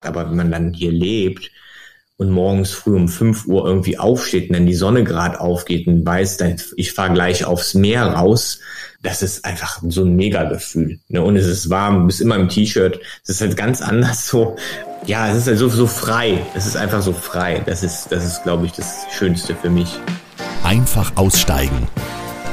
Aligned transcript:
Aber 0.00 0.28
wenn 0.28 0.36
man 0.36 0.50
dann 0.50 0.72
hier 0.72 0.92
lebt 0.92 1.50
und 2.16 2.30
morgens 2.30 2.72
früh 2.72 2.94
um 2.96 3.08
fünf 3.08 3.46
Uhr 3.46 3.66
irgendwie 3.66 3.98
aufsteht 3.98 4.48
und 4.48 4.54
dann 4.54 4.66
die 4.66 4.74
Sonne 4.74 5.04
gerade 5.04 5.40
aufgeht 5.40 5.86
und 5.86 6.04
weiß, 6.04 6.36
dann 6.36 6.56
ich 6.76 6.92
fahre 6.92 7.12
gleich 7.12 7.44
aufs 7.44 7.74
Meer 7.74 8.04
raus, 8.04 8.60
das 9.02 9.22
ist 9.22 9.44
einfach 9.44 9.80
so 9.88 10.04
ein 10.04 10.16
Mega-Gefühl. 10.16 11.00
Ne? 11.08 11.22
Und 11.22 11.36
es 11.36 11.46
ist 11.46 11.70
warm, 11.70 12.00
du 12.00 12.06
bist 12.06 12.20
immer 12.20 12.36
im 12.36 12.48
T-Shirt. 12.48 13.00
Es 13.22 13.30
ist 13.30 13.40
halt 13.40 13.56
ganz 13.56 13.80
anders 13.82 14.26
so. 14.26 14.56
Ja, 15.06 15.30
es 15.30 15.38
ist 15.38 15.46
halt 15.46 15.58
so, 15.58 15.68
so 15.68 15.86
frei. 15.86 16.44
Es 16.54 16.66
ist 16.66 16.76
einfach 16.76 17.00
so 17.00 17.12
frei. 17.12 17.62
Das 17.64 17.82
ist, 17.82 18.08
das 18.10 18.24
ist, 18.24 18.42
glaube 18.42 18.66
ich, 18.66 18.72
das 18.72 19.06
Schönste 19.10 19.54
für 19.54 19.70
mich. 19.70 19.98
Einfach 20.62 21.16
aussteigen 21.16 21.88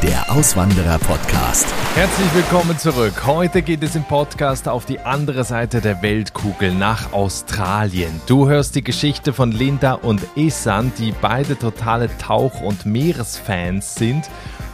der 0.03 0.31
Auswanderer-Podcast. 0.31 1.67
Herzlich 1.95 2.33
willkommen 2.35 2.77
zurück. 2.77 3.25
Heute 3.25 3.63
geht 3.63 3.81
es 3.81 3.95
im 3.95 4.03
Podcast 4.03 4.67
auf 4.67 4.85
die 4.85 4.99
andere 4.99 5.43
Seite 5.43 5.81
der 5.81 6.01
Weltkugel 6.03 6.73
nach 6.73 7.13
Australien. 7.13 8.21
Du 8.27 8.47
hörst 8.47 8.75
die 8.75 8.83
Geschichte 8.83 9.33
von 9.33 9.51
Linda 9.51 9.93
und 9.93 10.21
Esan, 10.35 10.91
die 10.99 11.13
beide 11.19 11.57
totale 11.57 12.15
Tauch- 12.19 12.61
und 12.61 12.85
Meeresfans 12.85 13.95
sind 13.95 14.29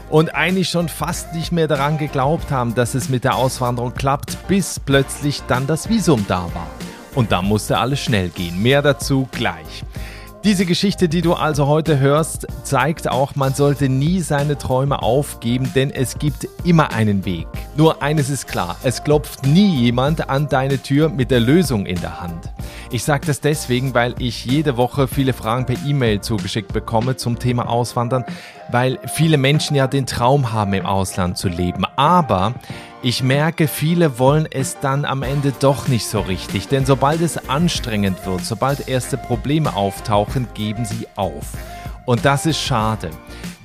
und 0.10 0.36
eigentlich 0.36 0.70
schon 0.70 0.90
fast 0.90 1.34
nicht 1.34 1.54
mehr 1.54 1.68
daran 1.68 1.98
geglaubt 1.98 2.52
haben, 2.52 2.76
dass 2.76 2.94
es 2.94 3.08
mit 3.08 3.24
der 3.24 3.36
Auswanderung 3.36 3.94
klappt, 3.94 4.48
bis 4.48 4.80
plötzlich 4.80 5.42
dann 5.48 5.68
das 5.68 5.88
Visum 5.88 6.26
da 6.28 6.50
war. 6.54 6.68
Und 7.16 7.32
dann 7.32 7.46
musste 7.46 7.78
alles 7.78 8.00
schnell 8.00 8.30
gehen. 8.30 8.62
Mehr 8.62 8.82
dazu 8.82 9.30
gleich. 9.32 9.84
Diese 10.44 10.66
Geschichte, 10.66 11.08
die 11.08 11.22
du 11.22 11.36
also 11.36 11.68
heute 11.68 12.00
hörst, 12.00 12.48
zeigt 12.64 13.10
auch, 13.10 13.34
man 13.38 13.54
sollte 13.54 13.88
nie 13.88 14.20
seine 14.20 14.58
Träume 14.58 15.02
aufgeben, 15.02 15.72
denn 15.74 15.90
es 15.90 16.20
gibt 16.20 16.50
immer 16.66 16.92
einen 16.92 17.24
Weg. 17.24 17.48
Nur 17.78 18.04
eines 18.04 18.30
ist 18.30 18.50
klar, 18.50 18.76
es 18.84 19.06
klopft 19.06 19.48
nie 19.48 19.74
jemand 19.74 20.30
an 20.30 20.50
deine 20.50 20.84
Tür 20.84 21.08
mit 21.08 21.32
der 21.32 21.40
Lösung 21.40 21.86
in 21.86 22.02
der 22.02 22.20
Hand. 22.20 22.52
Ich 22.92 23.06
sage 23.06 23.26
das 23.26 23.40
deswegen, 23.40 23.94
weil 23.94 24.16
ich 24.20 24.44
jede 24.44 24.76
Woche 24.76 25.08
viele 25.08 25.32
Fragen 25.32 25.66
per 25.66 25.78
E-Mail 25.86 26.20
zugeschickt 26.20 26.74
bekomme 26.74 27.16
zum 27.16 27.40
Thema 27.40 27.70
Auswandern, 27.70 28.26
weil 28.70 29.00
viele 29.08 29.38
Menschen 29.38 29.78
ja 29.78 29.88
den 29.88 30.06
Traum 30.06 30.52
haben, 30.52 30.74
im 30.74 30.86
Ausland 30.86 31.38
zu 31.38 31.48
leben. 31.48 31.86
Aber 31.96 32.54
ich 33.04 33.22
merke, 33.22 33.68
viele 33.68 34.18
wollen 34.18 34.48
es 34.50 34.80
dann 34.80 35.04
am 35.04 35.24
Ende 35.24 35.54
doch 35.60 35.90
nicht 35.90 36.08
so 36.08 36.22
richtig, 36.22 36.70
denn 36.70 36.86
sobald 36.86 37.20
es 37.20 37.50
anstrengend 37.50 38.26
wird, 38.26 38.46
sobald 38.46 38.88
erste 38.88 39.18
Probleme 39.18 39.76
auftauchen, 39.76 40.48
geben 40.54 40.86
sie 40.86 41.06
auf. 41.18 41.46
Und 42.06 42.24
das 42.24 42.46
ist 42.46 42.62
schade. 42.62 43.10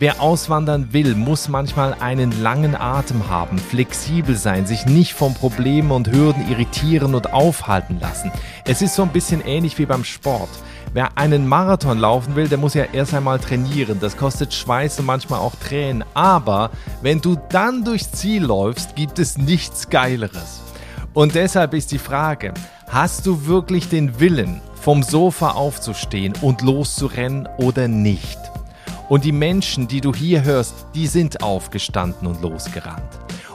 Wer 0.01 0.21
auswandern 0.21 0.93
will, 0.93 1.15
muss 1.15 1.49
manchmal 1.49 1.95
einen 1.95 2.43
langen 2.43 2.75
Atem 2.75 3.29
haben, 3.29 3.59
flexibel 3.59 4.37
sein, 4.37 4.67
sich 4.67 4.87
nicht 4.87 5.15
von 5.15 5.35
Problemen 5.35 5.93
und 5.93 6.11
Hürden 6.11 6.49
irritieren 6.51 7.15
und 7.15 7.33
aufhalten 7.33 8.01
lassen. 8.01 8.33
Es 8.65 8.83
ist 8.83 8.97
so 8.97 9.03
ein 9.03 9.13
bisschen 9.13 9.41
ähnlich 9.45 9.79
wie 9.79 9.87
beim 9.87 10.03
Sport. 10.03 10.51
Wer 10.95 11.19
einen 11.19 11.47
Marathon 11.47 11.99
laufen 11.99 12.35
will, 12.35 12.49
der 12.49 12.59
muss 12.59 12.75
ja 12.75 12.85
erst 12.93 13.13
einmal 13.13 13.39
trainieren. 13.39 13.99
Das 14.01 14.17
kostet 14.17 14.55
Schweiß 14.55 14.99
und 15.01 15.07
manchmal 15.07 15.41
auch 15.41 15.55
Tränen. 15.57 16.05
Aber 16.15 16.71
wenn 17.03 17.21
du 17.21 17.37
dann 17.51 17.85
durchs 17.85 18.11
Ziel 18.13 18.45
läufst, 18.45 18.97
gibt 18.97 19.19
es 19.19 19.37
nichts 19.37 19.91
Geileres. 19.91 20.63
Und 21.13 21.35
deshalb 21.35 21.75
ist 21.75 21.93
die 21.93 21.99
Frage, 21.99 22.55
hast 22.89 23.27
du 23.27 23.47
wirklich 23.47 23.89
den 23.89 24.19
Willen, 24.19 24.63
vom 24.81 25.03
Sofa 25.03 25.51
aufzustehen 25.51 26.35
und 26.41 26.63
loszurennen 26.63 27.49
oder 27.59 27.87
nicht? 27.89 28.39
Und 29.09 29.25
die 29.25 29.33
Menschen, 29.33 29.89
die 29.89 30.01
du 30.01 30.15
hier 30.15 30.45
hörst, 30.45 30.87
die 30.95 31.07
sind 31.07 31.43
aufgestanden 31.43 32.27
und 32.27 32.41
losgerannt. 32.43 33.03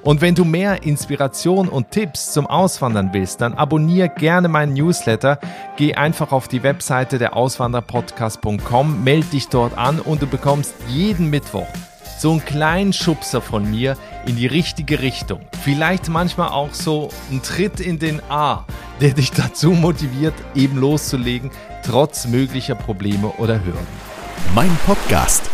Und 0.04 0.20
wenn 0.20 0.36
du 0.36 0.44
mehr 0.44 0.84
Inspiration 0.84 1.70
und 1.70 1.92
Tipps 1.92 2.34
zum 2.34 2.46
Auswandern 2.46 3.12
willst, 3.14 3.40
dann 3.40 3.54
abonniere 3.54 4.10
gerne 4.10 4.50
meinen 4.50 4.74
Newsletter. 4.74 5.40
Geh 5.78 5.96
einfach 5.96 6.34
auf 6.34 6.50
die 6.50 6.62
Webseite 6.62 7.18
der 7.18 7.38
Auswanderpodcast.com, 7.38 9.04
melde 9.04 9.28
dich 9.28 9.48
dort 9.48 9.78
an 9.78 10.00
und 10.00 10.22
du 10.22 10.28
bekommst 10.28 10.76
jeden 10.90 11.30
Mittwoch 11.30 11.68
so 12.20 12.32
einen 12.32 12.46
kleinen 12.46 12.94
Schubser 12.94 13.42
von 13.42 13.70
mir 13.70 13.98
in 14.26 14.38
die 14.38 14.48
richtige 14.48 15.02
Richtung. 15.02 15.42
Vielleicht 15.62 16.08
manchmal 16.08 16.50
auch 16.50 16.74
so 16.74 17.10
ein 17.30 17.42
Tritt 17.42 17.82
in 17.82 18.00
den 18.00 18.22
A, 18.30 18.66
der 19.02 19.10
dich 19.10 19.32
dazu 19.32 19.72
motiviert, 19.72 20.34
eben 20.56 20.78
loszulegen, 20.78 21.52
trotz 21.86 22.28
möglicher 22.28 22.76
Probleme 22.76 23.28
oder 23.40 23.56
Hürden. 23.66 23.88
Mein 24.56 24.72
Podcast 24.86 25.50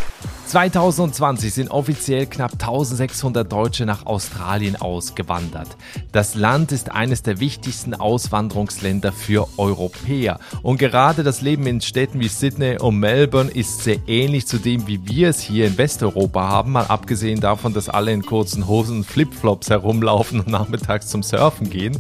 2020 0.50 1.54
sind 1.54 1.70
offiziell 1.70 2.26
knapp 2.26 2.54
1600 2.54 3.52
Deutsche 3.52 3.86
nach 3.86 4.08
Australien 4.08 4.76
ausgewandert. 4.76 5.68
Das 6.12 6.34
Land 6.34 6.72
ist 6.72 6.92
eines 6.92 7.22
der 7.22 7.40
wichtigsten 7.40 7.94
Auswanderungsländer 7.94 9.12
für 9.12 9.48
Europäer. 9.58 10.40
Und 10.64 10.80
gerade 10.80 11.22
das 11.22 11.42
Leben 11.42 11.68
in 11.68 11.82
Städten 11.82 12.20
wie 12.20 12.30
Sydney 12.30 12.80
und 12.80 12.98
Melbourne 12.98 13.52
ist 13.52 13.84
sehr 13.84 14.00
ähnlich 14.08 14.48
zu 14.48 14.58
dem, 14.58 14.88
wie 14.88 15.08
wir 15.08 15.30
es 15.30 15.40
hier 15.40 15.68
in 15.68 15.78
Westeuropa 15.78 16.50
haben, 16.50 16.72
mal 16.72 16.88
abgesehen 16.88 17.42
davon, 17.42 17.76
dass 17.76 17.88
alle 17.88 18.12
in 18.12 18.26
kurzen 18.26 18.68
Hosen 18.68 18.98
und 18.98 19.04
Flipflops 19.04 19.70
herumlaufen 19.70 20.40
und 20.40 20.48
nachmittags 20.48 21.10
zum 21.10 21.22
Surfen 21.22 21.70
gehen. 21.70 22.00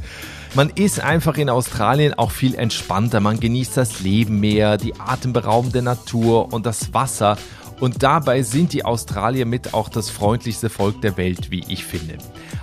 Man 0.56 0.72
ist 0.72 1.00
einfach 1.00 1.38
in 1.38 1.52
Australien 1.52 2.16
auch 2.16 2.32
viel 2.32 2.56
entspannter. 2.56 3.20
Man 3.20 3.40
genießt 3.40 3.78
das 3.78 4.00
Leben 4.00 4.40
mehr, 4.40 4.78
die 4.78 4.96
atemberaubende 5.00 5.84
Natur 5.84 6.52
und 6.52 6.66
das 6.66 6.92
Wasser 6.96 7.38
und 7.80 8.04
dabei 8.04 8.44
sind 8.44 8.74
die 8.74 8.86
Australier 8.86 9.46
mit 9.46 9.74
auch 9.74 9.90
das 9.90 10.10
freundlichste 10.10 10.70
Volk 10.70 11.02
der 11.02 11.18
Welt, 11.18 11.52
wie 11.52 11.64
ich 11.68 11.86
finde. 11.86 12.18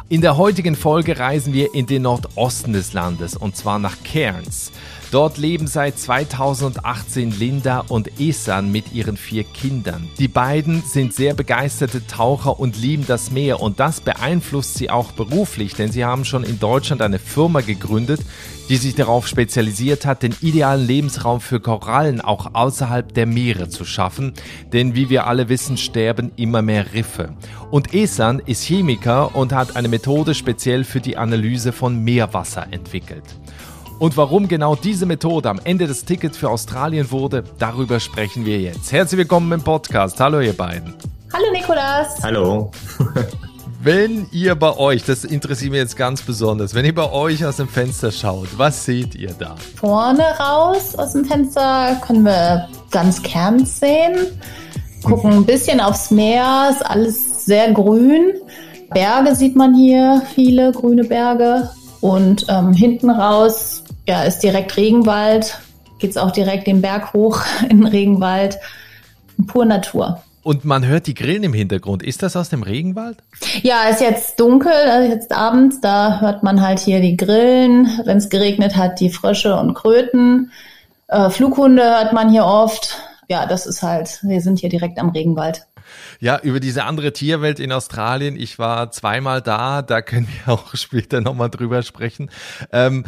In 0.09 0.21
der 0.21 0.37
heutigen 0.37 0.77
Folge 0.77 1.19
reisen 1.19 1.53
wir 1.53 1.75
in 1.75 1.87
den 1.87 2.03
Nordosten 2.03 2.72
des 2.72 2.93
Landes 2.93 3.37
und 3.37 3.56
zwar 3.56 3.78
nach 3.78 3.97
Cairns. 4.04 4.71
Dort 5.12 5.38
leben 5.38 5.66
seit 5.66 5.99
2018 5.99 7.31
Linda 7.38 7.84
und 7.88 8.21
Esan 8.21 8.71
mit 8.71 8.93
ihren 8.93 9.16
vier 9.16 9.44
Kindern. 9.44 10.09
Die 10.19 10.28
beiden 10.28 10.82
sind 10.82 11.15
sehr 11.15 11.34
begeisterte 11.34 12.06
Taucher 12.06 12.59
und 12.59 12.77
lieben 12.77 13.06
das 13.06 13.31
Meer 13.31 13.60
und 13.60 13.78
das 13.81 14.00
beeinflusst 14.00 14.75
sie 14.75 14.91
auch 14.91 15.12
beruflich, 15.12 15.75
denn 15.75 15.93
sie 15.93 16.04
haben 16.04 16.25
schon 16.25 16.44
in 16.44 16.59
Deutschland 16.59 17.03
eine 17.03 17.21
Firma 17.21 17.60
gegründet, 17.60 18.21
die 18.69 18.77
sich 18.77 18.94
darauf 18.94 19.27
spezialisiert 19.27 20.06
hat, 20.06 20.22
den 20.22 20.34
idealen 20.41 20.87
Lebensraum 20.87 21.41
für 21.41 21.60
Korallen 21.60 22.21
auch 22.21 22.54
außerhalb 22.54 23.12
der 23.15 23.27
Meere 23.27 23.69
zu 23.69 23.84
schaffen, 23.84 24.32
denn 24.72 24.94
wie 24.94 25.09
wir 25.09 25.27
alle 25.27 25.49
wissen, 25.49 25.77
sterben 25.77 26.32
immer 26.37 26.62
mehr 26.62 26.93
Riffe. 26.94 27.31
Und 27.71 27.94
Esan 27.94 28.41
ist 28.41 28.65
Chemiker 28.65 29.34
und 29.34 29.53
hat 29.53 29.77
eine 29.77 29.88
Methode 29.88 30.34
speziell 30.34 30.84
für 30.84 31.00
die 31.00 31.16
Analyse 31.16 31.72
von 31.72 32.03
Meerwasser 32.03 32.66
entwickelt. 32.71 33.25
Und 33.99 34.16
warum 34.16 34.47
genau 34.47 34.77
diese 34.77 35.06
Methode 35.06 35.48
am 35.48 35.60
Ende 35.65 35.87
des 35.87 36.04
Tickets 36.04 36.37
für 36.37 36.50
Australien 36.50 37.10
wurde, 37.10 37.44
darüber 37.59 37.98
sprechen 37.98 38.44
wir 38.44 38.60
jetzt. 38.60 38.93
Herzlich 38.93 39.19
willkommen 39.19 39.50
im 39.53 39.62
Podcast. 39.62 40.21
Hallo 40.21 40.41
ihr 40.41 40.53
beiden. 40.53 40.94
Hallo 41.33 41.50
Nikolas. 41.53 42.22
Hallo. 42.22 42.71
wenn 43.86 44.26
ihr 44.32 44.56
bei 44.56 44.76
euch, 44.76 45.04
das 45.04 45.22
interessiert 45.22 45.70
mich 45.70 45.78
jetzt 45.78 45.97
ganz 45.97 46.20
besonders, 46.20 46.74
wenn 46.74 46.84
ihr 46.84 46.94
bei 46.94 47.08
euch 47.08 47.44
aus 47.44 47.58
dem 47.58 47.69
Fenster 47.69 48.10
schaut, 48.10 48.48
was 48.56 48.84
seht 48.84 49.14
ihr 49.14 49.30
da? 49.38 49.54
Vorne 49.76 50.24
raus 50.41 50.97
aus 50.97 51.12
dem 51.12 51.24
Fenster 51.24 51.97
können 52.04 52.24
wir 52.24 52.69
ganz 52.91 53.22
Kerns 53.22 53.78
sehen, 53.78 54.16
gucken 55.04 55.30
ein 55.30 55.47
bisschen 55.47 55.80
aufs 55.80 56.10
Meer, 56.10 56.70
ist 56.72 56.84
alles 56.84 57.44
sehr 57.44 57.70
grün. 57.70 58.32
Berge 58.91 59.36
sieht 59.36 59.54
man 59.54 59.72
hier, 59.76 60.20
viele 60.34 60.72
grüne 60.72 61.04
Berge. 61.04 61.70
Und 62.00 62.44
ähm, 62.48 62.72
hinten 62.72 63.08
raus 63.08 63.84
ja, 64.08 64.24
ist 64.24 64.41
direkt 64.41 64.76
Regenwald, 64.76 65.60
geht 66.00 66.10
es 66.10 66.16
auch 66.16 66.32
direkt 66.32 66.66
den 66.66 66.82
Berg 66.82 67.12
hoch 67.12 67.41
in 67.62 67.82
den 67.82 67.86
Regenwald. 67.86 68.58
Pur 69.47 69.64
Natur. 69.64 70.20
Und 70.46 70.64
man 70.64 70.86
hört 70.86 71.08
die 71.08 71.14
Grillen 71.14 71.42
im 71.42 71.52
Hintergrund. 71.52 72.04
Ist 72.04 72.22
das 72.22 72.36
aus 72.36 72.50
dem 72.50 72.62
Regenwald? 72.62 73.18
Ja, 73.62 73.88
ist 73.88 74.00
jetzt 74.00 74.38
dunkel, 74.38 74.70
also 74.70 75.12
jetzt 75.12 75.32
abends. 75.32 75.80
Da 75.80 76.20
hört 76.20 76.44
man 76.44 76.60
halt 76.60 76.78
hier 76.78 77.00
die 77.00 77.16
Grillen. 77.16 77.88
Wenn 78.04 78.18
es 78.18 78.28
geregnet 78.28 78.76
hat, 78.76 79.00
die 79.00 79.10
Frösche 79.10 79.56
und 79.56 79.74
Kröten. 79.74 80.52
Äh, 81.08 81.30
Flughunde 81.30 81.82
hört 81.82 82.12
man 82.12 82.30
hier 82.30 82.44
oft. 82.44 82.97
Ja, 83.26 83.47
das 83.47 83.66
ist 83.66 83.82
halt, 83.82 84.21
wir 84.22 84.41
sind 84.41 84.60
hier 84.60 84.68
direkt 84.68 85.00
am 85.00 85.09
Regenwald. 85.09 85.66
Ja, 86.21 86.38
über 86.41 86.60
diese 86.60 86.84
andere 86.84 87.12
Tierwelt 87.12 87.60
in 87.60 87.72
Australien. 87.72 88.36
Ich 88.36 88.59
war 88.59 88.91
zweimal 88.91 89.42
da, 89.42 89.83
da 89.83 90.03
können 90.03 90.28
wir 90.28 90.53
auch 90.54 90.74
später 90.74 91.21
nochmal 91.21 91.50
drüber 91.50 91.83
sprechen. 91.83 92.30
Ähm, 92.72 93.04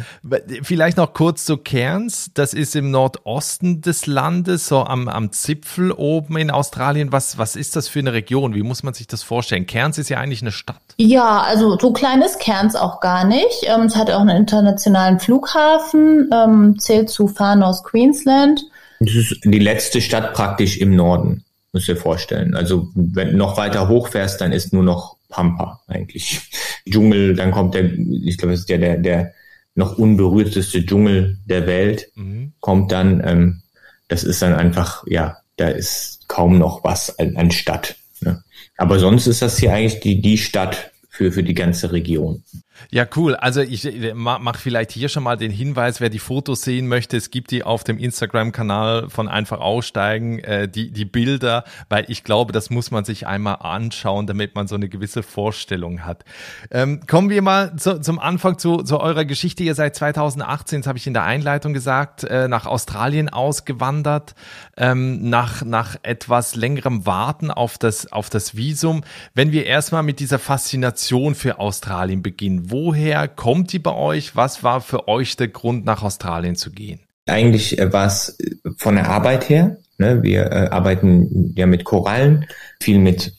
vielleicht 0.61 0.97
noch 0.97 1.13
kurz 1.13 1.45
zu 1.45 1.57
Cairns. 1.57 2.31
Das 2.33 2.53
ist 2.53 2.75
im 2.75 2.91
Nordosten 2.91 3.81
des 3.81 4.05
Landes, 4.05 4.67
so 4.67 4.83
am, 4.83 5.07
am 5.07 5.31
Zipfel 5.31 5.91
oben 5.91 6.37
in 6.37 6.51
Australien. 6.51 7.11
Was, 7.11 7.37
was 7.37 7.55
ist 7.55 7.75
das 7.75 7.87
für 7.87 7.99
eine 7.99 8.13
Region? 8.13 8.53
Wie 8.53 8.63
muss 8.63 8.83
man 8.83 8.93
sich 8.93 9.07
das 9.07 9.23
vorstellen? 9.23 9.65
Cairns 9.65 9.97
ist 9.97 10.09
ja 10.09 10.17
eigentlich 10.17 10.41
eine 10.41 10.51
Stadt. 10.51 10.81
Ja, 10.97 11.41
also 11.41 11.77
so 11.79 11.93
klein 11.93 12.21
ist 12.21 12.39
Cairns 12.39 12.75
auch 12.75 12.99
gar 12.99 13.25
nicht. 13.25 13.63
Ähm, 13.63 13.83
es 13.83 13.95
hat 13.95 14.11
auch 14.11 14.21
einen 14.21 14.37
internationalen 14.37 15.19
Flughafen, 15.19 16.29
ähm, 16.33 16.79
zählt 16.79 17.09
zu 17.09 17.27
Far 17.27 17.55
North 17.55 17.83
Queensland. 17.83 18.61
Das 18.99 19.15
ist 19.15 19.39
die 19.43 19.59
letzte 19.59 20.01
Stadt 20.01 20.33
praktisch 20.33 20.77
im 20.77 20.95
Norden. 20.95 21.43
Muss 21.71 21.85
dir 21.85 21.95
vorstellen. 21.95 22.55
Also 22.55 22.89
wenn 22.95 23.31
du 23.31 23.37
noch 23.37 23.57
weiter 23.57 23.87
hochfährst, 23.87 24.41
dann 24.41 24.51
ist 24.51 24.73
nur 24.73 24.83
noch 24.83 25.17
Pampa 25.29 25.81
eigentlich. 25.87 26.49
Dschungel, 26.89 27.35
dann 27.35 27.51
kommt 27.51 27.75
der, 27.75 27.85
ich 27.85 28.37
glaube, 28.37 28.53
das 28.53 28.61
ist 28.61 28.69
ja 28.69 28.77
der, 28.77 28.97
der 28.97 29.33
noch 29.75 29.97
unberührteste 29.97 30.85
Dschungel 30.85 31.37
der 31.45 31.67
Welt, 31.67 32.11
mhm. 32.15 32.53
kommt 32.59 32.91
dann, 32.91 33.21
ähm, 33.25 33.61
das 34.07 34.23
ist 34.23 34.41
dann 34.41 34.53
einfach, 34.53 35.05
ja, 35.07 35.37
da 35.57 35.67
ist 35.67 36.27
kaum 36.27 36.57
noch 36.57 36.83
was 36.83 37.17
an, 37.19 37.37
an 37.37 37.51
Stadt. 37.51 37.95
Ne? 38.21 38.43
Aber 38.77 38.99
sonst 38.99 39.27
ist 39.27 39.41
das 39.41 39.57
hier 39.57 39.73
eigentlich 39.73 39.99
die, 39.99 40.21
die 40.21 40.37
Stadt 40.37 40.91
für, 41.09 41.31
für 41.31 41.43
die 41.43 41.53
ganze 41.53 41.91
Region. 41.91 42.43
Ja, 42.91 43.05
cool. 43.15 43.35
Also 43.35 43.61
ich 43.61 43.87
mache 44.13 44.57
vielleicht 44.57 44.91
hier 44.91 45.09
schon 45.09 45.23
mal 45.23 45.37
den 45.37 45.51
Hinweis, 45.51 46.01
wer 46.01 46.09
die 46.09 46.19
Fotos 46.19 46.61
sehen 46.61 46.87
möchte, 46.87 47.17
es 47.17 47.29
gibt 47.29 47.51
die 47.51 47.63
auf 47.63 47.83
dem 47.83 47.97
Instagram-Kanal 47.97 49.09
von 49.09 49.27
Einfach 49.27 49.59
Aussteigen, 49.59 50.39
äh, 50.39 50.67
die, 50.67 50.91
die 50.91 51.05
Bilder, 51.05 51.63
weil 51.89 52.05
ich 52.07 52.23
glaube, 52.23 52.51
das 52.51 52.69
muss 52.69 52.91
man 52.91 53.05
sich 53.05 53.27
einmal 53.27 53.57
anschauen, 53.61 54.27
damit 54.27 54.55
man 54.55 54.67
so 54.67 54.75
eine 54.75 54.89
gewisse 54.89 55.23
Vorstellung 55.23 56.05
hat. 56.05 56.23
Ähm, 56.71 57.01
kommen 57.07 57.29
wir 57.29 57.41
mal 57.41 57.75
zu, 57.75 57.99
zum 57.99 58.19
Anfang 58.19 58.57
zu, 58.57 58.77
zu 58.77 58.99
eurer 58.99 59.25
Geschichte. 59.25 59.63
Ihr 59.63 59.75
seid 59.75 59.95
2018, 59.95 60.81
das 60.81 60.87
habe 60.87 60.97
ich 60.97 61.07
in 61.07 61.13
der 61.13 61.23
Einleitung 61.23 61.73
gesagt, 61.73 62.23
äh, 62.23 62.47
nach 62.47 62.65
Australien 62.65 63.29
ausgewandert, 63.29 64.35
ähm, 64.77 65.29
nach, 65.29 65.63
nach 65.63 65.95
etwas 66.03 66.55
längerem 66.55 67.05
Warten 67.05 67.51
auf 67.51 67.77
das, 67.77 68.11
auf 68.11 68.29
das 68.29 68.55
Visum. 68.55 69.03
Wenn 69.33 69.51
wir 69.51 69.65
erstmal 69.65 70.03
mit 70.03 70.19
dieser 70.19 70.39
Faszination 70.39 71.35
für 71.35 71.59
Australien 71.59 72.23
beginnen, 72.23 72.68
woher 72.69 73.27
kommt 73.27 73.73
die 73.73 73.79
bei 73.79 73.93
euch? 73.93 74.35
Was 74.35 74.63
war 74.63 74.81
für 74.81 75.07
euch 75.07 75.35
der 75.35 75.49
Grund, 75.49 75.85
nach 75.85 76.03
Australien 76.03 76.55
zu 76.55 76.71
gehen? 76.71 76.99
Eigentlich 77.25 77.79
äh, 77.79 77.91
war 77.91 78.07
es 78.07 78.39
äh, 78.39 78.55
von 78.77 78.95
der 78.95 79.09
Arbeit 79.09 79.49
her. 79.49 79.77
Ne? 79.97 80.23
Wir 80.23 80.51
äh, 80.51 80.69
arbeiten 80.69 81.53
ja 81.55 81.65
mit 81.65 81.83
Korallen, 81.83 82.45
viel 82.79 82.99
mit 82.99 83.33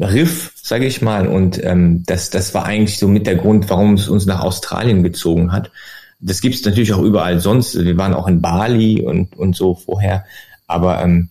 Riff, 0.00 0.52
sage 0.56 0.86
ich 0.86 1.02
mal. 1.02 1.26
Und 1.26 1.62
ähm, 1.64 2.04
das, 2.06 2.30
das 2.30 2.54
war 2.54 2.64
eigentlich 2.64 2.98
so 2.98 3.08
mit 3.08 3.26
der 3.26 3.36
Grund, 3.36 3.68
warum 3.70 3.94
es 3.94 4.08
uns 4.08 4.26
nach 4.26 4.40
Australien 4.40 5.02
gezogen 5.02 5.52
hat. 5.52 5.70
Das 6.18 6.40
gibt 6.40 6.54
es 6.54 6.64
natürlich 6.64 6.92
auch 6.92 7.02
überall 7.02 7.40
sonst. 7.40 7.78
Wir 7.78 7.96
waren 7.96 8.14
auch 8.14 8.26
in 8.26 8.40
Bali 8.40 9.02
und, 9.02 9.36
und 9.36 9.54
so 9.54 9.74
vorher. 9.74 10.24
Aber 10.66 11.02
ähm, 11.02 11.28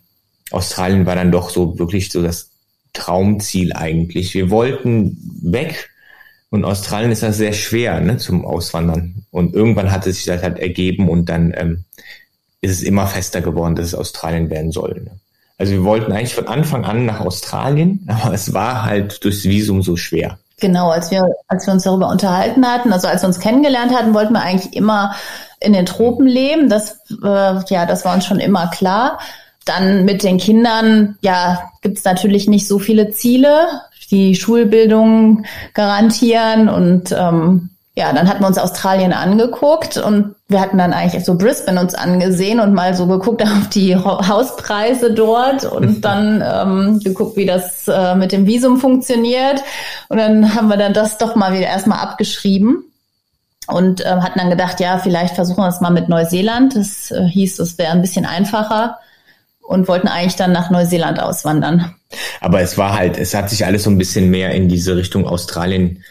Australien 0.52 1.06
war 1.06 1.16
dann 1.16 1.32
doch 1.32 1.50
so 1.50 1.78
wirklich 1.80 2.12
so 2.12 2.22
das 2.22 2.50
Traumziel 2.94 3.74
eigentlich. 3.74 4.34
Wir 4.34 4.50
wollten 4.50 5.18
weg 5.42 5.90
und 6.50 6.66
Australien 6.66 7.12
ist 7.12 7.24
das 7.24 7.38
sehr 7.38 7.54
schwer 7.54 8.00
ne, 8.00 8.18
zum 8.18 8.46
Auswandern. 8.46 9.26
Und 9.32 9.54
irgendwann 9.54 9.92
hat 9.92 10.08
es 10.08 10.18
sich 10.18 10.26
das 10.26 10.42
halt 10.42 10.60
ergeben 10.60 11.10
und 11.10 11.28
dann 11.28 11.54
ähm, 11.56 11.84
ist 12.62 12.72
es 12.72 12.84
immer 12.84 13.08
fester 13.08 13.42
geworden, 13.42 13.76
dass 13.76 13.88
es 13.88 13.96
Australien 13.96 14.50
werden 14.50 14.72
soll. 14.72 15.02
Ne? 15.06 15.12
Also 15.58 15.74
wir 15.74 15.84
wollten 15.84 16.12
eigentlich 16.12 16.36
von 16.36 16.48
Anfang 16.48 16.86
an 16.86 17.06
nach 17.06 17.20
Australien, 17.20 18.08
aber 18.24 18.34
es 18.34 18.54
war 18.54 18.84
halt 18.84 19.24
durchs 19.24 19.44
Visum 19.44 19.82
so 19.82 19.96
schwer. 19.96 20.38
Genau, 20.62 20.90
als 20.90 21.12
wir, 21.12 21.28
als 21.48 21.68
wir 21.68 21.74
uns 21.74 21.84
darüber 21.84 22.08
unterhalten 22.10 22.66
hatten, 22.66 22.94
also 22.94 23.10
als 23.10 23.22
wir 23.22 23.28
uns 23.28 23.42
kennengelernt 23.42 23.94
hatten, 23.94 24.14
wollten 24.14 24.34
wir 24.34 24.42
eigentlich 24.42 24.74
immer 24.74 25.14
in 25.60 25.74
den 25.74 25.86
Tropen 25.86 26.26
leben. 26.26 26.70
Das, 26.70 27.00
äh, 27.22 27.60
ja, 27.68 27.86
das 27.86 28.06
war 28.06 28.16
uns 28.16 28.26
schon 28.26 28.40
immer 28.40 28.68
klar. 28.68 29.20
Dann 29.66 30.06
mit 30.06 30.24
den 30.24 30.38
Kindern, 30.38 31.18
ja, 31.22 31.72
gibt's 31.82 32.06
natürlich 32.06 32.48
nicht 32.48 32.68
so 32.68 32.80
viele 32.80 33.10
Ziele 33.12 33.68
die 34.12 34.36
Schulbildung 34.36 35.46
garantieren 35.74 36.70
und 36.70 37.12
ähm, 37.12 37.70
ja, 37.98 38.12
dann 38.12 38.28
hatten 38.28 38.44
wir 38.44 38.48
uns 38.48 38.58
Australien 38.58 39.14
angeguckt 39.14 39.96
und 39.96 40.36
wir 40.50 40.60
hatten 40.60 40.78
dann 40.78 40.92
eigentlich 40.92 41.24
so 41.24 41.36
Brisbane 41.36 41.80
uns 41.80 41.96
angesehen 41.96 42.60
und 42.60 42.74
mal 42.74 42.94
so 42.94 43.08
geguckt 43.08 43.42
auf 43.44 43.70
die 43.70 43.96
Hauspreise 43.96 45.14
dort 45.14 45.64
und 45.64 46.02
dann 46.06 46.44
ähm, 46.46 47.00
geguckt, 47.00 47.38
wie 47.38 47.46
das 47.46 47.88
äh, 47.88 48.16
mit 48.16 48.34
dem 48.34 48.46
Visum 48.46 48.78
funktioniert. 48.78 49.64
Und 50.10 50.18
dann 50.18 50.56
haben 50.56 50.68
wir 50.68 50.78
dann 50.78 50.94
das 50.94 51.18
doch 51.18 51.36
mal 51.36 51.54
wieder 51.54 51.68
erstmal 51.68 52.00
abgeschrieben 52.00 52.84
und 53.68 54.02
äh, 54.02 54.10
hatten 54.10 54.40
dann 54.40 54.50
gedacht, 54.50 54.82
ja, 54.82 54.98
vielleicht 54.98 55.36
versuchen 55.36 55.64
wir 55.64 55.70
es 55.70 55.80
mal 55.82 55.90
mit 55.90 56.10
Neuseeland. 56.10 56.76
Das 56.76 57.12
äh, 57.12 57.24
hieß, 57.24 57.60
es 57.60 57.78
wäre 57.78 57.94
ein 57.94 58.02
bisschen 58.02 58.26
einfacher 58.26 58.98
und 59.62 59.88
wollten 59.88 60.10
eigentlich 60.10 60.36
dann 60.36 60.52
nach 60.52 60.70
Neuseeland 60.70 61.22
auswandern. 61.22 61.96
Aber 62.46 62.62
es 62.62 62.78
war 62.78 62.96
halt, 62.96 63.18
es 63.18 63.34
hat 63.34 63.50
sich 63.50 63.66
alles 63.66 63.82
so 63.82 63.90
ein 63.90 63.98
bisschen 63.98 64.30
mehr 64.30 64.52
in 64.52 64.70
diese 64.70 64.96
Richtung 64.96 65.26
Australien 65.26 66.04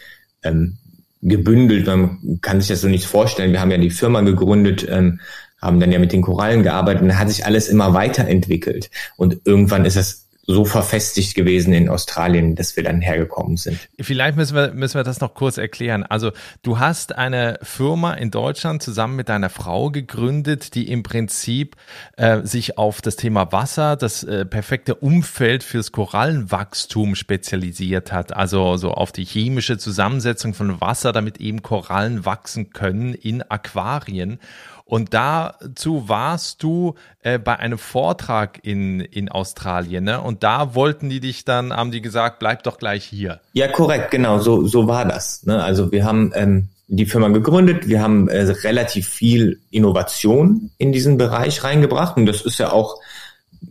ähm, 0.43 0.75
gebündelt. 1.21 1.87
Man 1.87 2.39
kann 2.41 2.59
sich 2.59 2.67
das 2.67 2.81
so 2.81 2.89
nicht 2.89 3.05
vorstellen. 3.05 3.53
Wir 3.53 3.61
haben 3.61 3.71
ja 3.71 3.77
die 3.77 3.89
Firma 3.89 4.19
gegründet, 4.19 4.85
ähm, 4.89 5.21
haben 5.61 5.79
dann 5.79 5.93
ja 5.93 5.97
mit 5.97 6.11
den 6.11 6.21
Korallen 6.21 6.61
gearbeitet 6.61 7.03
und 7.03 7.17
hat 7.17 7.29
sich 7.29 7.45
alles 7.45 7.69
immer 7.69 7.93
weiterentwickelt. 7.93 8.91
Und 9.15 9.37
irgendwann 9.45 9.85
ist 9.85 9.95
es 9.95 10.24
so 10.47 10.63
verfestigt 10.65 11.33
gewesen 11.33 11.73
in 11.73 11.89
Australien, 11.89 12.55
dass 12.55 12.75
wir 12.75 12.83
dann 12.83 13.01
hergekommen 13.01 13.57
sind. 13.57 13.79
Vielleicht 13.99 14.37
müssen 14.37 14.55
wir, 14.55 14.73
müssen 14.73 14.95
wir 14.95 15.03
das 15.03 15.19
noch 15.19 15.33
kurz 15.33 15.57
erklären. 15.57 16.03
Also 16.03 16.31
du 16.61 16.77
hast 16.77 17.15
eine 17.15 17.57
Firma 17.63 18.13
in 18.13 18.29
Deutschland 18.29 18.83
zusammen 18.83 19.15
mit 19.15 19.29
deiner 19.29 19.49
Frau 19.49 19.89
gegründet, 19.89 20.75
die 20.75 20.89
im 20.91 21.01
Prinzip 21.01 21.75
äh, 22.17 22.41
sich 22.43 22.77
auf 22.77 23.01
das 23.01 23.15
Thema 23.15 23.51
Wasser, 23.51 23.95
das 23.95 24.23
äh, 24.23 24.45
perfekte 24.45 24.95
Umfeld 24.95 25.63
fürs 25.63 25.91
Korallenwachstum 25.91 27.15
spezialisiert 27.15 28.11
hat. 28.11 28.35
Also 28.35 28.77
so 28.77 28.91
auf 28.91 29.11
die 29.11 29.25
chemische 29.25 29.79
Zusammensetzung 29.79 30.53
von 30.53 30.79
Wasser, 30.79 31.11
damit 31.11 31.37
eben 31.37 31.63
Korallen 31.63 32.25
wachsen 32.25 32.69
können 32.69 33.15
in 33.15 33.41
Aquarien. 33.41 34.39
Und 34.87 35.15
dazu 35.15 36.07
warst 36.07 36.61
du 36.61 36.93
äh, 37.21 37.39
bei 37.39 37.57
einem 37.57 37.79
Vortrag 37.79 38.59
in, 38.61 38.99
in 38.99 39.29
Australien, 39.29 40.03
ne? 40.03 40.21
Und 40.21 40.43
da 40.43 40.75
wollten 40.75 41.09
die 41.09 41.19
dich 41.19 41.43
dann, 41.43 41.73
haben 41.73 41.89
die 41.89 42.01
gesagt, 42.01 42.37
bleib 42.37 42.61
doch 42.63 42.77
gleich 42.77 43.03
hier. 43.03 43.41
Ja, 43.53 43.67
korrekt, 43.67 44.11
genau, 44.11 44.37
so, 44.37 44.67
so 44.67 44.87
war 44.87 45.05
das. 45.05 45.43
Ne? 45.43 45.63
Also 45.63 45.91
wir 45.91 46.05
haben 46.05 46.31
ähm, 46.35 46.69
die 46.87 47.07
Firma 47.07 47.29
gegründet, 47.29 47.87
wir 47.87 47.99
haben 47.99 48.27
äh, 48.27 48.43
relativ 48.43 49.09
viel 49.09 49.59
Innovation 49.71 50.69
in 50.77 50.91
diesen 50.91 51.17
Bereich 51.17 51.63
reingebracht. 51.63 52.15
Und 52.15 52.27
das 52.27 52.41
ist 52.41 52.59
ja 52.59 52.71
auch, 52.71 53.01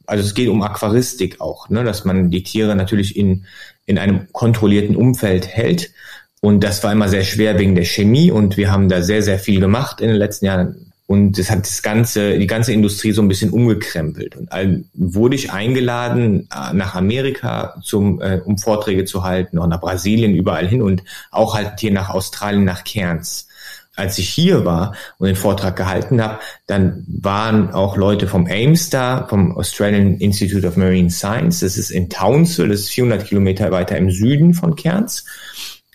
also 0.07 0.25
es 0.25 0.35
geht 0.35 0.49
um 0.49 0.63
Aquaristik 0.63 1.41
auch, 1.41 1.69
ne? 1.69 1.85
dass 1.85 2.05
man 2.05 2.33
die 2.33 2.43
Tiere 2.43 2.75
natürlich 2.75 3.17
in, 3.17 3.47
in 3.87 3.99
einem 3.99 4.33
kontrollierten 4.33 4.97
Umfeld 4.97 5.47
hält. 5.47 5.93
Und 6.41 6.65
das 6.65 6.83
war 6.83 6.91
immer 6.91 7.09
sehr 7.09 7.25
schwer 7.25 7.57
wegen 7.59 7.77
der 7.77 7.85
Chemie 7.85 8.33
und 8.33 8.57
wir 8.57 8.71
haben 8.71 8.89
da 8.89 9.01
sehr, 9.01 9.23
sehr 9.23 9.39
viel 9.39 9.61
gemacht 9.61 10.01
in 10.01 10.09
den 10.09 10.17
letzten 10.17 10.47
Jahren. 10.47 10.93
Und 11.07 11.39
das 11.39 11.51
hat 11.51 11.61
das 11.61 11.83
ganze, 11.83 12.39
die 12.39 12.47
ganze 12.47 12.73
Industrie 12.73 13.13
so 13.13 13.21
ein 13.21 13.29
bisschen 13.29 13.51
umgekrempelt. 13.51 14.37
Und 14.37 14.51
dann 14.53 14.87
wurde 14.95 15.35
ich 15.37 15.53
eingeladen 15.53 16.49
äh, 16.51 16.73
nach 16.73 16.95
Amerika, 16.95 17.77
zum, 17.83 18.23
äh, 18.23 18.41
um 18.43 18.57
Vorträge 18.57 19.05
zu 19.05 19.23
halten, 19.23 19.59
auch 19.59 19.67
nach 19.67 19.81
Brasilien, 19.81 20.35
überall 20.35 20.67
hin 20.67 20.81
und 20.81 21.03
auch 21.31 21.55
halt 21.55 21.79
hier 21.79 21.93
nach 21.93 22.09
Australien, 22.09 22.65
nach 22.65 22.85
Cairns. 22.85 23.49
Als 23.97 24.19
ich 24.19 24.29
hier 24.29 24.65
war 24.65 24.97
und 25.19 25.29
den 25.29 25.37
Vortrag 25.37 25.77
gehalten 25.77 26.21
habe, 26.21 26.41
dann 26.67 27.05
waren 27.07 27.71
auch 27.73 27.97
Leute 27.97 28.27
vom 28.27 28.47
AIMS 28.47 28.91
da, 28.91 29.27
vom 29.29 29.57
Australian 29.57 30.17
Institute 30.17 30.67
of 30.67 30.77
Marine 30.77 31.11
Science. 31.11 31.61
Das 31.61 31.77
ist 31.77 31.91
in 31.91 32.11
Townsville, 32.11 32.71
das 32.71 32.81
ist 32.81 32.91
400 32.91 33.25
Kilometer 33.25 33.71
weiter 33.71 33.97
im 33.97 34.11
Süden 34.11 34.53
von 34.55 34.75
Cairns. 34.75 35.25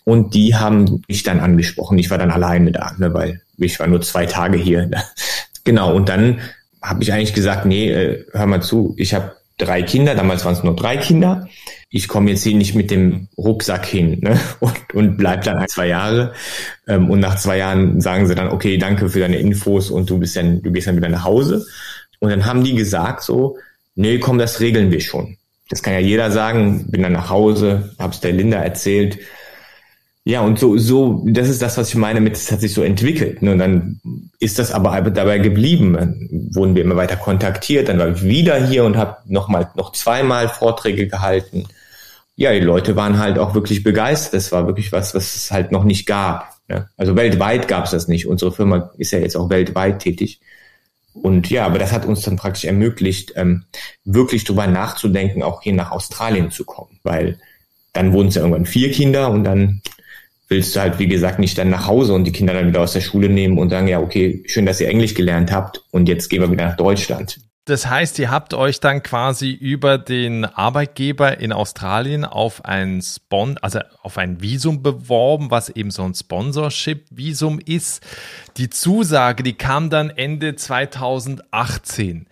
Und 0.10 0.34
die 0.34 0.56
haben 0.56 1.04
mich 1.08 1.22
dann 1.22 1.40
angesprochen. 1.40 2.00
Ich 2.00 2.10
war 2.10 2.18
dann 2.18 2.32
alleine 2.32 2.72
da, 2.72 2.94
ne, 2.98 3.14
weil 3.14 3.42
ich 3.60 3.80
war 3.80 3.86
nur 3.86 4.02
zwei 4.02 4.26
Tage 4.26 4.58
hier. 4.58 4.90
genau, 5.64 5.94
und 5.94 6.10
dann 6.10 6.40
habe 6.82 7.04
ich 7.04 7.14
eigentlich 7.14 7.36
gesagt, 7.36 7.68
nee, 7.68 7.92
äh, 7.92 8.26
hör 8.32 8.48
mal 8.48 8.64
zu, 8.64 8.96
ich 8.98 9.14
habe 9.14 9.36
drei 9.60 9.84
Kinder, 9.84 10.16
damals 10.16 10.44
waren 10.46 10.54
es 10.54 10.64
nur 10.64 10.76
drei 10.76 10.98
Kinder. 10.98 11.48
Ich 11.92 12.08
komme 12.08 12.32
jetzt 12.32 12.42
hier 12.42 12.56
nicht 12.56 12.74
mit 12.74 12.90
dem 12.90 13.28
Rucksack 13.38 13.86
hin 13.86 14.18
ne? 14.22 14.40
und, 14.60 14.96
und 14.96 15.18
bleib 15.18 15.44
dann 15.44 15.58
ein, 15.58 15.68
zwei 15.68 15.86
Jahre. 15.86 16.34
Ähm, 16.88 17.12
und 17.12 17.20
nach 17.20 17.36
zwei 17.36 17.60
Jahren 17.60 18.02
sagen 18.02 18.26
sie 18.26 18.34
dann, 18.34 18.48
okay, 18.50 18.80
danke 18.80 19.10
für 19.10 19.20
deine 19.20 19.38
Infos 19.38 19.92
und 19.92 20.10
du 20.10 20.18
bist 20.18 20.36
dann, 20.36 20.64
du 20.64 20.72
gehst 20.72 20.88
dann 20.88 20.98
wieder 20.98 21.10
nach 21.10 21.24
Hause. 21.24 21.68
Und 22.18 22.32
dann 22.32 22.48
haben 22.48 22.64
die 22.64 22.74
gesagt 22.74 23.22
so, 23.22 23.60
nee, 23.94 24.18
komm, 24.18 24.40
das 24.40 24.60
regeln 24.60 24.90
wir 24.90 25.02
schon. 25.02 25.38
Das 25.70 25.84
kann 25.84 25.94
ja 25.94 26.00
jeder 26.00 26.32
sagen. 26.32 26.88
Bin 26.90 27.04
dann 27.04 27.14
nach 27.14 27.30
Hause, 27.30 27.94
hab's 28.00 28.22
der 28.22 28.32
Linda 28.32 28.58
erzählt. 28.58 29.20
Ja, 30.30 30.42
und 30.42 30.60
so, 30.60 30.78
so, 30.78 31.26
das 31.26 31.50
ist 31.50 31.60
das, 31.60 31.76
was 31.80 31.90
ich 31.90 31.96
meine 31.96 32.22
mit, 32.22 32.36
es 32.36 32.52
hat 32.52 32.60
sich 32.60 32.72
so 32.72 32.84
entwickelt. 32.84 33.42
Ne? 33.42 33.54
Und 33.54 33.58
dann 33.58 34.00
ist 34.38 34.60
das 34.60 34.72
aber 34.72 35.02
dabei 35.10 35.40
geblieben. 35.40 35.94
Dann 35.94 36.30
wurden 36.54 36.76
wir 36.76 36.84
immer 36.84 36.96
weiter 36.98 37.16
kontaktiert, 37.16 37.90
dann 37.90 37.98
war 37.98 38.10
ich 38.10 38.22
wieder 38.22 38.64
hier 38.64 38.86
und 38.86 38.96
habe 38.96 39.18
nochmal, 39.26 39.72
noch 39.74 39.92
zweimal 39.92 40.48
Vorträge 40.48 41.08
gehalten. 41.08 41.66
Ja, 42.36 42.52
die 42.54 42.60
Leute 42.60 42.96
waren 42.96 43.18
halt 43.18 43.40
auch 43.40 43.56
wirklich 43.56 43.82
begeistert. 43.82 44.36
Das 44.36 44.52
war 44.52 44.68
wirklich 44.68 44.92
was, 44.92 45.16
was 45.16 45.36
es 45.36 45.50
halt 45.50 45.72
noch 45.72 45.84
nicht 45.84 46.06
gab. 46.06 46.54
Ne? 46.68 46.88
Also 46.96 47.16
weltweit 47.16 47.68
gab 47.68 47.86
es 47.86 47.92
das 47.92 48.08
nicht. 48.08 48.28
Unsere 48.28 48.52
Firma 48.52 48.92
ist 49.00 49.10
ja 49.10 49.18
jetzt 49.18 49.36
auch 49.36 49.50
weltweit 49.50 49.98
tätig. 49.98 50.42
Und 51.12 51.50
ja, 51.50 51.66
aber 51.66 51.80
das 51.80 51.92
hat 51.92 52.06
uns 52.06 52.22
dann 52.22 52.36
praktisch 52.36 52.66
ermöglicht, 52.66 53.34
ähm, 53.36 53.64
wirklich 54.06 54.44
drüber 54.44 54.68
nachzudenken, 54.68 55.42
auch 55.42 55.64
hier 55.64 55.74
nach 55.74 55.90
Australien 55.90 56.52
zu 56.52 56.66
kommen. 56.66 57.00
Weil 57.02 57.40
dann 57.94 58.14
wurden 58.14 58.28
es 58.28 58.36
ja 58.36 58.44
irgendwann 58.44 58.68
vier 58.68 58.92
Kinder 58.92 59.32
und 59.32 59.44
dann 59.44 59.82
willst 60.50 60.76
du 60.76 60.82
halt, 60.82 61.00
wie 61.00 61.08
gesagt, 61.08 61.40
nicht 61.40 61.58
dann 61.58 61.70
nach 61.70 61.88
Hause 61.88 62.14
und 62.14 62.26
die 62.26 62.32
Kinder 62.32 62.54
dann 62.54 62.68
wieder 62.68 62.82
aus 62.82 62.94
der 62.94 63.02
Schule 63.02 63.30
nehmen 63.30 63.58
und 63.60 63.70
sagen, 63.70 63.88
ja, 63.88 64.00
okay, 64.00 64.44
schön, 64.48 64.66
dass 64.66 64.82
ihr 64.82 64.90
Englisch 64.90 65.14
gelernt 65.14 65.52
habt 65.52 65.84
und 65.92 66.10
jetzt 66.10 66.28
gehen 66.28 66.42
wir 66.42 66.52
wieder 66.52 66.68
nach 66.68 66.78
Deutschland. 66.78 67.40
das 67.66 67.88
heißt, 67.88 68.18
ihr 68.18 68.32
habt 68.32 68.56
euch 68.56 68.80
dann 68.80 69.04
quasi 69.04 69.52
über 69.52 70.00
den 70.00 70.44
Arbeitgeber 70.44 71.40
in 71.40 71.52
Australien 71.54 72.26
auf 72.26 72.66
ein 72.66 73.00
Spon 73.04 73.60
also 73.62 73.80
auf 74.02 74.18
ein 74.18 74.42
Visum 74.42 74.82
beworben, 74.82 75.52
was 75.52 75.70
eben 75.70 75.92
so 75.92 76.04
ein 76.04 76.16
Sponsorship-Visum 76.16 77.60
ist. 77.64 78.04
Die 78.58 78.72
Zusage, 78.72 79.44
die 79.44 79.54
kam 79.54 79.92
dann 79.92 80.10
Ende 80.10 80.56
2018. 80.56 82.26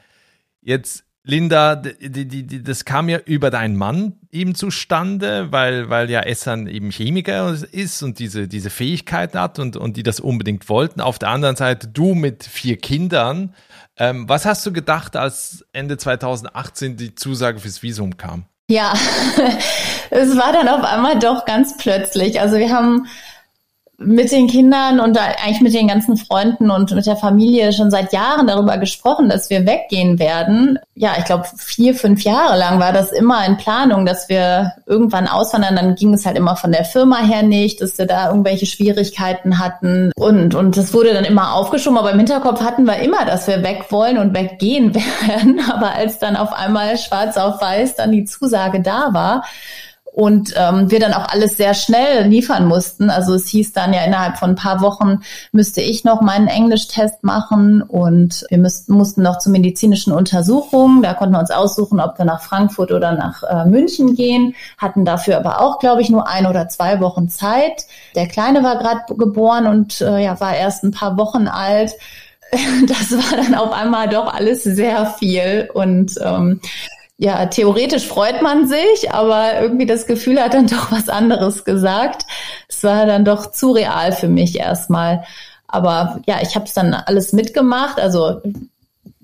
Jetzt 0.61 1.06
Linda, 1.27 1.75
die, 1.75 2.25
die, 2.25 2.47
die, 2.47 2.63
das 2.63 2.85
kam 2.85 3.09
ja 3.09 3.17
über 3.17 3.51
deinen 3.51 3.75
Mann 3.75 4.13
eben 4.31 4.55
zustande, 4.55 5.51
weil, 5.51 5.89
weil 5.89 6.09
ja 6.09 6.21
Essan 6.21 6.67
eben 6.67 6.89
Chemiker 6.89 7.53
ist 7.69 8.01
und 8.01 8.19
diese, 8.19 8.47
diese 8.47 8.69
Fähigkeiten 8.69 9.37
hat 9.37 9.59
und, 9.59 9.75
und 9.75 9.97
die 9.97 10.03
das 10.03 10.21
unbedingt 10.21 10.69
wollten. 10.69 11.01
Auf 11.01 11.19
der 11.19 11.29
anderen 11.29 11.57
Seite 11.57 11.89
du 11.89 12.15
mit 12.15 12.45
vier 12.45 12.77
Kindern. 12.77 13.53
Ähm, 13.97 14.29
was 14.29 14.45
hast 14.45 14.65
du 14.65 14.71
gedacht, 14.71 15.17
als 15.17 15.65
Ende 15.73 15.97
2018 15.97 16.95
die 16.95 17.13
Zusage 17.13 17.59
fürs 17.59 17.83
Visum 17.83 18.15
kam? 18.15 18.45
Ja, 18.69 18.93
es 20.09 20.37
war 20.37 20.53
dann 20.53 20.69
auf 20.69 20.85
einmal 20.85 21.19
doch 21.19 21.43
ganz 21.43 21.75
plötzlich. 21.75 22.39
Also 22.39 22.57
wir 22.57 22.69
haben 22.69 23.05
mit 23.99 24.31
den 24.31 24.47
Kindern 24.47 24.99
und 24.99 25.17
eigentlich 25.17 25.61
mit 25.61 25.73
den 25.73 25.87
ganzen 25.87 26.17
Freunden 26.17 26.69
und 26.69 26.93
mit 26.93 27.07
der 27.07 27.15
Familie 27.15 27.73
schon 27.73 27.89
seit 27.89 28.13
Jahren 28.13 28.45
darüber 28.45 28.77
gesprochen, 28.77 29.27
dass 29.27 29.49
wir 29.49 29.65
weggehen 29.65 30.19
werden. 30.19 30.77
Ja, 30.93 31.15
ich 31.17 31.25
glaube, 31.25 31.45
vier, 31.57 31.95
fünf 31.95 32.23
Jahre 32.23 32.59
lang 32.59 32.79
war 32.79 32.93
das 32.93 33.11
immer 33.11 33.43
in 33.47 33.57
Planung, 33.57 34.05
dass 34.05 34.29
wir 34.29 34.73
irgendwann 34.85 35.27
auswandern. 35.27 35.75
Dann 35.75 35.95
ging 35.95 36.13
es 36.13 36.27
halt 36.27 36.37
immer 36.37 36.55
von 36.55 36.71
der 36.71 36.85
Firma 36.85 37.17
her 37.17 37.41
nicht, 37.41 37.81
dass 37.81 37.97
wir 37.97 38.05
da 38.05 38.29
irgendwelche 38.29 38.67
Schwierigkeiten 38.67 39.57
hatten. 39.57 40.11
Und, 40.15 40.53
und 40.53 40.77
das 40.77 40.93
wurde 40.93 41.13
dann 41.13 41.25
immer 41.25 41.55
aufgeschoben. 41.55 41.97
Aber 41.97 42.11
im 42.11 42.19
Hinterkopf 42.19 42.61
hatten 42.61 42.85
wir 42.85 42.99
immer, 42.99 43.25
dass 43.25 43.47
wir 43.47 43.63
weg 43.63 43.85
wollen 43.89 44.19
und 44.19 44.35
weggehen 44.35 44.93
werden. 45.27 45.59
Aber 45.71 45.95
als 45.95 46.19
dann 46.19 46.35
auf 46.35 46.53
einmal 46.53 46.97
schwarz 46.99 47.35
auf 47.35 47.59
weiß 47.61 47.95
dann 47.95 48.11
die 48.11 48.25
Zusage 48.25 48.79
da 48.79 49.09
war, 49.13 49.43
und 50.17 50.55
ähm, 50.57 50.89
wir 50.89 50.99
dann 50.99 51.13
auch 51.13 51.29
alles 51.29 51.57
sehr 51.57 51.75
schnell 51.75 52.27
liefern 52.27 52.65
mussten. 52.65 53.11
Also 53.11 53.35
es 53.35 53.47
hieß 53.49 53.73
dann 53.73 53.93
ja 53.93 54.03
innerhalb 54.03 54.39
von 54.39 54.49
ein 54.49 54.55
paar 54.55 54.81
Wochen 54.81 55.19
müsste 55.51 55.81
ich 55.81 56.05
noch 56.05 56.21
meinen 56.21 56.47
Englischtest 56.47 57.23
machen 57.23 57.83
und 57.83 58.43
wir 58.49 58.57
müssten, 58.57 58.93
mussten 58.93 59.21
noch 59.21 59.37
zur 59.37 59.51
medizinischen 59.51 60.11
Untersuchung. 60.11 61.03
Da 61.03 61.13
konnten 61.13 61.35
wir 61.35 61.39
uns 61.39 61.51
aussuchen, 61.51 61.99
ob 61.99 62.17
wir 62.17 62.25
nach 62.25 62.41
Frankfurt 62.41 62.91
oder 62.91 63.11
nach 63.11 63.43
äh, 63.43 63.69
München 63.69 64.15
gehen, 64.15 64.55
hatten 64.79 65.05
dafür 65.05 65.37
aber 65.37 65.61
auch, 65.61 65.77
glaube 65.77 66.01
ich, 66.01 66.09
nur 66.09 66.27
ein 66.27 66.47
oder 66.47 66.67
zwei 66.67 66.99
Wochen 66.99 67.29
Zeit. 67.29 67.85
Der 68.15 68.27
Kleine 68.27 68.63
war 68.63 68.79
gerade 68.79 69.01
geboren 69.15 69.67
und 69.67 70.01
äh, 70.01 70.23
ja, 70.23 70.39
war 70.39 70.55
erst 70.55 70.83
ein 70.83 70.89
paar 70.89 71.15
Wochen 71.19 71.47
alt 71.47 71.91
das 72.87 73.11
war 73.11 73.37
dann 73.37 73.55
auf 73.55 73.73
einmal 73.73 74.07
doch 74.07 74.33
alles 74.33 74.63
sehr 74.63 75.05
viel 75.19 75.69
und 75.73 76.13
ähm, 76.23 76.61
ja, 77.17 77.47
theoretisch 77.47 78.07
freut 78.07 78.43
man 78.43 78.67
sich, 78.67 79.11
aber 79.11 79.59
irgendwie 79.59 79.87
das 79.87 80.05
Gefühl 80.05 80.39
hat 80.39 80.53
dann 80.53 80.67
doch 80.67 80.91
was 80.91 81.09
anderes 81.09 81.65
gesagt. 81.65 82.25
Es 82.67 82.83
war 82.83 83.05
dann 83.05 83.25
doch 83.25 83.51
zu 83.51 83.71
real 83.71 84.11
für 84.11 84.27
mich 84.27 84.57
erstmal. 84.59 85.23
Aber 85.67 86.21
ja, 86.27 86.37
ich 86.41 86.55
habe 86.55 86.65
es 86.65 86.73
dann 86.73 86.93
alles 86.93 87.33
mitgemacht. 87.33 87.99
Also 87.99 88.41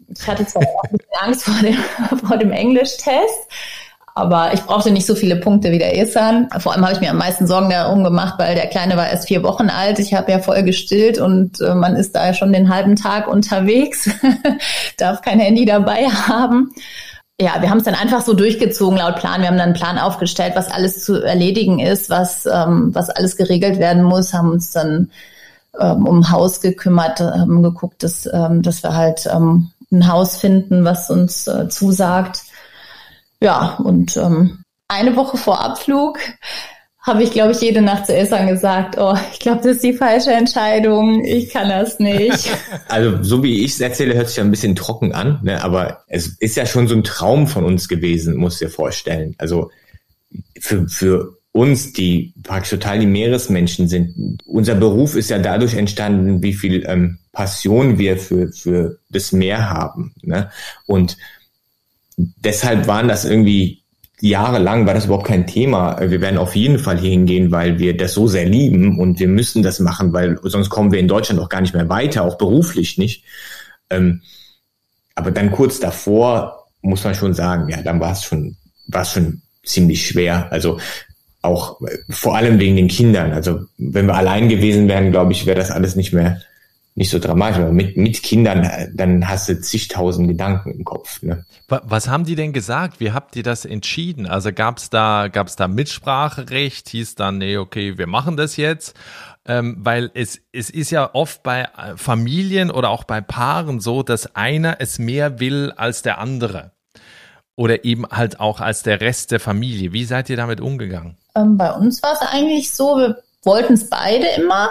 ich 0.10 0.28
hatte 0.28 0.46
zwar 0.46 0.64
auch 0.64 0.84
ein 0.84 0.98
bisschen 0.98 1.22
Angst 1.22 1.44
vor 1.44 1.62
dem, 1.62 2.20
vor 2.28 2.38
dem 2.38 2.52
Englischtest, 2.52 3.48
aber 4.16 4.54
ich 4.54 4.62
brauchte 4.62 4.92
nicht 4.92 5.08
so 5.08 5.16
viele 5.16 5.38
Punkte 5.38 5.72
wie 5.72 5.80
der 5.80 5.98
Esan. 5.98 6.50
Vor 6.60 6.74
allem 6.74 6.84
habe 6.84 6.94
ich 6.94 7.00
mir 7.00 7.10
am 7.10 7.18
meisten 7.18 7.48
Sorgen 7.48 7.70
darum 7.70 8.04
gemacht, 8.04 8.36
weil 8.38 8.54
der 8.54 8.68
Kleine 8.68 8.98
war 8.98 9.10
erst 9.10 9.28
vier 9.28 9.42
Wochen 9.42 9.70
alt. 9.70 9.98
Ich 9.98 10.14
habe 10.14 10.32
ja 10.32 10.40
voll 10.40 10.62
gestillt 10.64 11.18
und 11.20 11.62
äh, 11.62 11.74
man 11.74 11.96
ist 11.96 12.16
da 12.16 12.34
schon 12.34 12.54
den 12.54 12.70
halben 12.74 12.96
Tag 12.96 13.28
unterwegs, 13.28 14.10
darf 14.98 15.22
kein 15.22 15.40
Handy 15.40 15.66
dabei 15.66 16.10
haben 16.10 16.74
ja, 17.40 17.62
wir 17.62 17.70
haben 17.70 17.80
es 17.80 17.84
dann 17.84 17.96
einfach 17.96 18.22
so 18.22 18.34
durchgezogen 18.34 18.98
laut 18.98 19.16
Plan. 19.16 19.42
Wir 19.42 19.48
haben 19.48 19.58
dann 19.58 19.70
einen 19.70 19.74
Plan 19.74 19.98
aufgestellt, 19.98 20.54
was 20.56 20.72
alles 20.72 21.04
zu 21.04 21.22
erledigen 21.22 21.80
ist, 21.80 22.10
was, 22.10 22.46
ähm, 22.46 22.94
was 22.94 23.10
alles 23.10 23.38
geregelt 23.38 23.80
werden 23.80 24.04
muss, 24.04 24.34
haben 24.34 24.52
uns 24.52 24.72
dann 24.72 25.10
ähm, 25.80 26.06
um 26.06 26.32
Haus 26.32 26.62
gekümmert, 26.62 27.20
haben 27.20 27.64
geguckt, 27.64 28.04
dass, 28.04 28.30
ähm, 28.32 28.62
dass 28.62 28.84
wir 28.84 28.96
halt 28.96 29.26
ähm, 29.26 29.72
ein 29.92 30.08
Haus 30.08 30.38
finden, 30.38 30.86
was 30.86 31.10
uns 31.10 31.48
äh, 31.48 31.70
zusagt. 31.70 32.44
Ja, 33.42 33.78
und 33.84 34.16
ähm, 34.18 34.64
eine 34.88 35.16
Woche 35.16 35.38
vor 35.38 35.60
Abflug 35.62 36.20
habe 37.04 37.22
ich, 37.22 37.32
glaube 37.32 37.52
ich, 37.52 37.60
jede 37.60 37.82
Nacht 37.82 38.06
zu 38.06 38.16
Essan 38.16 38.48
gesagt, 38.48 38.96
oh, 38.98 39.16
ich 39.34 39.40
glaube, 39.40 39.58
das 39.58 39.76
ist 39.76 39.84
die 39.84 39.94
falsche 39.94 40.32
Entscheidung, 40.32 41.24
ich 41.26 41.50
kann 41.50 41.70
das 41.70 42.00
nicht. 42.00 42.50
Also 42.88 43.24
so 43.24 43.44
wie 43.44 43.64
ich 43.64 43.74
es 43.74 43.82
erzähle, 43.82 44.14
hört 44.14 44.28
sich 44.28 44.38
ja 44.38 44.44
ein 44.44 44.52
bisschen 44.52 44.76
trocken 44.76 45.14
an, 45.14 45.40
ne? 45.44 45.64
aber 45.64 46.04
es 46.08 46.28
ist 46.40 46.56
ja 46.56 46.66
schon 46.66 46.88
so 46.88 46.96
ein 46.96 47.04
Traum 47.04 47.48
von 47.48 47.66
uns 47.66 47.88
gewesen, 47.88 48.36
muss 48.36 48.60
dir 48.60 48.70
vorstellen. 48.70 49.36
Also 49.38 49.72
für, 50.60 50.88
für 50.88 51.38
uns, 51.52 51.94
die 51.94 52.34
praktisch 52.44 52.72
total 52.72 53.00
die 53.00 53.06
Meeresmenschen 53.06 53.88
sind, 53.88 54.42
unser 54.46 54.76
Beruf 54.76 55.16
ist 55.16 55.30
ja 55.30 55.40
dadurch 55.40 55.76
entstanden, 55.76 56.42
wie 56.42 56.54
viel 56.54 56.84
ähm, 56.88 57.20
Passion 57.32 57.98
wir 57.98 58.18
für, 58.18 58.52
für 58.52 59.00
das 59.10 59.32
Meer 59.32 59.70
haben. 59.70 60.14
Ne? 60.22 60.52
Und 60.88 61.18
deshalb 62.18 62.88
waren 62.88 63.08
das 63.08 63.26
irgendwie 63.26 63.83
jahrelang 64.24 64.88
war 64.88 64.94
das 64.94 65.06
überhaupt 65.06 65.28
kein 65.28 65.46
Thema. 65.46 66.00
Wir 66.00 66.22
werden 66.22 66.38
auf 66.38 66.56
jeden 66.56 66.80
Fall 66.80 66.98
hier 66.98 67.10
hingehen, 67.10 67.52
weil 67.52 67.78
wir 67.78 67.98
das 67.98 68.14
so 68.14 68.26
sehr 68.26 68.46
lieben 68.46 68.98
und 68.98 69.20
wir 69.20 69.28
müssen 69.28 69.64
das 69.64 69.82
machen, 69.82 70.14
weil 70.14 70.40
sonst 70.44 70.70
kommen 70.70 70.94
wir 70.94 71.00
in 71.00 71.10
Deutschland 71.10 71.42
auch 71.42 71.50
gar 71.50 71.60
nicht 71.60 71.74
mehr 71.74 71.90
weiter, 71.90 72.24
auch 72.24 72.38
beruflich 72.38 72.98
nicht. 72.98 73.26
Ähm, 73.90 74.22
aber 75.14 75.32
dann 75.32 75.52
kurz 75.52 75.82
davor 75.82 76.68
muss 76.82 77.04
man 77.04 77.16
schon 77.16 77.34
sagen, 77.34 77.68
ja, 77.68 77.82
dann 77.82 78.00
war 78.00 78.14
es 78.14 78.24
schon, 78.24 78.56
war 78.88 79.02
es 79.02 79.12
schon 79.12 79.42
ziemlich 79.66 80.08
schwer. 80.08 80.50
Also 80.52 80.80
auch 81.42 81.82
äh, 81.82 81.98
vor 82.10 82.38
allem 82.38 82.60
wegen 82.60 82.78
den 82.78 82.88
Kindern. 82.88 83.34
Also 83.34 83.66
wenn 83.78 84.06
wir 84.06 84.16
allein 84.16 84.48
gewesen 84.48 84.88
wären, 84.88 85.12
glaube 85.12 85.34
ich, 85.34 85.46
wäre 85.46 85.60
das 85.60 85.70
alles 85.70 85.98
nicht 85.98 86.14
mehr 86.14 86.40
nicht 86.96 87.10
so 87.10 87.18
dramatisch, 87.18 87.58
aber 87.58 87.72
mit, 87.72 87.98
mit 87.98 88.22
Kindern, 88.22 88.92
dann 88.94 89.28
hast 89.28 89.50
du 89.50 89.60
zigtausend 89.60 90.28
Gedanken 90.28 90.72
im 90.72 90.84
Kopf. 90.84 91.24
Ne? 91.24 91.44
Was 91.68 92.08
haben 92.08 92.24
die 92.24 92.36
denn 92.36 92.54
gesagt? 92.54 93.00
Wie 93.00 93.12
habt 93.12 93.36
ihr 93.36 93.42
das 93.42 93.66
entschieden? 93.66 94.28
Also 94.28 94.54
gab 94.54 94.78
es 94.78 94.92
da, 94.92 95.28
gab's 95.28 95.56
da 95.56 95.68
Mitspracherecht? 95.68 96.90
Hieß 96.90 97.16
dann, 97.16 97.40
nee, 97.40 97.58
okay, 97.58 97.98
wir 97.98 98.06
machen 98.06 98.38
das 98.38 98.58
jetzt? 98.58 98.96
Ähm, 99.46 99.78
weil 99.80 100.12
es, 100.14 100.40
es 100.52 100.70
ist 100.70 100.92
ja 100.92 101.10
oft 101.14 101.42
bei 101.42 101.64
äh, 101.64 101.98
Familien 101.98 102.70
oder 102.70 102.90
auch 102.90 103.04
bei 103.04 103.22
Paaren 103.22 103.80
so, 103.80 104.04
dass 104.04 104.36
einer 104.36 104.78
es 104.80 105.00
mehr 105.00 105.40
will 105.40 105.74
als 105.76 106.02
der 106.02 106.20
andere. 106.20 106.72
Oder 107.56 107.86
eben 107.86 108.06
halt 108.08 108.40
auch 108.40 108.62
als 108.62 108.84
der 108.84 109.02
Rest 109.02 109.32
der 109.32 109.40
Familie. 109.40 109.94
Wie 109.94 110.06
seid 110.06 110.30
ihr 110.30 110.38
damit 110.38 110.62
umgegangen? 110.62 111.18
Ähm, 111.36 111.58
bei 111.58 111.72
uns 111.72 112.02
war 112.04 112.14
es 112.14 112.22
eigentlich 112.22 112.72
so, 112.72 112.98
wir 112.98 113.18
wollten 113.44 113.74
es 113.74 113.90
beide 113.90 114.28
immer. 114.38 114.70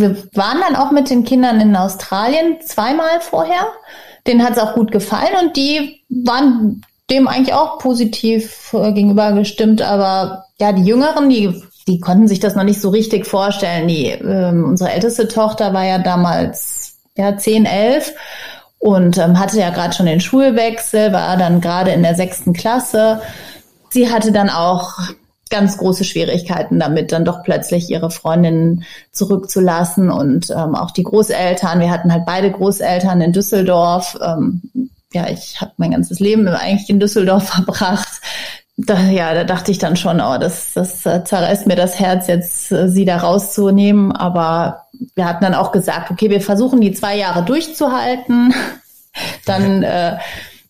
Wir 0.00 0.16
waren 0.34 0.60
dann 0.60 0.76
auch 0.76 0.90
mit 0.90 1.10
den 1.10 1.24
Kindern 1.24 1.60
in 1.60 1.76
Australien 1.76 2.60
zweimal 2.62 3.20
vorher. 3.20 3.68
Denen 4.26 4.44
hat 4.44 4.52
es 4.52 4.58
auch 4.58 4.74
gut 4.74 4.92
gefallen 4.92 5.34
und 5.42 5.56
die 5.56 6.02
waren 6.08 6.82
dem 7.10 7.26
eigentlich 7.26 7.54
auch 7.54 7.78
positiv 7.78 8.72
äh, 8.72 8.92
gegenüber 8.92 9.32
gestimmt. 9.32 9.82
Aber 9.82 10.44
ja, 10.58 10.72
die 10.72 10.84
Jüngeren, 10.84 11.28
die, 11.28 11.62
die 11.88 12.00
konnten 12.00 12.28
sich 12.28 12.40
das 12.40 12.54
noch 12.54 12.64
nicht 12.64 12.80
so 12.80 12.90
richtig 12.90 13.26
vorstellen. 13.26 13.88
Die, 13.88 14.06
ähm, 14.06 14.64
unsere 14.64 14.92
älteste 14.92 15.28
Tochter 15.28 15.74
war 15.74 15.84
ja 15.84 15.98
damals 15.98 16.98
ja, 17.16 17.36
10, 17.36 17.66
11 17.66 18.14
und 18.78 19.18
ähm, 19.18 19.38
hatte 19.38 19.58
ja 19.58 19.70
gerade 19.70 19.94
schon 19.94 20.06
den 20.06 20.20
Schulwechsel, 20.20 21.12
war 21.12 21.36
dann 21.36 21.60
gerade 21.60 21.90
in 21.90 22.02
der 22.02 22.14
sechsten 22.14 22.52
Klasse. 22.52 23.20
Sie 23.90 24.10
hatte 24.10 24.32
dann 24.32 24.48
auch 24.48 24.94
ganz 25.50 25.76
große 25.76 26.04
Schwierigkeiten 26.04 26.78
damit, 26.78 27.12
dann 27.12 27.24
doch 27.24 27.42
plötzlich 27.42 27.90
ihre 27.90 28.10
Freundinnen 28.10 28.84
zurückzulassen 29.10 30.10
und 30.10 30.50
ähm, 30.50 30.74
auch 30.74 30.92
die 30.92 31.02
Großeltern. 31.02 31.80
Wir 31.80 31.90
hatten 31.90 32.12
halt 32.12 32.24
beide 32.24 32.50
Großeltern 32.50 33.20
in 33.20 33.32
Düsseldorf. 33.32 34.16
Ähm, 34.24 34.62
ja, 35.12 35.28
ich 35.28 35.60
habe 35.60 35.72
mein 35.76 35.90
ganzes 35.90 36.20
Leben 36.20 36.46
eigentlich 36.48 36.88
in 36.88 37.00
Düsseldorf 37.00 37.48
verbracht. 37.48 38.08
Da, 38.76 38.98
ja, 39.10 39.34
da 39.34 39.44
dachte 39.44 39.72
ich 39.72 39.78
dann 39.78 39.96
schon, 39.96 40.20
oh, 40.20 40.38
das, 40.38 40.72
das 40.72 41.04
äh, 41.04 41.22
zerreißt 41.22 41.66
mir 41.66 41.76
das 41.76 41.98
Herz, 41.98 42.28
jetzt 42.28 42.72
äh, 42.72 42.88
sie 42.88 43.04
da 43.04 43.18
rauszunehmen. 43.18 44.12
Aber 44.12 44.86
wir 45.14 45.26
hatten 45.26 45.44
dann 45.44 45.54
auch 45.54 45.72
gesagt, 45.72 46.10
okay, 46.10 46.30
wir 46.30 46.40
versuchen 46.40 46.80
die 46.80 46.92
zwei 46.92 47.16
Jahre 47.16 47.44
durchzuhalten. 47.44 48.54
Dann, 49.44 49.82
äh, 49.82 50.18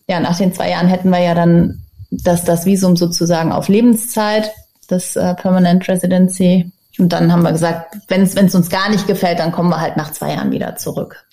ja, 0.07 0.19
nach 0.19 0.35
den 0.35 0.51
zwei 0.51 0.71
Jahren 0.71 0.87
hätten 0.87 1.11
wir 1.11 1.19
ja 1.19 1.35
dann 1.35 1.83
das, 2.09 2.43
das 2.43 2.65
Visum 2.65 2.97
sozusagen 2.97 3.51
auf 3.51 3.67
Lebenszeit 3.67 4.51
das 4.91 5.15
äh, 5.15 5.33
Permanent 5.35 5.87
Residency. 5.87 6.71
Und 6.97 7.13
dann 7.13 7.31
haben 7.31 7.43
wir 7.43 7.51
gesagt, 7.51 7.97
wenn 8.09 8.23
es 8.23 8.55
uns 8.55 8.69
gar 8.69 8.89
nicht 8.89 9.07
gefällt, 9.07 9.39
dann 9.39 9.51
kommen 9.51 9.69
wir 9.69 9.79
halt 9.79 9.97
nach 9.97 10.11
zwei 10.11 10.33
Jahren 10.33 10.51
wieder 10.51 10.75
zurück. 10.75 11.25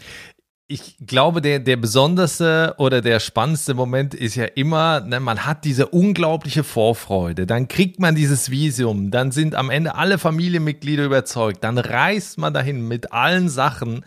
Ich 0.70 0.98
glaube, 1.04 1.40
der, 1.40 1.60
der 1.60 1.76
besonderste 1.76 2.74
oder 2.76 3.00
der 3.00 3.20
spannendste 3.20 3.72
Moment 3.72 4.14
ist 4.14 4.34
ja 4.34 4.44
immer, 4.44 5.00
ne, 5.00 5.18
man 5.18 5.46
hat 5.46 5.64
diese 5.64 5.86
unglaubliche 5.86 6.62
Vorfreude, 6.62 7.46
dann 7.46 7.68
kriegt 7.68 8.00
man 8.00 8.14
dieses 8.14 8.50
Visum, 8.50 9.10
dann 9.10 9.30
sind 9.32 9.54
am 9.54 9.70
Ende 9.70 9.94
alle 9.94 10.18
Familienmitglieder 10.18 11.04
überzeugt, 11.04 11.64
dann 11.64 11.78
reist 11.78 12.36
man 12.36 12.52
dahin 12.52 12.86
mit 12.86 13.12
allen 13.14 13.48
Sachen. 13.48 14.04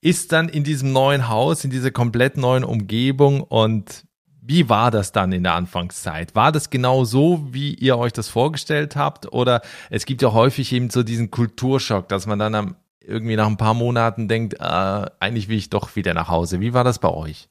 ist 0.00 0.32
dann 0.32 0.48
in 0.48 0.64
diesem 0.64 0.92
neuen 0.92 1.28
Haus, 1.28 1.64
in 1.64 1.70
dieser 1.70 1.90
komplett 1.90 2.36
neuen 2.36 2.64
Umgebung 2.64 3.42
und 3.42 4.04
wie 4.48 4.70
war 4.70 4.90
das 4.90 5.12
dann 5.12 5.30
in 5.32 5.42
der 5.42 5.54
Anfangszeit? 5.54 6.34
War 6.34 6.52
das 6.52 6.70
genau 6.70 7.04
so, 7.04 7.46
wie 7.50 7.74
ihr 7.74 7.98
euch 7.98 8.14
das 8.14 8.28
vorgestellt 8.28 8.96
habt? 8.96 9.30
Oder 9.30 9.60
es 9.90 10.06
gibt 10.06 10.22
ja 10.22 10.32
häufig 10.32 10.72
eben 10.72 10.88
so 10.88 11.02
diesen 11.02 11.30
Kulturschock, 11.30 12.08
dass 12.08 12.26
man 12.26 12.38
dann 12.38 12.54
am, 12.54 12.76
irgendwie 13.00 13.36
nach 13.36 13.46
ein 13.46 13.58
paar 13.58 13.74
Monaten 13.74 14.26
denkt, 14.26 14.54
äh, 14.54 15.06
eigentlich 15.20 15.48
will 15.48 15.58
ich 15.58 15.68
doch 15.68 15.94
wieder 15.96 16.14
nach 16.14 16.28
Hause. 16.28 16.60
Wie 16.60 16.72
war 16.72 16.82
das 16.82 16.98
bei 16.98 17.10
euch? 17.10 17.50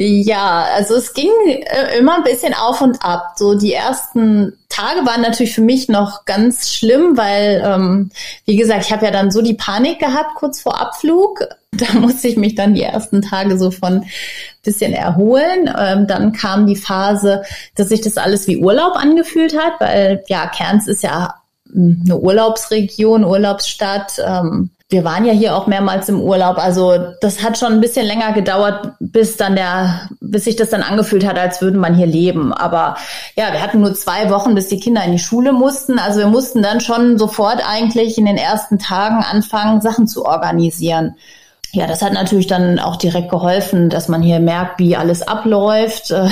Ja, 0.00 0.64
also 0.76 0.94
es 0.94 1.12
ging 1.12 1.32
äh, 1.48 1.98
immer 1.98 2.18
ein 2.18 2.22
bisschen 2.22 2.54
auf 2.54 2.80
und 2.80 3.02
ab. 3.02 3.32
So 3.34 3.54
die 3.54 3.72
ersten 3.72 4.56
Tage 4.68 5.04
waren 5.04 5.22
natürlich 5.22 5.56
für 5.56 5.60
mich 5.60 5.88
noch 5.88 6.24
ganz 6.24 6.72
schlimm, 6.72 7.16
weil, 7.16 7.60
ähm, 7.66 8.10
wie 8.44 8.54
gesagt, 8.54 8.84
ich 8.84 8.92
habe 8.92 9.06
ja 9.06 9.10
dann 9.10 9.32
so 9.32 9.42
die 9.42 9.54
Panik 9.54 9.98
gehabt 9.98 10.36
kurz 10.36 10.62
vor 10.62 10.80
Abflug. 10.80 11.40
Da 11.70 11.92
musste 11.98 12.28
ich 12.28 12.38
mich 12.38 12.54
dann 12.54 12.74
die 12.74 12.82
ersten 12.82 13.20
Tage 13.20 13.58
so 13.58 13.70
von 13.70 14.06
bisschen 14.62 14.94
erholen. 14.94 15.70
Ähm, 15.78 16.06
dann 16.06 16.32
kam 16.32 16.66
die 16.66 16.76
Phase, 16.76 17.42
dass 17.74 17.90
sich 17.90 18.00
das 18.00 18.16
alles 18.16 18.46
wie 18.46 18.56
Urlaub 18.56 18.96
angefühlt 18.96 19.54
hat, 19.56 19.74
weil 19.78 20.24
ja, 20.28 20.46
Kerns 20.46 20.88
ist 20.88 21.02
ja 21.02 21.34
eine 21.72 22.16
Urlaubsregion, 22.16 23.22
Urlaubsstadt. 23.22 24.18
Ähm, 24.26 24.70
wir 24.90 25.04
waren 25.04 25.26
ja 25.26 25.34
hier 25.34 25.54
auch 25.54 25.66
mehrmals 25.66 26.08
im 26.08 26.20
Urlaub. 26.20 26.56
Also 26.56 26.94
das 27.20 27.42
hat 27.42 27.58
schon 27.58 27.74
ein 27.74 27.80
bisschen 27.80 28.06
länger 28.06 28.32
gedauert, 28.32 28.92
bis 29.00 29.36
dann 29.36 29.54
der, 29.54 30.08
bis 30.20 30.44
sich 30.44 30.56
das 30.56 30.70
dann 30.70 30.82
angefühlt 30.82 31.26
hat, 31.26 31.38
als 31.38 31.60
würde 31.60 31.76
man 31.76 31.94
hier 31.94 32.06
leben. 32.06 32.54
Aber 32.54 32.96
ja, 33.36 33.52
wir 33.52 33.60
hatten 33.60 33.80
nur 33.80 33.94
zwei 33.94 34.30
Wochen, 34.30 34.54
bis 34.54 34.68
die 34.68 34.80
Kinder 34.80 35.04
in 35.04 35.12
die 35.12 35.18
Schule 35.18 35.52
mussten. 35.52 35.98
Also 35.98 36.20
wir 36.20 36.28
mussten 36.28 36.62
dann 36.62 36.80
schon 36.80 37.18
sofort 37.18 37.62
eigentlich 37.68 38.16
in 38.16 38.24
den 38.24 38.38
ersten 38.38 38.78
Tagen 38.78 39.22
anfangen, 39.22 39.82
Sachen 39.82 40.06
zu 40.06 40.24
organisieren. 40.24 41.16
Ja, 41.72 41.86
das 41.86 42.00
hat 42.00 42.14
natürlich 42.14 42.46
dann 42.46 42.78
auch 42.78 42.96
direkt 42.96 43.28
geholfen, 43.28 43.90
dass 43.90 44.08
man 44.08 44.22
hier 44.22 44.40
merkt, 44.40 44.78
wie 44.78 44.96
alles 44.96 45.22
abläuft. 45.22 46.14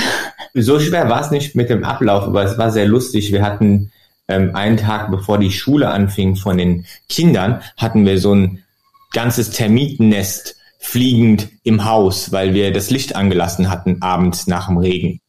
So 0.59 0.81
schwer 0.81 1.11
war 1.11 1.21
es 1.21 1.31
nicht 1.31 1.55
mit 1.55 1.69
dem 1.69 1.85
Ablauf, 1.85 2.23
aber 2.23 2.43
es 2.43 2.57
war 2.57 2.71
sehr 2.71 2.87
lustig. 2.87 3.31
Wir 3.31 3.43
hatten 3.43 3.93
ähm, 4.29 4.55
einen 4.55 4.77
Tag 4.77 5.11
bevor 5.11 5.39
die 5.39 5.53
Schule 5.53 5.91
anfing 5.91 6.37
von 6.37 6.59
den 6.59 6.87
Kindern, 7.09 7.63
hatten 7.77 8.05
wir 8.05 8.19
so 8.19 8.35
ein 8.35 8.65
ganzes 9.13 9.51
Termitennest 9.51 10.57
fliegend 10.79 11.49
im 11.63 11.85
Haus, 11.85 12.33
weil 12.33 12.55
wir 12.55 12.73
das 12.73 12.91
Licht 12.91 13.17
angelassen 13.17 13.71
hatten 13.71 14.03
abends 14.03 14.47
nach 14.47 14.69
dem 14.69 14.79
Regen. 14.79 15.21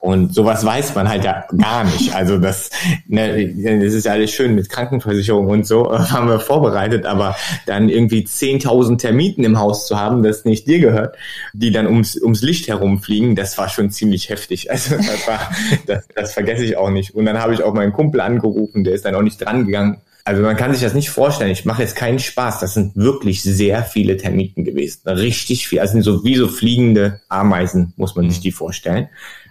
Und 0.00 0.34
sowas 0.34 0.64
weiß 0.64 0.94
man 0.94 1.10
halt 1.10 1.24
ja 1.24 1.44
gar 1.54 1.84
nicht. 1.84 2.14
Also 2.14 2.38
das, 2.38 2.70
ne, 3.06 3.54
das 3.84 3.92
ist 3.92 4.06
ja 4.06 4.12
alles 4.12 4.30
schön 4.30 4.54
mit 4.54 4.70
Krankenversicherung 4.70 5.46
und 5.48 5.66
so, 5.66 5.92
haben 6.10 6.26
wir 6.26 6.40
vorbereitet, 6.40 7.04
aber 7.04 7.36
dann 7.66 7.90
irgendwie 7.90 8.22
10.000 8.22 8.96
Termiten 8.96 9.44
im 9.44 9.58
Haus 9.58 9.86
zu 9.86 10.00
haben, 10.00 10.22
das 10.22 10.46
nicht 10.46 10.66
dir 10.66 10.78
gehört, 10.78 11.16
die 11.52 11.70
dann 11.70 11.86
ums, 11.86 12.16
ums 12.16 12.40
Licht 12.40 12.66
herumfliegen, 12.68 13.36
das 13.36 13.58
war 13.58 13.68
schon 13.68 13.90
ziemlich 13.90 14.30
heftig. 14.30 14.70
Also 14.70 14.96
das 14.96 15.28
war, 15.28 15.50
das, 15.86 16.08
das 16.14 16.32
vergesse 16.32 16.64
ich 16.64 16.78
auch 16.78 16.90
nicht. 16.90 17.14
Und 17.14 17.26
dann 17.26 17.38
habe 17.38 17.52
ich 17.52 17.62
auch 17.62 17.74
meinen 17.74 17.92
Kumpel 17.92 18.22
angerufen, 18.22 18.84
der 18.84 18.94
ist 18.94 19.04
dann 19.04 19.14
auch 19.14 19.22
nicht 19.22 19.44
dran 19.44 19.66
gegangen. 19.66 19.98
Also 20.24 20.42
man 20.42 20.56
kann 20.56 20.72
sich 20.72 20.82
das 20.82 20.94
nicht 20.94 21.10
vorstellen. 21.10 21.50
Ich 21.50 21.64
mache 21.64 21.82
jetzt 21.82 21.96
keinen 21.96 22.18
Spaß. 22.18 22.60
Das 22.60 22.74
sind 22.74 22.96
wirklich 22.96 23.42
sehr 23.42 23.82
viele 23.84 24.16
Termiten 24.16 24.64
gewesen. 24.64 25.00
Richtig 25.06 25.66
viel. 25.66 25.80
Also 25.80 26.00
so 26.00 26.24
wie 26.24 26.36
so 26.36 26.48
fliegende 26.48 27.20
Ameisen, 27.28 27.92
muss 27.96 28.16
man 28.16 28.30
sich 28.30 28.40
die 28.40 28.52
vorstellen. 28.52 29.08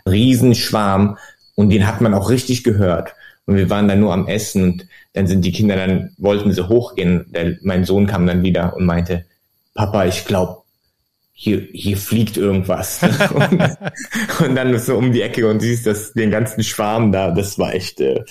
Riesenschwarm 0.10 1.18
und 1.56 1.70
den 1.70 1.88
hat 1.88 2.02
man 2.02 2.14
auch 2.14 2.30
richtig 2.30 2.64
gehört. 2.64 3.14
Und 3.46 3.56
wir 3.56 3.70
waren 3.70 3.88
dann 3.88 4.00
nur 4.00 4.14
am 4.14 4.28
Essen 4.28 4.64
und 4.64 4.88
dann 5.14 5.28
sind 5.28 5.44
die 5.44 5.52
Kinder 5.52 5.76
dann, 5.76 6.12
wollten 6.18 6.52
sie 6.52 6.68
hochgehen. 6.68 7.26
Der, 7.30 7.58
mein 7.62 7.84
Sohn 7.84 8.06
kam 8.06 8.28
dann 8.28 8.44
wieder 8.44 8.76
und 8.76 8.86
meinte, 8.86 9.26
Papa, 9.74 10.06
ich 10.06 10.26
glaube, 10.26 10.62
hier, 11.34 11.68
hier 11.72 11.98
fliegt 11.98 12.38
irgendwas. 12.38 13.02
und, 13.34 13.78
und, 14.46 14.56
dann 14.56 14.78
so 14.78 14.98
um 14.98 15.12
die 15.14 15.22
Ecke 15.22 15.50
und 15.50 15.62
siehst 15.62 15.88
das, 15.88 16.14
den 16.14 16.32
ganzen 16.32 16.64
Schwarm 16.64 17.12
da, 17.12 17.32
das 17.32 17.58
war 17.58 17.74
echt, 17.74 18.02
äh, 18.02 18.24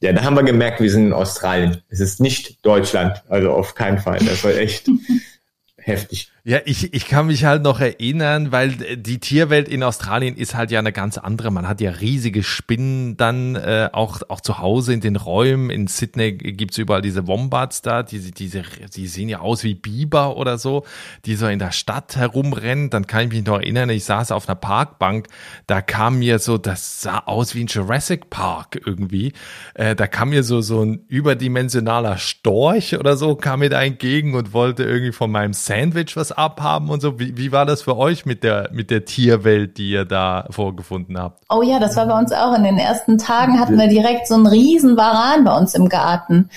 ja, 0.00 0.12
da 0.12 0.22
haben 0.22 0.36
wir 0.36 0.42
gemerkt, 0.42 0.80
wir 0.80 0.90
sind 0.90 1.06
in 1.06 1.12
Australien. 1.14 1.82
Es 1.88 2.00
ist 2.00 2.20
nicht 2.20 2.64
Deutschland, 2.64 3.22
also 3.30 3.50
auf 3.52 3.74
keinen 3.74 3.98
Fall. 3.98 4.18
Das 4.18 4.44
war 4.44 4.54
echt 4.54 4.90
heftig. 5.78 6.30
Ja, 6.46 6.58
ich, 6.66 6.92
ich 6.92 7.06
kann 7.06 7.28
mich 7.28 7.46
halt 7.46 7.62
noch 7.62 7.80
erinnern, 7.80 8.52
weil 8.52 8.72
die 8.98 9.18
Tierwelt 9.18 9.66
in 9.66 9.82
Australien 9.82 10.36
ist 10.36 10.54
halt 10.54 10.70
ja 10.70 10.78
eine 10.78 10.92
ganz 10.92 11.16
andere. 11.16 11.50
Man 11.50 11.66
hat 11.66 11.80
ja 11.80 11.90
riesige 11.90 12.42
Spinnen 12.42 13.16
dann 13.16 13.54
äh, 13.54 13.88
auch, 13.90 14.20
auch 14.28 14.42
zu 14.42 14.58
Hause 14.58 14.92
in 14.92 15.00
den 15.00 15.16
Räumen. 15.16 15.70
In 15.70 15.86
Sydney 15.86 16.32
gibt's 16.32 16.76
überall 16.76 17.00
diese 17.00 17.26
Wombats 17.26 17.80
da, 17.80 18.02
diese, 18.02 18.30
diese, 18.30 18.62
die 18.94 19.06
sehen 19.06 19.30
ja 19.30 19.38
aus 19.38 19.64
wie 19.64 19.74
Biber 19.74 20.36
oder 20.36 20.58
so, 20.58 20.84
die 21.24 21.34
so 21.34 21.46
in 21.46 21.58
der 21.58 21.72
Stadt 21.72 22.14
herumrennen. 22.16 22.90
Dann 22.90 23.06
kann 23.06 23.22
ich 23.22 23.32
mich 23.32 23.46
noch 23.46 23.60
erinnern, 23.60 23.88
ich 23.88 24.04
saß 24.04 24.30
auf 24.30 24.46
einer 24.46 24.56
Parkbank, 24.56 25.28
da 25.66 25.80
kam 25.80 26.18
mir 26.18 26.38
so, 26.38 26.58
das 26.58 27.00
sah 27.00 27.20
aus 27.20 27.54
wie 27.54 27.64
ein 27.64 27.68
Jurassic 27.68 28.28
Park 28.28 28.82
irgendwie. 28.84 29.32
Äh, 29.72 29.96
da 29.96 30.06
kam 30.06 30.28
mir 30.28 30.42
so, 30.42 30.60
so 30.60 30.82
ein 30.82 31.06
überdimensionaler 31.08 32.18
Storch 32.18 32.98
oder 32.98 33.16
so, 33.16 33.34
kam 33.34 33.60
mir 33.60 33.70
da 33.70 33.82
entgegen 33.82 34.34
und 34.34 34.52
wollte 34.52 34.84
irgendwie 34.84 35.12
von 35.12 35.30
meinem 35.30 35.54
Sandwich 35.54 36.14
was 36.18 36.33
abhaben 36.38 36.90
und 36.90 37.00
so. 37.00 37.18
Wie, 37.18 37.36
wie 37.36 37.52
war 37.52 37.66
das 37.66 37.82
für 37.82 37.96
euch 37.96 38.26
mit 38.26 38.42
der, 38.42 38.70
mit 38.72 38.90
der 38.90 39.04
Tierwelt, 39.04 39.78
die 39.78 39.90
ihr 39.90 40.04
da 40.04 40.46
vorgefunden 40.50 41.18
habt? 41.18 41.42
Oh 41.48 41.62
ja, 41.62 41.78
das 41.78 41.96
war 41.96 42.06
bei 42.06 42.18
uns 42.18 42.32
auch. 42.32 42.54
In 42.54 42.64
den 42.64 42.78
ersten 42.78 43.18
Tagen 43.18 43.60
hatten 43.60 43.78
wir 43.78 43.88
direkt 43.88 44.26
so 44.26 44.34
einen 44.34 44.46
riesen 44.46 44.96
Varan 44.96 45.44
bei 45.44 45.56
uns 45.56 45.74
im 45.74 45.88
Garten. 45.88 46.50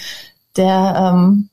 Der 0.55 1.13
ähm, 1.15 1.49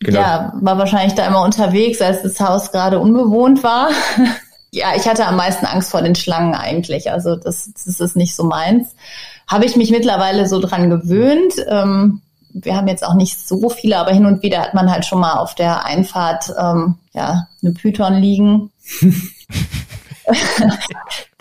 genau. 0.00 0.20
ja, 0.20 0.52
war 0.60 0.78
wahrscheinlich 0.78 1.14
da 1.14 1.26
immer 1.26 1.42
unterwegs, 1.42 2.00
als 2.00 2.22
das 2.22 2.40
Haus 2.40 2.72
gerade 2.72 2.98
unbewohnt 2.98 3.62
war. 3.62 3.90
ja, 4.70 4.94
ich 4.96 5.08
hatte 5.08 5.26
am 5.26 5.36
meisten 5.36 5.66
Angst 5.66 5.90
vor 5.90 6.02
den 6.02 6.14
Schlangen 6.14 6.54
eigentlich. 6.54 7.10
Also 7.10 7.36
das, 7.36 7.70
das 7.72 8.00
ist 8.00 8.16
nicht 8.16 8.34
so 8.34 8.44
meins. 8.44 8.94
Habe 9.46 9.64
ich 9.64 9.76
mich 9.76 9.90
mittlerweile 9.90 10.46
so 10.46 10.60
dran 10.60 10.90
gewöhnt. 10.90 11.54
Ähm, 11.68 12.22
wir 12.54 12.76
haben 12.76 12.88
jetzt 12.88 13.04
auch 13.04 13.14
nicht 13.14 13.38
so 13.38 13.68
viele, 13.68 13.98
aber 13.98 14.12
hin 14.12 14.26
und 14.26 14.42
wieder 14.42 14.60
hat 14.60 14.74
man 14.74 14.90
halt 14.90 15.04
schon 15.04 15.20
mal 15.20 15.34
auf 15.34 15.54
der 15.54 15.84
Einfahrt 15.84 16.52
ähm, 16.58 16.96
ja 17.12 17.48
eine 17.62 17.72
Python 17.72 18.14
liegen. 18.14 18.70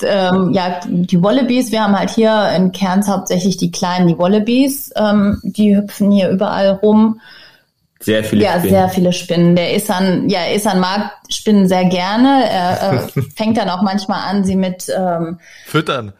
ähm, 0.03 0.51
ja, 0.53 0.79
die 0.87 1.21
Wallabies, 1.21 1.71
wir 1.71 1.83
haben 1.83 1.97
halt 1.97 2.09
hier 2.11 2.51
in 2.55 2.71
Kerns 2.71 3.07
hauptsächlich 3.07 3.57
die 3.57 3.71
kleinen, 3.71 4.07
die 4.07 4.17
Wallabies, 4.17 4.91
ähm, 4.95 5.39
die 5.43 5.75
hüpfen 5.75 6.11
hier 6.11 6.29
überall 6.29 6.69
rum. 6.69 7.19
Sehr 7.99 8.23
viele 8.23 8.43
ja, 8.43 8.53
Spinnen. 8.53 8.73
Ja, 8.73 8.79
sehr 8.79 8.89
viele 8.89 9.13
Spinnen. 9.13 9.55
Der 9.55 9.75
Isan, 9.75 10.27
ja, 10.27 10.47
Isan 10.51 10.79
mag 10.79 11.11
Spinnen 11.29 11.67
sehr 11.67 11.85
gerne. 11.85 12.49
Er 12.49 12.93
äh, 12.93 13.21
fängt 13.35 13.57
dann 13.57 13.69
auch 13.69 13.83
manchmal 13.83 14.27
an, 14.27 14.43
sie 14.43 14.55
mit 14.55 14.91
ähm, 14.95 15.39
Füttern. 15.67 16.13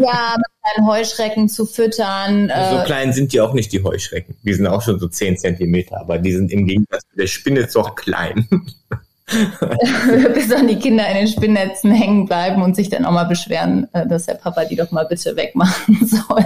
Ja, 0.00 0.36
mit 0.36 0.46
kleinen 0.62 0.86
Heuschrecken 0.86 1.48
zu 1.48 1.66
füttern. 1.66 2.48
So 2.48 2.78
äh, 2.78 2.84
klein 2.84 3.12
sind 3.12 3.32
die 3.32 3.40
auch 3.40 3.52
nicht, 3.52 3.72
die 3.72 3.82
Heuschrecken. 3.82 4.36
Die 4.42 4.54
sind 4.54 4.66
auch 4.66 4.82
schon 4.82 4.98
so 4.98 5.08
zehn 5.08 5.36
Zentimeter, 5.36 6.00
aber 6.00 6.18
die 6.18 6.32
sind 6.32 6.50
im 6.50 6.66
Gegensatz 6.66 7.02
zu 7.10 7.16
der 7.16 7.26
Spinne 7.26 7.68
doch 7.72 7.94
klein. 7.94 8.48
Bis 10.34 10.48
dann 10.48 10.68
die 10.68 10.78
Kinder 10.78 11.08
in 11.08 11.16
den 11.16 11.28
Spinnnetzen 11.28 11.90
hängen 11.90 12.26
bleiben 12.26 12.62
und 12.62 12.76
sich 12.76 12.90
dann 12.90 13.04
auch 13.04 13.12
mal 13.12 13.24
beschweren, 13.24 13.88
äh, 13.92 14.06
dass 14.06 14.26
der 14.26 14.34
Papa 14.34 14.64
die 14.64 14.76
doch 14.76 14.90
mal 14.90 15.04
bitte 15.04 15.36
wegmachen 15.36 16.06
soll. 16.06 16.44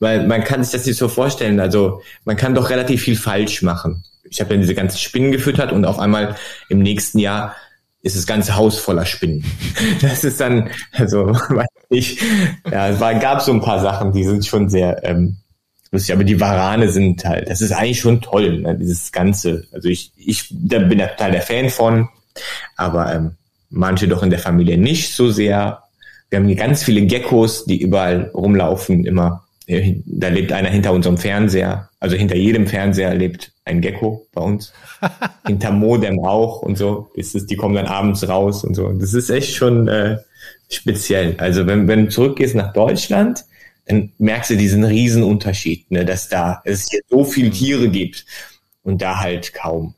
Weil 0.00 0.26
man 0.26 0.42
kann 0.42 0.62
sich 0.62 0.72
das 0.72 0.86
nicht 0.86 0.98
so 0.98 1.08
vorstellen. 1.08 1.60
Also 1.60 2.02
man 2.24 2.36
kann 2.36 2.54
doch 2.54 2.70
relativ 2.70 3.02
viel 3.02 3.16
falsch 3.16 3.62
machen. 3.62 4.04
Ich 4.24 4.40
habe 4.40 4.54
ja 4.54 4.60
diese 4.60 4.74
ganzen 4.74 4.98
Spinnen 4.98 5.32
gefüttert 5.32 5.72
und 5.72 5.84
auf 5.84 5.98
einmal 5.98 6.34
im 6.68 6.80
nächsten 6.80 7.18
Jahr 7.18 7.54
ist 8.02 8.16
das 8.16 8.26
ganze 8.26 8.56
Haus 8.56 8.78
voller 8.78 9.06
Spinnen. 9.06 9.44
Das 10.00 10.24
ist 10.24 10.40
dann, 10.40 10.70
also 10.92 11.26
weiß 11.26 11.66
ich, 11.88 12.20
ja, 12.70 12.88
es 12.88 13.00
war, 13.00 13.14
gab 13.16 13.40
so 13.40 13.52
ein 13.52 13.60
paar 13.60 13.80
Sachen, 13.80 14.12
die 14.12 14.24
sind 14.24 14.46
schon 14.46 14.68
sehr 14.68 15.04
ähm, 15.04 15.36
lustig, 15.90 16.14
aber 16.14 16.24
die 16.24 16.40
Warane 16.40 16.90
sind 16.90 17.24
halt, 17.24 17.48
das 17.48 17.60
ist 17.60 17.72
eigentlich 17.72 18.00
schon 18.00 18.20
toll, 18.20 18.60
ne, 18.60 18.76
dieses 18.76 19.12
Ganze. 19.12 19.66
Also 19.72 19.88
ich, 19.88 20.12
ich 20.16 20.48
da 20.50 20.78
bin 20.78 20.98
da 20.98 21.06
total 21.08 21.32
der 21.32 21.42
Fan 21.42 21.70
von, 21.70 22.08
aber 22.76 23.14
ähm, 23.14 23.30
manche 23.70 24.08
doch 24.08 24.22
in 24.22 24.30
der 24.30 24.38
Familie 24.38 24.78
nicht 24.78 25.14
so 25.14 25.30
sehr. 25.30 25.82
Wir 26.30 26.38
haben 26.38 26.46
hier 26.46 26.56
ganz 26.56 26.82
viele 26.82 27.02
Geckos, 27.02 27.64
die 27.64 27.80
überall 27.80 28.30
rumlaufen, 28.34 29.04
immer 29.04 29.44
da 29.66 30.28
lebt 30.28 30.52
einer 30.52 30.68
hinter 30.68 30.92
unserem 30.92 31.16
Fernseher, 31.16 31.88
also 31.98 32.16
hinter 32.16 32.36
jedem 32.36 32.66
Fernseher 32.66 33.14
lebt 33.14 33.52
ein 33.64 33.80
Gecko 33.80 34.26
bei 34.32 34.42
uns. 34.42 34.72
hinter 35.46 35.70
Modem 35.70 36.20
auch 36.20 36.60
und 36.60 36.76
so. 36.76 37.10
Ist 37.14 37.34
es, 37.34 37.46
die 37.46 37.56
kommen 37.56 37.74
dann 37.74 37.86
abends 37.86 38.28
raus 38.28 38.62
und 38.64 38.74
so. 38.74 38.92
Das 38.92 39.14
ist 39.14 39.30
echt 39.30 39.54
schon 39.54 39.88
äh, 39.88 40.18
speziell. 40.74 41.36
Also 41.38 41.66
wenn, 41.66 41.88
wenn 41.88 42.06
du 42.06 42.10
zurückgehst 42.10 42.54
nach 42.54 42.72
Deutschland, 42.72 43.44
dann 43.86 44.12
merkst 44.18 44.50
du 44.50 44.56
diesen 44.56 44.84
riesen 44.84 45.22
Unterschied, 45.22 45.90
ne, 45.90 46.04
dass 46.04 46.28
da 46.28 46.62
es 46.64 46.88
hier 46.90 47.00
so 47.08 47.24
viele 47.24 47.50
Tiere 47.50 47.88
gibt 47.88 48.24
und 48.82 49.02
da 49.02 49.20
halt 49.20 49.52
kaum. 49.54 49.94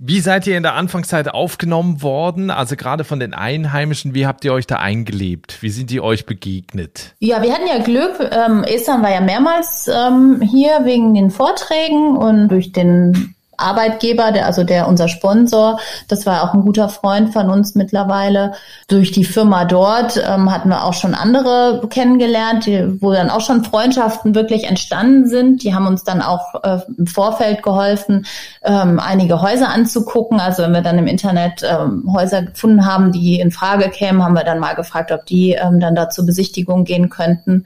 Wie 0.00 0.20
seid 0.20 0.46
ihr 0.46 0.56
in 0.56 0.62
der 0.62 0.74
Anfangszeit 0.74 1.28
aufgenommen 1.28 2.02
worden? 2.02 2.50
Also 2.50 2.76
gerade 2.76 3.02
von 3.02 3.18
den 3.18 3.34
Einheimischen, 3.34 4.14
wie 4.14 4.26
habt 4.26 4.44
ihr 4.44 4.52
euch 4.52 4.66
da 4.66 4.76
eingelebt? 4.76 5.60
Wie 5.60 5.70
sind 5.70 5.90
die 5.90 6.00
euch 6.00 6.24
begegnet? 6.24 7.16
Ja, 7.18 7.42
wir 7.42 7.52
hatten 7.52 7.66
ja 7.66 7.82
Glück. 7.82 8.20
Ähm, 8.20 8.62
Esther 8.62 9.02
war 9.02 9.10
ja 9.10 9.20
mehrmals 9.20 9.88
ähm, 9.88 10.40
hier 10.40 10.84
wegen 10.84 11.14
den 11.14 11.30
Vorträgen 11.30 12.16
und 12.16 12.48
durch 12.48 12.70
den 12.70 13.34
Arbeitgeber, 13.58 14.32
der, 14.32 14.46
also 14.46 14.64
der 14.64 14.88
unser 14.88 15.08
Sponsor, 15.08 15.78
das 16.08 16.26
war 16.26 16.42
auch 16.42 16.54
ein 16.54 16.62
guter 16.62 16.88
Freund 16.88 17.32
von 17.32 17.50
uns 17.50 17.74
mittlerweile. 17.74 18.52
Durch 18.88 19.12
die 19.12 19.24
Firma 19.24 19.64
dort 19.64 20.16
ähm, 20.16 20.50
hatten 20.50 20.68
wir 20.68 20.84
auch 20.84 20.94
schon 20.94 21.14
andere 21.14 21.82
kennengelernt, 21.90 22.66
die, 22.66 23.02
wo 23.02 23.12
dann 23.12 23.30
auch 23.30 23.40
schon 23.40 23.64
Freundschaften 23.64 24.34
wirklich 24.34 24.64
entstanden 24.64 25.28
sind. 25.28 25.62
Die 25.62 25.74
haben 25.74 25.86
uns 25.86 26.04
dann 26.04 26.22
auch 26.22 26.62
äh, 26.62 26.78
im 26.96 27.06
Vorfeld 27.06 27.62
geholfen, 27.62 28.26
ähm, 28.62 29.00
einige 29.00 29.42
Häuser 29.42 29.68
anzugucken. 29.68 30.40
Also 30.40 30.62
wenn 30.62 30.72
wir 30.72 30.82
dann 30.82 30.98
im 30.98 31.06
Internet 31.06 31.62
ähm, 31.62 32.10
Häuser 32.12 32.42
gefunden 32.42 32.86
haben, 32.86 33.12
die 33.12 33.40
in 33.40 33.50
Frage 33.50 33.90
kämen, 33.90 34.24
haben 34.24 34.34
wir 34.34 34.44
dann 34.44 34.60
mal 34.60 34.74
gefragt, 34.74 35.12
ob 35.12 35.26
die 35.26 35.52
ähm, 35.52 35.80
dann 35.80 35.94
da 35.94 36.08
zur 36.08 36.24
Besichtigung 36.24 36.84
gehen 36.84 37.10
könnten 37.10 37.64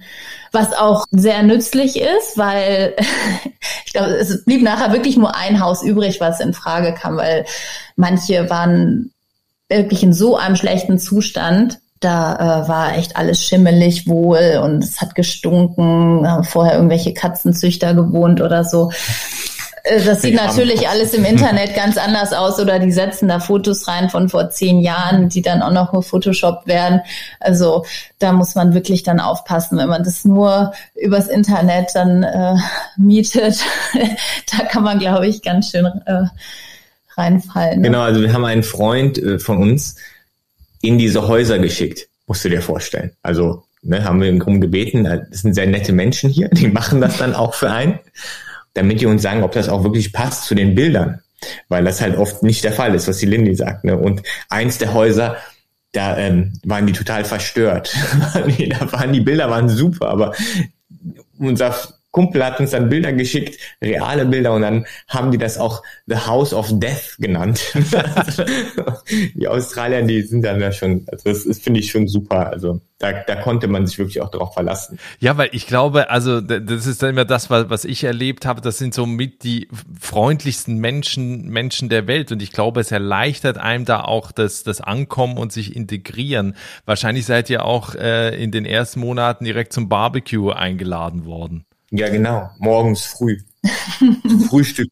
was 0.52 0.74
auch 0.74 1.06
sehr 1.10 1.42
nützlich 1.42 1.98
ist, 1.98 2.36
weil 2.36 2.94
ich 3.86 3.92
glaube, 3.92 4.10
es 4.10 4.44
blieb 4.44 4.62
nachher 4.62 4.92
wirklich 4.92 5.16
nur 5.16 5.34
ein 5.34 5.60
Haus 5.60 5.81
übrig, 5.82 6.20
was 6.20 6.40
in 6.40 6.54
Frage 6.54 6.94
kam, 6.94 7.16
weil 7.16 7.44
manche 7.96 8.50
waren 8.50 9.12
wirklich 9.68 10.02
in 10.02 10.12
so 10.12 10.36
einem 10.36 10.56
schlechten 10.56 10.98
Zustand. 10.98 11.78
Da 12.00 12.64
äh, 12.64 12.68
war 12.68 12.96
echt 12.96 13.16
alles 13.16 13.44
schimmelig 13.44 14.08
wohl 14.08 14.60
und 14.62 14.82
es 14.82 15.00
hat 15.00 15.14
gestunken, 15.14 16.28
haben 16.28 16.42
vorher 16.42 16.74
irgendwelche 16.74 17.14
Katzenzüchter 17.14 17.94
gewohnt 17.94 18.40
oder 18.40 18.64
so. 18.64 18.90
Äh, 19.82 20.02
das 20.04 20.22
sieht 20.22 20.34
natürlich 20.34 20.88
alles 20.88 21.14
im 21.14 21.24
Internet 21.24 21.74
ganz 21.76 21.96
anders 21.96 22.32
aus 22.32 22.58
oder 22.58 22.78
die 22.78 22.92
setzen 22.92 23.28
da 23.28 23.40
Fotos 23.40 23.86
rein 23.88 24.10
von 24.10 24.28
vor 24.28 24.50
zehn 24.50 24.80
Jahren, 24.80 25.28
die 25.28 25.42
dann 25.42 25.62
auch 25.62 25.72
noch 25.72 26.04
Photoshop 26.04 26.66
werden. 26.66 27.00
Also 27.40 27.84
da 28.18 28.32
muss 28.32 28.54
man 28.54 28.74
wirklich 28.74 29.02
dann 29.02 29.20
aufpassen, 29.20 29.78
wenn 29.78 29.88
man 29.88 30.04
das 30.04 30.24
nur 30.24 30.72
übers 30.94 31.28
Internet 31.28 31.90
dann 31.94 32.22
äh, 32.22 32.56
mietet. 32.96 33.60
da 34.58 34.64
kann 34.64 34.82
man, 34.82 34.98
glaube 34.98 35.26
ich, 35.26 35.42
ganz 35.42 35.70
schön 35.70 35.86
äh, 36.06 36.24
reinfallen. 37.16 37.80
Ne? 37.80 37.88
Genau, 37.88 38.02
also 38.02 38.20
wir 38.20 38.32
haben 38.32 38.44
einen 38.44 38.62
Freund 38.62 39.18
äh, 39.18 39.38
von 39.38 39.58
uns 39.58 39.96
in 40.80 40.98
diese 40.98 41.28
Häuser 41.28 41.58
geschickt, 41.58 42.08
musst 42.26 42.44
du 42.44 42.48
dir 42.48 42.62
vorstellen. 42.62 43.12
Also 43.22 43.64
ne, 43.82 44.04
haben 44.04 44.20
wir 44.20 44.28
ihn 44.28 44.38
darum 44.38 44.60
gebeten, 44.60 45.04
das 45.04 45.42
sind 45.42 45.54
sehr 45.54 45.66
nette 45.66 45.92
Menschen 45.92 46.28
hier, 46.28 46.48
die 46.48 46.68
machen 46.68 47.00
das 47.00 47.18
dann 47.18 47.34
auch 47.34 47.54
für 47.54 47.70
einen 47.70 47.98
damit 48.74 49.00
die 49.00 49.06
uns 49.06 49.22
sagen, 49.22 49.42
ob 49.42 49.52
das 49.52 49.68
auch 49.68 49.84
wirklich 49.84 50.12
passt 50.12 50.44
zu 50.44 50.54
den 50.54 50.74
Bildern. 50.74 51.20
Weil 51.68 51.84
das 51.84 52.00
halt 52.00 52.16
oft 52.16 52.42
nicht 52.42 52.62
der 52.62 52.72
Fall 52.72 52.94
ist, 52.94 53.08
was 53.08 53.18
die 53.18 53.26
Lindy 53.26 53.54
sagt. 53.54 53.84
Ne? 53.84 53.96
Und 53.96 54.22
eins 54.48 54.78
der 54.78 54.94
Häuser, 54.94 55.36
da 55.90 56.16
ähm, 56.16 56.52
waren 56.64 56.86
die 56.86 56.92
total 56.92 57.24
verstört. 57.24 57.94
da 58.34 58.92
waren 58.92 59.12
die 59.12 59.20
Bilder 59.20 59.50
waren 59.50 59.68
super, 59.68 60.08
aber 60.08 60.34
unser 61.38 61.74
Kumpel 62.12 62.44
hat 62.44 62.60
uns 62.60 62.70
dann 62.70 62.90
Bilder 62.90 63.12
geschickt, 63.12 63.58
reale 63.80 64.26
Bilder, 64.26 64.52
und 64.52 64.62
dann 64.62 64.86
haben 65.08 65.30
die 65.30 65.38
das 65.38 65.58
auch 65.58 65.82
The 66.06 66.16
House 66.16 66.52
of 66.52 66.68
Death 66.72 67.16
genannt. 67.18 67.72
die 69.34 69.48
Australier, 69.48 70.02
die 70.02 70.20
sind 70.22 70.42
dann 70.42 70.60
ja 70.60 70.72
schon, 70.72 71.06
also 71.10 71.30
das, 71.30 71.44
das 71.44 71.58
finde 71.58 71.80
ich 71.80 71.90
schon 71.90 72.06
super. 72.06 72.50
Also 72.50 72.80
da, 72.98 73.12
da 73.26 73.36
konnte 73.36 73.66
man 73.66 73.86
sich 73.86 73.98
wirklich 73.98 74.20
auch 74.20 74.30
darauf 74.30 74.52
verlassen. 74.52 74.98
Ja, 75.20 75.38
weil 75.38 75.48
ich 75.52 75.66
glaube, 75.66 76.10
also 76.10 76.42
das 76.42 76.86
ist 76.86 77.02
dann 77.02 77.10
immer 77.10 77.24
das, 77.24 77.48
was 77.48 77.84
ich 77.86 78.04
erlebt 78.04 78.44
habe, 78.44 78.60
das 78.60 78.76
sind 78.76 78.92
so 78.92 79.06
mit 79.06 79.42
die 79.42 79.68
freundlichsten 79.98 80.76
Menschen, 80.76 81.48
Menschen 81.48 81.88
der 81.88 82.06
Welt. 82.06 82.30
Und 82.30 82.42
ich 82.42 82.52
glaube, 82.52 82.80
es 82.80 82.92
erleichtert 82.92 83.56
einem 83.56 83.86
da 83.86 84.02
auch 84.02 84.32
das, 84.32 84.64
das 84.64 84.82
Ankommen 84.82 85.38
und 85.38 85.50
sich 85.50 85.74
integrieren. 85.74 86.56
Wahrscheinlich 86.84 87.24
seid 87.24 87.48
ihr 87.48 87.64
auch 87.64 87.94
äh, 87.94 88.40
in 88.40 88.52
den 88.52 88.66
ersten 88.66 89.00
Monaten 89.00 89.44
direkt 89.44 89.72
zum 89.72 89.88
Barbecue 89.88 90.52
eingeladen 90.52 91.24
worden. 91.24 91.64
Ja, 91.92 92.08
genau. 92.08 92.48
Morgens 92.58 93.04
früh. 93.04 93.38
Frühstück. 94.48 94.88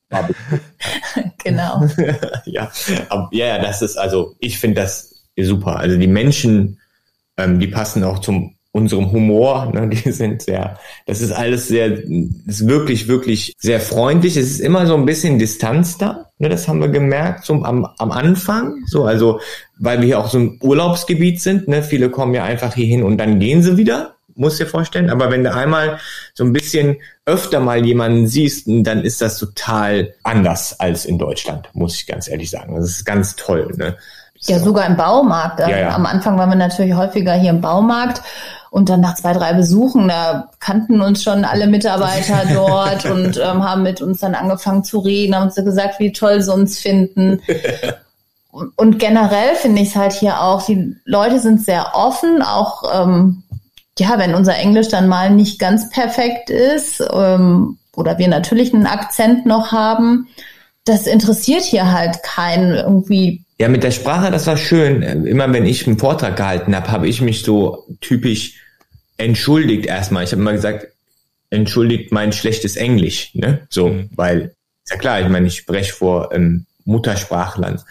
genau. 1.43 1.87
ja, 2.45 2.71
aber, 3.09 3.29
ja, 3.33 3.59
das 3.59 3.81
ist 3.83 3.97
also, 3.97 4.37
ich 4.39 4.59
finde 4.59 4.83
das 4.83 5.15
super. 5.37 5.79
Also 5.79 5.97
die 5.97 6.07
Menschen, 6.07 6.79
ähm, 7.39 7.59
die 7.59 7.69
passen 7.69 8.05
auch 8.05 8.19
zum 8.19 8.55
unserem 8.73 9.11
Humor. 9.13 9.73
Ne? 9.73 9.89
Die 9.89 10.13
sind 10.13 10.43
sehr, 10.43 10.79
das 11.07 11.23
ist 11.23 11.33
alles 11.33 11.69
sehr, 11.69 11.99
ist 12.47 12.69
wirklich, 12.69 13.09
wirklich 13.09 13.55
sehr 13.59 13.81
freundlich. 13.81 14.37
Es 14.37 14.51
ist 14.51 14.61
immer 14.61 14.87
so 14.87 14.95
ein 14.95 15.07
bisschen 15.07 15.39
Distanz 15.39 15.97
da. 15.97 16.27
Ne? 16.39 16.51
Das 16.51 16.69
haben 16.69 16.81
wir 16.81 16.89
gemerkt 16.89 17.47
so 17.47 17.55
am, 17.65 17.87
am 17.97 18.13
Anfang. 18.13 18.85
So, 18.87 19.07
also, 19.07 19.41
weil 19.79 20.01
wir 20.01 20.07
hier 20.07 20.19
auch 20.19 20.29
so 20.29 20.39
ein 20.39 20.59
Urlaubsgebiet 20.61 21.41
sind. 21.41 21.67
Ne? 21.67 21.83
Viele 21.83 22.11
kommen 22.11 22.35
ja 22.35 22.45
einfach 22.45 22.75
hier 22.75 22.87
hin 22.87 23.03
und 23.03 23.17
dann 23.17 23.41
gehen 23.41 23.63
sie 23.63 23.79
wieder 23.79 24.17
muss 24.41 24.57
dir 24.57 24.67
vorstellen. 24.67 25.11
Aber 25.11 25.31
wenn 25.31 25.45
du 25.45 25.55
einmal 25.55 25.99
so 26.35 26.45
ein 26.45 26.53
bisschen 26.53 26.97
öfter 27.27 27.61
mal 27.61 27.85
jemanden 27.85 28.27
siehst, 28.27 28.65
dann 28.67 29.05
ist 29.05 29.21
das 29.21 29.39
total 29.39 30.15
anders 30.25 30.81
als 30.81 31.05
in 31.05 31.19
Deutschland, 31.19 31.69
muss 31.75 31.95
ich 31.95 32.07
ganz 32.07 32.29
ehrlich 32.29 32.51
sagen. 32.51 32.75
Das 32.75 32.87
ist 32.87 33.05
ganz 33.05 33.37
toll. 33.37 33.73
Ne? 33.77 33.97
Ja, 34.41 34.59
sogar 34.59 34.87
im 34.87 34.97
Baumarkt. 34.97 35.61
Ja, 35.61 35.69
ja. 35.69 35.95
Am 35.95 36.07
Anfang 36.07 36.39
waren 36.39 36.49
wir 36.49 36.57
natürlich 36.57 36.95
häufiger 36.95 37.35
hier 37.35 37.51
im 37.51 37.61
Baumarkt. 37.61 38.23
Und 38.71 38.89
dann 38.89 39.01
nach 39.01 39.17
zwei, 39.17 39.33
drei 39.33 39.53
Besuchen, 39.53 40.07
da 40.07 40.49
kannten 40.61 41.01
uns 41.01 41.25
schon 41.25 41.45
alle 41.45 41.67
Mitarbeiter 41.67 42.43
dort 42.55 43.05
und 43.05 43.37
ähm, 43.37 43.65
haben 43.65 43.83
mit 43.83 44.01
uns 44.01 44.21
dann 44.21 44.37
angefangen 44.37 44.85
zu 44.85 45.01
reden, 45.01 45.35
haben 45.35 45.45
uns 45.45 45.57
gesagt, 45.57 45.99
wie 45.99 46.13
toll 46.13 46.41
sie 46.41 46.53
uns 46.53 46.79
finden. 46.79 47.43
Und 48.53 48.99
generell 48.99 49.55
finde 49.55 49.81
ich 49.83 49.91
es 49.91 49.97
halt 49.97 50.13
hier 50.13 50.41
auch, 50.41 50.67
die 50.67 50.97
Leute 51.05 51.39
sind 51.39 51.65
sehr 51.65 51.95
offen, 51.95 52.43
auch 52.43 52.83
ähm, 52.93 53.45
ja, 54.01 54.19
wenn 54.19 54.35
unser 54.35 54.57
Englisch 54.57 54.89
dann 54.89 55.09
mal 55.09 55.31
nicht 55.31 55.59
ganz 55.59 55.91
perfekt 55.91 56.51
ist 56.51 57.03
ähm, 57.13 57.79
oder 57.95 58.19
wir 58.19 58.29
natürlich 58.29 58.75
einen 58.75 58.87
Akzent 58.87 59.47
noch 59.47 59.73
haben, 59.73 60.29
das 60.85 61.07
interessiert 61.07 61.63
hier 61.63 61.93
halt 61.93 62.23
keinen 62.23 62.75
irgendwie. 62.75 63.45
Ja, 63.59 63.69
mit 63.69 63.83
der 63.83 63.91
Sprache, 63.91 64.31
das 64.31 64.47
war 64.47 64.57
schön. 64.57 65.03
Immer 65.03 65.53
wenn 65.53 65.67
ich 65.67 65.87
einen 65.87 65.99
Vortrag 65.99 66.37
gehalten 66.37 66.75
habe, 66.75 66.91
habe 66.91 67.09
ich 67.09 67.21
mich 67.21 67.43
so 67.43 67.87
typisch 68.01 68.55
entschuldigt 69.19 69.87
erstmal. 69.87 70.25
Ich 70.25 70.33
habe 70.33 70.41
immer 70.41 70.53
gesagt, 70.53 70.89
entschuldigt 71.51 72.11
mein 72.11 72.33
schlechtes 72.33 72.77
Englisch, 72.77 73.35
ne? 73.35 73.67
So, 73.69 73.89
mhm. 73.89 74.11
weil 74.17 74.55
ist 74.85 74.91
ja 74.91 74.97
klar, 74.97 75.21
ich 75.21 75.29
meine, 75.29 75.47
ich 75.47 75.57
spreche 75.57 75.93
vor 75.93 76.33
ähm, 76.33 76.65
Muttersprachlern. 76.85 77.83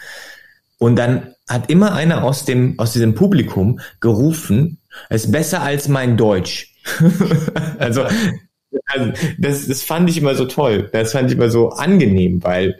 Und 0.79 0.95
dann 0.95 1.35
hat 1.47 1.69
immer 1.69 1.93
einer 1.93 2.23
aus 2.23 2.45
dem 2.45 2.79
aus 2.79 2.93
diesem 2.93 3.13
Publikum 3.13 3.79
gerufen, 3.99 4.78
ist 5.09 5.31
besser 5.31 5.61
als 5.61 5.87
mein 5.87 6.17
Deutsch. 6.17 6.73
also, 7.79 8.05
also 8.85 9.11
das, 9.37 9.67
das 9.67 9.83
fand 9.83 10.09
ich 10.09 10.17
immer 10.17 10.35
so 10.35 10.45
toll. 10.45 10.89
Das 10.91 11.11
fand 11.11 11.29
ich 11.29 11.37
immer 11.37 11.49
so 11.49 11.69
angenehm, 11.69 12.43
weil 12.43 12.79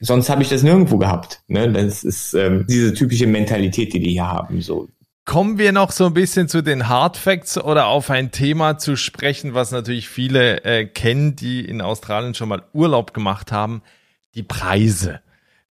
sonst 0.00 0.28
habe 0.28 0.42
ich 0.42 0.48
das 0.48 0.62
nirgendwo 0.62 0.98
gehabt. 0.98 1.42
Ne? 1.48 1.72
Das 1.72 2.04
ist 2.04 2.34
ähm, 2.34 2.66
diese 2.68 2.94
typische 2.94 3.26
Mentalität, 3.26 3.92
die 3.92 4.00
die 4.00 4.10
hier 4.12 4.28
haben. 4.28 4.60
So. 4.60 4.88
Kommen 5.24 5.58
wir 5.58 5.72
noch 5.72 5.90
so 5.90 6.06
ein 6.06 6.14
bisschen 6.14 6.48
zu 6.48 6.62
den 6.62 6.88
Hard 6.88 7.16
Facts 7.16 7.58
oder 7.58 7.86
auf 7.86 8.10
ein 8.10 8.30
Thema 8.30 8.78
zu 8.78 8.96
sprechen, 8.96 9.54
was 9.54 9.72
natürlich 9.72 10.08
viele 10.08 10.64
äh, 10.64 10.86
kennen, 10.86 11.34
die 11.34 11.64
in 11.64 11.80
Australien 11.80 12.34
schon 12.34 12.48
mal 12.48 12.62
Urlaub 12.72 13.12
gemacht 13.12 13.50
haben, 13.50 13.82
die 14.34 14.44
Preise. 14.44 15.20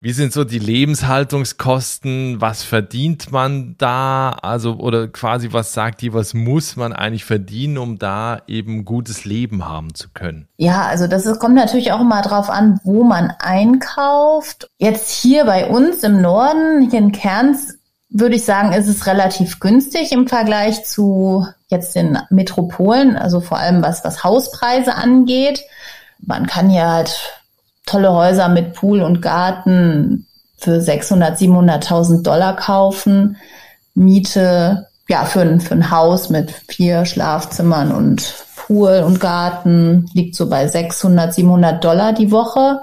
Wie 0.02 0.12
sind 0.12 0.34
so 0.34 0.44
die 0.44 0.60
Lebenshaltungskosten? 0.60 2.40
Was 2.40 2.64
verdient 2.64 3.32
man 3.32 3.76
da? 3.78 4.38
Also, 4.42 4.76
oder 4.76 5.08
quasi, 5.08 5.52
was 5.52 5.74
sagt 5.74 6.02
die, 6.02 6.14
was 6.14 6.34
muss 6.34 6.76
man 6.76 6.94
eigentlich 6.94 7.26
verdienen, 7.26 7.78
um 7.78 7.98
da 7.98 8.42
eben 8.46 8.86
gutes 8.86 9.26
Leben 9.26 9.66
haben 9.68 9.96
zu 9.96 10.10
können? 10.14 10.48
Ja, 10.58 10.84
also 10.84 11.08
das 11.08 11.40
kommt 11.40 11.56
natürlich 11.56 11.92
auch 11.92 12.02
immer 12.02 12.22
drauf 12.22 12.50
an, 12.50 12.80
wo 12.84 13.04
man 13.04 13.34
einkauft. 13.40 14.70
Jetzt 14.78 15.10
hier 15.10 15.46
bei 15.46 15.68
uns 15.68 16.04
im 16.04 16.22
Norden, 16.22 16.90
hier 16.90 17.00
in 17.00 17.12
Kerns, 17.12 17.80
würde 18.10 18.36
ich 18.36 18.46
sagen, 18.46 18.74
ist 18.74 18.88
es 18.88 19.08
relativ 19.08 19.60
günstig 19.60 20.12
im 20.12 20.28
Vergleich 20.28 20.86
zu 20.86 21.48
jetzt 21.68 21.96
den 21.96 22.20
Metropolen, 22.30 23.18
also 23.18 23.42
vor 23.42 23.58
allem 23.58 23.82
was, 23.82 24.04
was 24.06 24.24
Hauspreise 24.24 24.96
angeht. 24.96 25.62
Man 26.20 26.46
kann 26.46 26.70
hier 26.70 26.88
halt 26.88 27.42
tolle 27.86 28.12
Häuser 28.14 28.50
mit 28.50 28.74
Pool 28.74 29.02
und 29.02 29.22
Garten 29.22 30.26
für 30.58 30.82
600, 30.82 31.38
700.000 31.38 32.24
Dollar 32.24 32.56
kaufen. 32.56 33.38
Miete, 33.94 34.88
ja, 35.08 35.26
für 35.26 35.42
ein, 35.42 35.60
für 35.60 35.76
ein 35.76 35.92
Haus 35.92 36.30
mit 36.30 36.52
vier 36.68 37.06
Schlafzimmern 37.06 37.92
und 37.92 38.46
Pool 38.56 39.04
und 39.06 39.20
Garten 39.20 40.10
liegt 40.14 40.36
so 40.36 40.50
bei 40.50 40.68
600, 40.68 41.34
700 41.34 41.84
Dollar 41.84 42.14
die 42.14 42.32
Woche. 42.32 42.82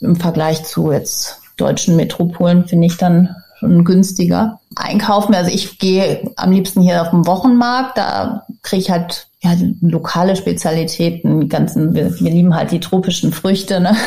Im 0.00 0.16
Vergleich 0.16 0.64
zu 0.64 0.92
jetzt 0.92 1.40
deutschen 1.56 1.96
Metropolen 1.96 2.66
finde 2.66 2.86
ich 2.86 2.96
dann 2.96 3.34
schon 3.60 3.84
günstiger. 3.84 4.58
Einkaufen, 4.74 5.34
also 5.34 5.50
ich 5.50 5.78
gehe 5.78 6.32
am 6.36 6.50
liebsten 6.50 6.80
hier 6.80 7.02
auf 7.02 7.10
dem 7.10 7.26
Wochenmarkt, 7.26 7.98
da 7.98 8.46
kriege 8.62 8.82
ich 8.82 8.90
halt 8.90 9.28
ja, 9.42 9.52
lokale 9.80 10.36
Spezialitäten, 10.36 11.48
ganzen, 11.48 11.94
wir, 11.94 12.18
wir 12.20 12.30
lieben 12.30 12.54
halt 12.54 12.72
die 12.72 12.80
tropischen 12.80 13.32
Früchte, 13.32 13.80
ne? 13.80 13.96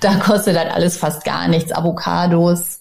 Da 0.00 0.16
kostet 0.16 0.58
halt 0.58 0.72
alles 0.72 0.96
fast 0.96 1.24
gar 1.24 1.48
nichts. 1.48 1.72
Avocados, 1.72 2.78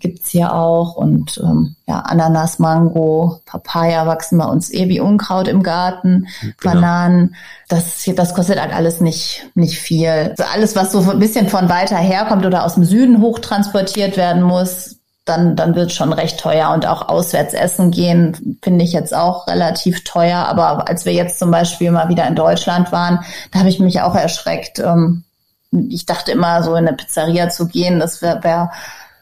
gibt's 0.00 0.30
hier 0.30 0.52
auch 0.54 0.96
und 0.96 1.38
ähm, 1.42 1.76
ja, 1.86 2.00
Ananas, 2.00 2.58
Mango, 2.58 3.40
Papaya 3.46 4.06
wachsen 4.06 4.38
bei 4.38 4.44
uns 4.44 4.72
eh 4.72 4.88
wie 4.88 5.00
Unkraut 5.00 5.48
im 5.48 5.62
Garten, 5.62 6.28
genau. 6.40 6.74
Bananen. 6.74 7.36
Das, 7.68 8.04
das 8.14 8.34
kostet 8.34 8.60
halt 8.60 8.74
alles 8.74 9.00
nicht, 9.00 9.50
nicht 9.54 9.78
viel. 9.78 10.08
Also 10.08 10.44
alles, 10.52 10.76
was 10.76 10.92
so 10.92 11.00
ein 11.10 11.18
bisschen 11.18 11.48
von 11.48 11.68
weiter 11.68 11.96
herkommt 11.96 12.46
oder 12.46 12.64
aus 12.64 12.74
dem 12.74 12.84
Süden 12.84 13.20
hochtransportiert 13.20 14.16
werden 14.16 14.42
muss, 14.42 14.97
dann, 15.28 15.56
dann 15.56 15.74
wird 15.74 15.92
schon 15.92 16.12
recht 16.12 16.40
teuer 16.40 16.70
und 16.70 16.86
auch 16.86 17.08
auswärts 17.08 17.54
essen 17.54 17.90
gehen, 17.90 18.58
finde 18.62 18.84
ich 18.84 18.92
jetzt 18.92 19.14
auch 19.14 19.46
relativ 19.46 20.04
teuer. 20.04 20.38
Aber 20.38 20.88
als 20.88 21.04
wir 21.04 21.12
jetzt 21.12 21.38
zum 21.38 21.50
Beispiel 21.50 21.90
mal 21.90 22.08
wieder 22.08 22.26
in 22.26 22.34
Deutschland 22.34 22.92
waren, 22.92 23.20
da 23.50 23.60
habe 23.60 23.68
ich 23.68 23.78
mich 23.78 24.00
auch 24.00 24.14
erschreckt. 24.14 24.78
Ähm, 24.78 25.24
ich 25.70 26.06
dachte 26.06 26.32
immer, 26.32 26.62
so 26.62 26.74
in 26.74 26.88
eine 26.88 26.96
Pizzeria 26.96 27.50
zu 27.50 27.68
gehen, 27.68 28.00
das 28.00 28.22
wäre 28.22 28.42
wär 28.42 28.72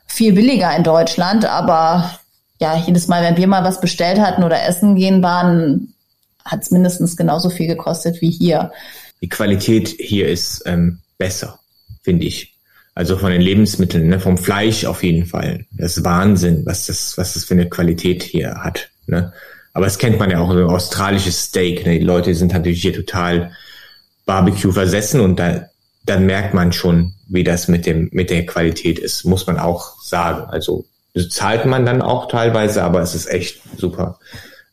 viel 0.07 0.33
billiger 0.33 0.75
in 0.77 0.85
Deutschland. 0.85 1.45
Aber 1.45 2.11
ja, 2.59 2.77
jedes 2.77 3.09
Mal, 3.09 3.23
wenn 3.23 3.37
wir 3.37 3.47
mal 3.47 3.65
was 3.65 3.81
bestellt 3.81 4.21
hatten 4.21 4.45
oder 4.45 4.63
essen 4.63 4.95
gehen 4.95 5.23
waren, 5.23 5.95
hat 6.45 6.63
es 6.63 6.71
mindestens 6.71 7.17
genauso 7.17 7.51
viel 7.51 7.67
gekostet 7.67 8.21
wie 8.21 8.31
hier. 8.31 8.73
Die 9.21 9.29
Qualität 9.29 9.89
hier 9.89 10.29
ist 10.29 10.63
ähm, 10.67 11.01
besser, 11.19 11.59
finde 12.03 12.27
ich. 12.27 12.56
Also 12.97 13.19
von 13.19 13.31
den 13.31 13.43
Lebensmitteln, 13.43 14.09
ne, 14.09 14.19
vom 14.19 14.39
Fleisch 14.39 14.87
auf 14.87 15.03
jeden 15.03 15.27
Fall. 15.27 15.67
Das 15.73 15.99
ist 15.99 16.05
Wahnsinn, 16.05 16.65
was 16.65 16.87
das, 16.87 17.19
was 17.19 17.35
das 17.35 17.45
für 17.45 17.53
eine 17.53 17.69
Qualität 17.69 18.23
hier 18.23 18.55
hat. 18.65 18.89
Ne? 19.07 19.35
Aber 19.75 19.85
das 19.85 19.99
kennt 19.99 20.19
man 20.19 20.31
ja 20.31 20.41
auch, 20.41 20.51
so 20.51 20.59
ein 20.59 20.65
australisches 20.65 21.45
Steak. 21.45 21.85
Ne? 21.85 21.99
Die 21.99 22.05
Leute 22.07 22.35
sind 22.35 22.55
natürlich 22.55 22.81
hier 22.81 22.95
total 22.95 23.53
Barbecue 24.25 24.73
versessen 24.73 25.21
und 25.21 25.39
da, 25.39 25.67
dann 26.07 26.25
merkt 26.25 26.55
man 26.55 26.73
schon, 26.73 27.13
wie 27.29 27.45
das 27.45 27.69
mit 27.69 27.85
dem, 27.85 28.09
mit 28.13 28.31
der 28.31 28.47
Qualität 28.47 28.99
ist, 28.99 29.25
muss 29.27 29.47
man 29.47 29.59
auch 29.59 30.03
sagen. 30.03 30.47
Also 30.49 30.87
zahlt 31.29 31.67
man 31.67 31.85
dann 31.85 32.01
auch 32.01 32.29
teilweise, 32.29 32.83
aber 32.83 33.03
es 33.03 33.15
ist 33.15 33.27
echt 33.27 33.61
super. 33.77 34.19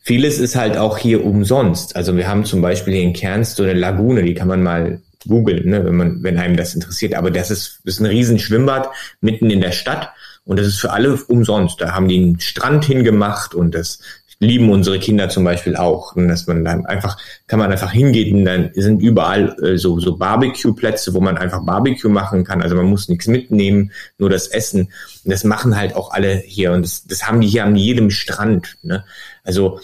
Vieles 0.00 0.38
ist 0.38 0.56
halt 0.56 0.78
auch 0.78 0.96
hier 0.96 1.26
umsonst. 1.26 1.94
Also 1.94 2.16
wir 2.16 2.26
haben 2.26 2.46
zum 2.46 2.62
Beispiel 2.62 2.94
hier 2.94 3.02
in 3.02 3.12
Kerns 3.12 3.54
so 3.54 3.64
eine 3.64 3.74
Lagune, 3.74 4.22
die 4.22 4.32
kann 4.32 4.48
man 4.48 4.62
mal 4.62 5.02
googeln, 5.26 5.68
ne, 5.68 5.84
wenn 5.84 5.96
man, 5.96 6.22
wenn 6.22 6.38
einem 6.38 6.56
das 6.56 6.74
interessiert. 6.74 7.14
Aber 7.14 7.30
das 7.30 7.50
ist, 7.50 7.80
ist 7.84 8.00
ein 8.00 8.06
riesen 8.06 8.38
Schwimmbad 8.38 8.90
mitten 9.20 9.50
in 9.50 9.60
der 9.60 9.72
Stadt 9.72 10.10
und 10.44 10.58
das 10.58 10.66
ist 10.66 10.78
für 10.78 10.92
alle 10.92 11.16
umsonst. 11.16 11.80
Da 11.80 11.92
haben 11.92 12.08
die 12.08 12.16
einen 12.16 12.40
Strand 12.40 12.84
hingemacht 12.84 13.54
und 13.54 13.74
das 13.74 14.00
lieben 14.38 14.70
unsere 14.70 14.98
Kinder 14.98 15.28
zum 15.28 15.44
Beispiel 15.44 15.76
auch. 15.76 16.16
Und 16.16 16.28
dass 16.28 16.46
man 16.46 16.64
dann 16.64 16.86
einfach, 16.86 17.16
kann 17.46 17.58
man 17.58 17.70
einfach 17.70 17.92
hingehen 17.92 18.44
dann 18.44 18.70
sind 18.74 19.00
überall 19.00 19.56
äh, 19.62 19.78
so, 19.78 19.98
so 20.00 20.16
Barbecue-Plätze, 20.16 21.14
wo 21.14 21.20
man 21.20 21.38
einfach 21.38 21.64
Barbecue 21.64 22.10
machen 22.10 22.44
kann. 22.44 22.62
Also 22.62 22.76
man 22.76 22.86
muss 22.86 23.08
nichts 23.08 23.26
mitnehmen, 23.26 23.92
nur 24.18 24.30
das 24.30 24.48
Essen. 24.48 24.92
Und 25.24 25.30
das 25.30 25.44
machen 25.44 25.76
halt 25.76 25.94
auch 25.94 26.10
alle 26.12 26.36
hier. 26.36 26.72
Und 26.72 26.82
das, 26.82 27.04
das 27.04 27.26
haben 27.26 27.40
die 27.40 27.48
hier 27.48 27.64
an 27.64 27.76
jedem 27.76 28.10
Strand. 28.10 28.76
Ne? 28.82 29.04
Also 29.42 29.80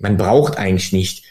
man 0.00 0.16
braucht 0.16 0.58
eigentlich 0.58 0.92
nicht 0.92 1.24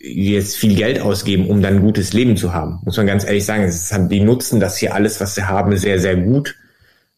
jetzt 0.00 0.56
viel 0.56 0.74
Geld 0.74 1.00
ausgeben, 1.00 1.48
um 1.48 1.62
dann 1.62 1.76
ein 1.76 1.82
gutes 1.82 2.12
Leben 2.12 2.36
zu 2.36 2.52
haben. 2.52 2.80
Muss 2.84 2.96
man 2.96 3.06
ganz 3.06 3.24
ehrlich 3.24 3.44
sagen, 3.44 3.64
ist, 3.64 3.94
die 4.10 4.20
nutzen 4.20 4.60
das 4.60 4.76
hier 4.76 4.94
alles, 4.94 5.20
was 5.20 5.34
sie 5.34 5.44
haben, 5.44 5.76
sehr, 5.76 6.00
sehr 6.00 6.16
gut. 6.16 6.56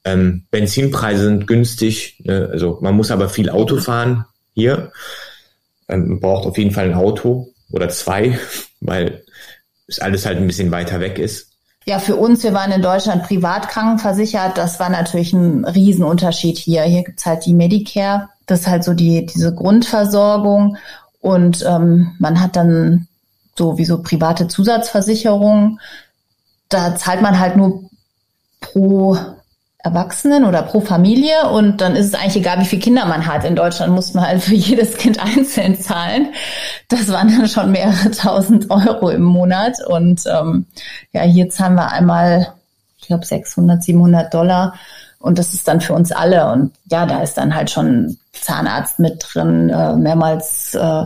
Ähm, 0.05 0.45
Benzinpreise 0.51 1.25
sind 1.25 1.47
günstig, 1.47 2.23
ne? 2.25 2.49
also 2.53 2.79
man 2.83 2.95
muss 2.95 3.11
aber 3.11 3.29
viel 3.29 3.49
Auto 3.49 3.79
fahren 3.79 4.27
hier. 4.53 4.93
Ähm, 5.89 6.09
man 6.09 6.21
braucht 6.21 6.47
auf 6.47 6.59
jeden 6.59 6.73
Fall 6.73 6.87
ein 6.87 6.95
Auto 6.95 7.49
oder 7.71 7.89
zwei, 7.89 8.39
weil 8.81 9.25
es 9.87 10.01
alles 10.01 10.27
halt 10.27 10.39
ein 10.39 10.47
bisschen 10.47 10.71
weiter 10.71 11.01
weg 11.01 11.19
ist. 11.19 11.55
Ja, 11.87 11.99
für 11.99 12.17
uns, 12.17 12.43
wir 12.43 12.55
waren 12.55 12.73
in 12.73 12.81
Deutschland 12.81 13.25
privat 13.25 13.69
krankenversichert. 13.69 14.57
Das 14.57 14.81
war 14.81 14.89
natürlich 14.89 15.35
ein 15.35 15.67
Riesenunterschied 15.67 16.57
hier. 16.57 16.83
Hier 16.83 17.05
gibt's 17.05 17.27
halt 17.27 17.45
die 17.45 17.53
Medicare. 17.53 18.31
Das 18.47 18.61
ist 18.61 18.67
halt 18.69 18.85
so 18.85 18.95
die, 18.95 19.27
diese 19.27 19.55
Grundversorgung. 19.55 20.79
Und 21.25 21.65
ähm, 21.67 22.13
man 22.19 22.39
hat 22.39 22.55
dann 22.55 23.09
so 23.57 23.79
wie 23.79 23.87
so 23.87 24.03
private 24.03 24.47
Zusatzversicherungen. 24.47 25.81
Da 26.69 26.97
zahlt 26.97 27.23
man 27.23 27.41
halt 27.41 27.57
nur 27.57 27.85
pro 28.61 29.17
Erwachsenen 29.79 30.45
oder 30.45 30.61
pro 30.61 30.83
Familie 30.83 31.49
und 31.49 31.81
dann 31.81 31.97
ist 31.97 32.09
es 32.09 32.15
eigentlich 32.15 32.37
egal, 32.37 32.61
wie 32.61 32.67
viele 32.67 32.83
Kinder 32.83 33.07
man 33.07 33.27
hat. 33.27 33.47
In 33.47 33.57
Deutschland 33.57 33.95
muss 33.95 34.13
man 34.13 34.27
halt 34.27 34.43
für 34.43 34.55
jedes 34.55 34.99
Kind 34.99 35.19
einzeln 35.19 35.81
zahlen. 35.81 36.29
Das 36.91 37.09
waren 37.09 37.35
dann 37.35 37.49
schon 37.49 37.73
mehrere 37.73 38.11
tausend 38.15 38.71
Euro 38.71 39.09
im 39.09 39.23
Monat 39.23 39.79
und 39.87 40.25
ähm, 40.27 40.67
ja, 41.13 41.23
hier 41.23 41.49
zahlen 41.49 41.77
wir 41.77 41.91
einmal, 41.91 42.53
ich 42.99 43.07
glaube 43.07 43.25
600, 43.25 43.83
700 43.83 44.35
Dollar 44.35 44.75
und 45.21 45.39
das 45.39 45.55
ist 45.55 45.67
dann 45.69 45.81
für 45.81 45.95
uns 45.95 46.13
alle. 46.13 46.53
Und 46.53 46.73
ja, 46.91 47.07
da 47.07 47.23
ist 47.23 47.39
dann 47.39 47.55
halt 47.55 47.71
schon 47.71 48.19
Zahnarzt 48.43 48.99
mit 48.99 49.25
drin, 49.33 49.71
äh, 49.71 49.97
mehrmals 49.97 50.75
äh, 50.75 51.05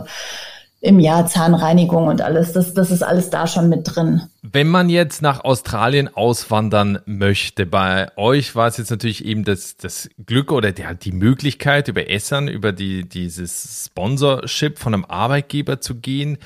im 0.81 0.99
Jahr 0.99 1.25
Zahnreinigung 1.25 2.07
und 2.07 2.21
alles. 2.21 2.53
Das, 2.53 2.73
das 2.73 2.91
ist 2.91 3.03
alles 3.03 3.29
da 3.29 3.47
schon 3.47 3.69
mit 3.69 3.81
drin. 3.83 4.23
Wenn 4.41 4.69
man 4.69 4.87
jetzt 4.87 5.21
nach 5.21 5.43
Australien 5.43 6.07
auswandern 6.07 6.99
möchte, 7.05 7.65
bei 7.65 8.07
euch 8.15 8.55
war 8.55 8.67
es 8.67 8.77
jetzt 8.77 8.89
natürlich 8.89 9.25
eben 9.25 9.43
das, 9.43 9.75
das 9.75 10.09
Glück 10.25 10.53
oder 10.53 10.71
die, 10.71 10.85
die 11.01 11.11
Möglichkeit, 11.11 11.89
über 11.89 12.09
Essern, 12.09 12.47
über 12.47 12.71
die, 12.71 13.03
dieses 13.07 13.87
Sponsorship 13.87 14.79
von 14.79 14.93
einem 14.93 15.03
Arbeitgeber 15.03 15.81
zu 15.81 15.95
gehen. 15.95 16.37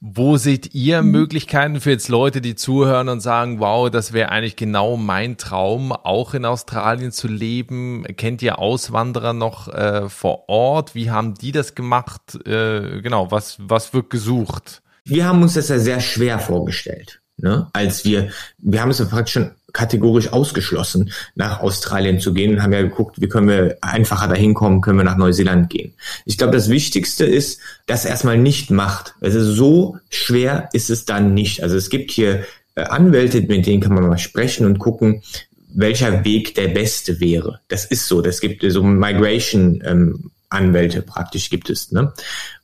Wo 0.00 0.36
seht 0.36 0.74
ihr 0.74 1.00
mhm. 1.00 1.12
Möglichkeiten 1.12 1.80
für 1.80 1.90
jetzt 1.90 2.08
Leute, 2.08 2.40
die 2.40 2.56
zuhören 2.56 3.08
und 3.08 3.20
sagen, 3.20 3.60
wow, 3.60 3.88
das 3.88 4.12
wäre 4.12 4.30
eigentlich 4.30 4.56
genau 4.56 4.96
mein 4.96 5.36
Traum, 5.36 5.92
auch 5.92 6.34
in 6.34 6.44
Australien 6.44 7.12
zu 7.12 7.28
leben? 7.28 8.04
Kennt 8.16 8.42
ihr 8.42 8.58
Auswanderer 8.58 9.32
noch 9.32 9.68
äh, 9.68 10.08
vor 10.08 10.48
Ort? 10.48 10.96
Wie 10.96 11.12
haben 11.12 11.34
die 11.34 11.52
das 11.52 11.76
gemacht? 11.76 12.34
Äh, 12.46 13.00
genau, 13.00 13.30
was, 13.30 13.58
was 13.60 13.94
wird 13.94 14.10
gesucht? 14.10 14.82
Wir 15.04 15.24
haben 15.24 15.40
uns 15.40 15.54
das 15.54 15.68
ja 15.68 15.78
sehr 15.78 16.00
schwer 16.00 16.40
vorgestellt. 16.40 17.20
Ne? 17.38 17.68
Als 17.72 18.04
wir, 18.04 18.30
wir 18.58 18.82
haben 18.82 18.90
es 18.90 18.98
ja 18.98 19.04
praktisch 19.04 19.34
schon 19.34 19.50
kategorisch 19.72 20.32
ausgeschlossen, 20.32 21.12
nach 21.34 21.60
Australien 21.60 22.20
zu 22.20 22.32
gehen 22.32 22.52
und 22.52 22.62
haben 22.62 22.72
ja 22.72 22.82
geguckt, 22.82 23.20
wie 23.20 23.28
können 23.28 23.48
wir 23.48 23.76
einfacher 23.80 24.26
dahin 24.26 24.54
kommen, 24.54 24.80
können 24.80 24.98
wir 24.98 25.04
nach 25.04 25.16
Neuseeland 25.16 25.70
gehen. 25.70 25.92
Ich 26.24 26.38
glaube, 26.38 26.54
das 26.54 26.68
Wichtigste 26.68 27.24
ist, 27.24 27.60
dass 27.86 28.04
erstmal 28.04 28.38
nicht 28.38 28.70
macht. 28.70 29.14
Also 29.20 29.44
so 29.44 29.98
schwer 30.10 30.68
ist 30.72 30.90
es 30.90 31.04
dann 31.04 31.34
nicht. 31.34 31.62
Also 31.62 31.76
es 31.76 31.90
gibt 31.90 32.10
hier 32.10 32.44
äh, 32.74 32.82
Anwälte, 32.82 33.42
mit 33.42 33.66
denen 33.66 33.80
kann 33.82 33.94
man 33.94 34.06
mal 34.06 34.18
sprechen 34.18 34.66
und 34.66 34.78
gucken, 34.78 35.22
welcher 35.74 36.24
Weg 36.24 36.54
der 36.54 36.68
beste 36.68 37.20
wäre. 37.20 37.60
Das 37.68 37.84
ist 37.84 38.06
so. 38.06 38.22
Das 38.22 38.40
gibt 38.40 38.64
so 38.66 38.82
Migration 38.82 39.82
ähm, 39.84 40.30
Anwälte 40.50 41.02
praktisch 41.02 41.50
gibt 41.50 41.68
es. 41.68 41.92
Ne? 41.92 42.12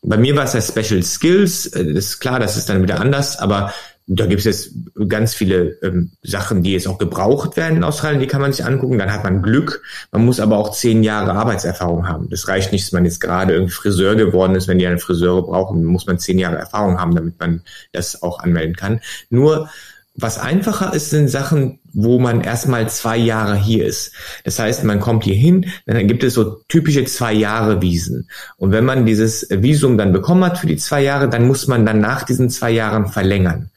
Bei 0.02 0.16
mir 0.16 0.36
war 0.36 0.44
es 0.44 0.54
ja 0.54 0.62
Special 0.62 1.02
Skills. 1.02 1.66
Äh, 1.66 1.92
das 1.92 2.06
ist 2.06 2.20
klar, 2.20 2.40
das 2.40 2.56
ist 2.56 2.68
dann 2.68 2.82
wieder 2.82 3.00
anders, 3.00 3.38
aber 3.38 3.72
da 4.06 4.26
gibt 4.26 4.40
es 4.40 4.44
jetzt 4.44 4.70
ganz 5.08 5.34
viele 5.34 5.78
ähm, 5.82 6.12
Sachen, 6.22 6.62
die 6.62 6.72
jetzt 6.72 6.86
auch 6.86 6.98
gebraucht 6.98 7.56
werden 7.56 7.78
in 7.78 7.84
Australien, 7.84 8.20
die 8.20 8.26
kann 8.26 8.42
man 8.42 8.52
sich 8.52 8.64
angucken. 8.64 8.98
Dann 8.98 9.12
hat 9.12 9.24
man 9.24 9.40
Glück. 9.40 9.82
Man 10.12 10.26
muss 10.26 10.40
aber 10.40 10.58
auch 10.58 10.72
zehn 10.72 11.02
Jahre 11.02 11.32
Arbeitserfahrung 11.32 12.06
haben. 12.06 12.28
Das 12.28 12.46
reicht 12.48 12.70
nicht, 12.72 12.84
dass 12.84 12.92
man 12.92 13.06
jetzt 13.06 13.20
gerade 13.20 13.54
irgendwie 13.54 13.72
Friseur 13.72 14.14
geworden 14.14 14.56
ist. 14.56 14.68
Wenn 14.68 14.78
die 14.78 14.86
einen 14.86 14.98
Friseure 14.98 15.42
brauchen, 15.42 15.84
muss 15.84 16.06
man 16.06 16.18
zehn 16.18 16.38
Jahre 16.38 16.58
Erfahrung 16.58 17.00
haben, 17.00 17.14
damit 17.14 17.40
man 17.40 17.62
das 17.92 18.22
auch 18.22 18.40
anmelden 18.40 18.76
kann. 18.76 19.00
Nur 19.30 19.70
was 20.16 20.38
einfacher 20.38 20.94
ist, 20.94 21.10
sind 21.10 21.28
Sachen, 21.28 21.80
wo 21.92 22.20
man 22.20 22.40
erstmal 22.42 22.88
zwei 22.88 23.16
Jahre 23.16 23.56
hier 23.56 23.84
ist. 23.84 24.12
Das 24.44 24.58
heißt, 24.58 24.84
man 24.84 25.00
kommt 25.00 25.24
hier 25.24 25.34
hin, 25.34 25.66
dann 25.86 26.06
gibt 26.06 26.22
es 26.22 26.34
so 26.34 26.60
typische 26.68 27.04
zwei 27.06 27.32
Jahre 27.32 27.82
Visen. 27.82 28.28
Und 28.56 28.70
wenn 28.70 28.84
man 28.84 29.06
dieses 29.06 29.48
Visum 29.50 29.98
dann 29.98 30.12
bekommen 30.12 30.44
hat 30.44 30.58
für 30.58 30.68
die 30.68 30.76
zwei 30.76 31.02
Jahre, 31.02 31.28
dann 31.28 31.48
muss 31.48 31.66
man 31.66 31.84
dann 31.84 32.00
nach 32.00 32.22
diesen 32.22 32.48
zwei 32.48 32.70
Jahren 32.70 33.08
verlängern. 33.08 33.70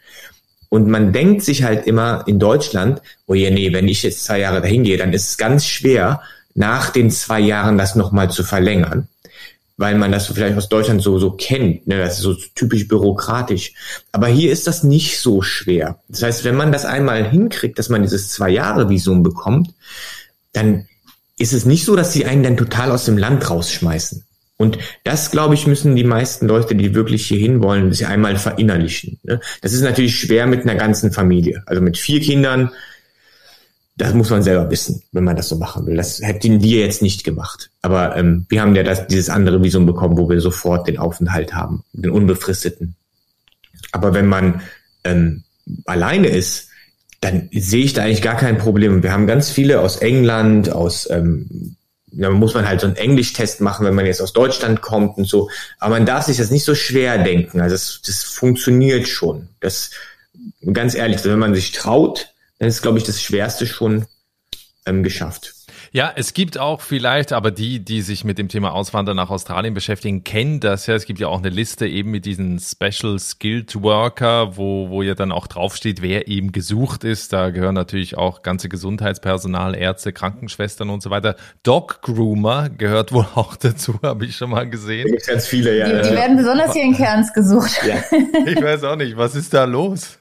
Und 0.69 0.88
man 0.88 1.13
denkt 1.13 1.43
sich 1.43 1.63
halt 1.63 1.88
immer 1.88 2.23
in 2.27 2.39
Deutschland, 2.39 3.01
oh 3.25 3.34
je, 3.34 3.51
nee, 3.51 3.71
wenn 3.71 3.88
ich 3.88 4.03
jetzt 4.03 4.25
zwei 4.25 4.39
Jahre 4.39 4.62
dahin 4.62 4.84
gehe, 4.84 4.97
dann 4.97 5.13
ist 5.13 5.30
es 5.30 5.38
ganz 5.38 5.65
schwer, 5.65 6.21
nach 6.56 6.89
den 6.89 7.10
zwei 7.10 7.39
Jahren 7.39 7.77
das 7.77 7.95
nochmal 7.95 8.30
zu 8.32 8.43
verlängern. 8.43 9.08
Weil 9.77 9.95
man 9.95 10.12
das 10.12 10.27
vielleicht 10.27 10.58
aus 10.58 10.69
Deutschland 10.69 11.03
so, 11.03 11.19
so 11.19 11.32
kennt, 11.32 11.86
ne? 11.86 11.99
das 11.99 12.15
ist 12.17 12.23
so 12.23 12.36
typisch 12.56 12.88
bürokratisch. 12.88 13.73
Aber 14.12 14.27
hier 14.27 14.51
ist 14.51 14.65
das 14.65 14.84
nicht 14.84 15.19
so 15.19 15.43
schwer. 15.43 15.99
Das 16.10 16.23
heißt, 16.23 16.43
wenn 16.45 16.56
man 16.56 16.71
das 16.71 16.84
einmal 16.84 17.30
hinkriegt, 17.30 17.77
dass 17.77 17.89
man 17.89 18.01
dieses 18.01 18.30
zwei 18.30 18.49
Jahre 18.49 18.89
Visum 18.89 19.21
bekommt, 19.21 19.69
dann 20.51 20.88
ist 21.38 21.53
es 21.53 21.65
nicht 21.65 21.86
so, 21.86 21.95
dass 21.95 22.12
sie 22.12 22.25
einen 22.25 22.41
dann 22.41 22.58
total 22.58 22.91
aus 22.91 23.06
dem 23.06 23.19
Land 23.19 23.47
rausschmeißen. 23.49 24.25
Und 24.58 24.80
das, 25.04 25.30
glaube 25.30 25.54
ich, 25.54 25.67
müssen 25.67 25.96
die 25.96 26.04
meisten 26.04 26.48
Leute, 26.48 26.76
die 26.76 26.96
wirklich 26.96 27.28
hier 27.28 27.38
hin 27.38 27.62
wollen, 27.62 27.91
sich 27.93 28.08
einmal 28.08 28.38
verinnerlichen. 28.38 29.20
Ne? 29.24 29.39
Das 29.62 29.72
ist 29.72 29.82
natürlich 29.82 30.20
schwer 30.20 30.48
mit 30.48 30.63
einer 30.63 30.76
ganzen 30.76 31.12
Familie. 31.12 31.62
Also 31.67 31.82
mit 31.82 31.98
vier 31.98 32.20
Kindern, 32.20 32.72
das 33.98 34.15
muss 34.15 34.32
man 34.32 34.41
selber 34.41 34.70
wissen, 34.72 35.04
wenn 35.12 35.24
man 35.24 35.36
das 35.36 35.50
so 35.50 35.58
machen 35.58 35.86
will. 35.86 35.96
Das 35.96 36.22
hätten 36.22 36.62
wir 36.63 36.80
jetzt 36.80 37.04
nicht 37.04 37.24
gemacht. 37.24 37.70
Aber 37.84 38.15
ähm, 38.15 38.48
wir 38.50 38.62
haben 38.62 38.76
ja 38.76 38.82
das, 38.82 39.08
dieses 39.08 39.30
andere 39.30 39.62
Visum 39.63 39.86
bekommen, 39.86 40.17
wo 40.17 40.28
wir 40.28 40.41
sofort 40.41 40.88
den 40.88 40.98
Aufenthalt 40.98 41.54
haben, 41.54 41.84
den 41.93 42.12
unbefristeten. 42.12 42.96
Aber 43.91 44.15
wenn 44.15 44.28
man 44.28 44.62
ähm, 45.04 45.43
alleine 45.86 46.28
ist, 46.28 46.70
dann 47.22 47.50
sehe 47.52 47.84
ich 47.84 47.93
da 47.93 48.04
eigentlich 48.04 48.22
gar 48.22 48.38
kein 48.38 48.58
Problem. 48.58 49.04
Wir 49.04 49.12
haben 49.12 49.28
ganz 49.28 49.50
viele 49.50 49.82
aus 49.82 49.98
England, 49.98 50.72
aus 50.72 51.10
ähm, 51.10 51.76
da 52.17 52.30
muss 52.32 52.53
man 52.53 52.67
halt 52.67 52.82
so 52.82 52.88
einen 52.88 52.95
Englischtest 52.95 53.62
machen, 53.62 53.86
wenn 53.86 53.93
man 53.93 54.06
jetzt 54.06 54.21
aus 54.21 54.34
Deutschland 54.34 54.82
kommt 54.82 55.17
und 55.17 55.25
so. 55.25 55.49
Aber 55.80 55.95
man 55.95 56.06
darf 56.06 56.25
sich 56.25 56.38
das 56.38 56.51
nicht 56.51 56.65
so 56.65 56.73
schwer 56.73 57.17
denken. 57.19 57.62
Also 57.62 57.75
das, 57.75 58.01
das 58.06 58.23
funktioniert 58.23 59.08
schon. 59.08 59.49
Das 59.60 59.91
ganz 60.73 60.95
ehrlich, 60.95 61.23
wenn 61.25 61.39
man 61.39 61.53
sich 61.53 61.71
traut, 61.71 62.34
dann 62.60 62.67
ist, 62.67 62.82
glaube 62.82 62.97
ich, 62.97 63.03
das 63.03 63.21
Schwerste 63.21 63.67
schon 63.67 64.06
ähm, 64.86 65.03
geschafft. 65.03 65.53
Ja, 65.91 66.12
es 66.15 66.34
gibt 66.34 66.58
auch 66.58 66.82
vielleicht, 66.82 67.34
aber 67.34 67.52
die, 67.52 67.80
die 67.80 68.02
sich 68.02 68.23
mit 68.23 68.38
dem 68.38 68.50
Thema 68.50 68.73
Auswandern 68.73 69.15
nach 69.15 69.30
Australien 69.30 69.73
beschäftigen, 69.73 70.23
kennen 70.23 70.60
das 70.60 70.88
ja. 70.88 70.95
Es 70.95 71.06
gibt 71.06 71.19
ja 71.19 71.28
auch 71.28 71.39
eine 71.39 71.50
Liste 71.50 71.88
eben 71.88 72.12
mit 72.12 72.26
diesen 72.26 72.60
Special 72.60 73.17
Skilled 73.19 73.82
Worker, 73.82 74.58
wo, 74.58 74.89
wo 74.89 75.02
ja 75.02 75.15
dann 75.15 75.32
auch 75.32 75.47
draufsteht, 75.47 76.02
wer 76.02 76.28
eben 76.28 76.52
gesucht 76.52 77.04
ist. 77.04 77.34
Da 77.34 77.50
gehören 77.50 77.76
natürlich 77.76 78.17
auch 78.17 78.41
ganze 78.41 78.69
Gesundheitspersonal, 78.69 79.76
Ärzte, 79.76 80.13
Krankenschwestern 80.13 80.89
und 80.89 81.02
so 81.02 81.10
weiter. 81.10 81.36
Dog 81.63 82.02
Groomer 82.02 82.69
gehört 82.69 83.12
wohl 83.12 83.28
auch 83.36 83.56
dazu, 83.56 84.00
habe 84.04 84.26
ich 84.26 84.36
schon 84.36 84.50
mal 84.50 84.69
gesehen. 84.69 85.08
Gibt 85.08 85.28
ganz 85.28 85.47
viele, 85.47 85.78
ja. 85.78 85.88
Die, 85.88 86.10
die 86.10 86.15
werden 86.15 86.38
besonders 86.38 86.73
hier 86.73 86.84
in 86.84 86.95
Kerns 86.95 87.34
gesucht. 87.34 87.82
Ja. 87.86 87.95
Ich 88.45 88.62
weiß 88.62 88.84
auch 88.84 88.95
nicht, 88.95 89.17
was 89.17 89.36
ist 89.36 89.54
da 89.54 89.65
los? 89.65 90.19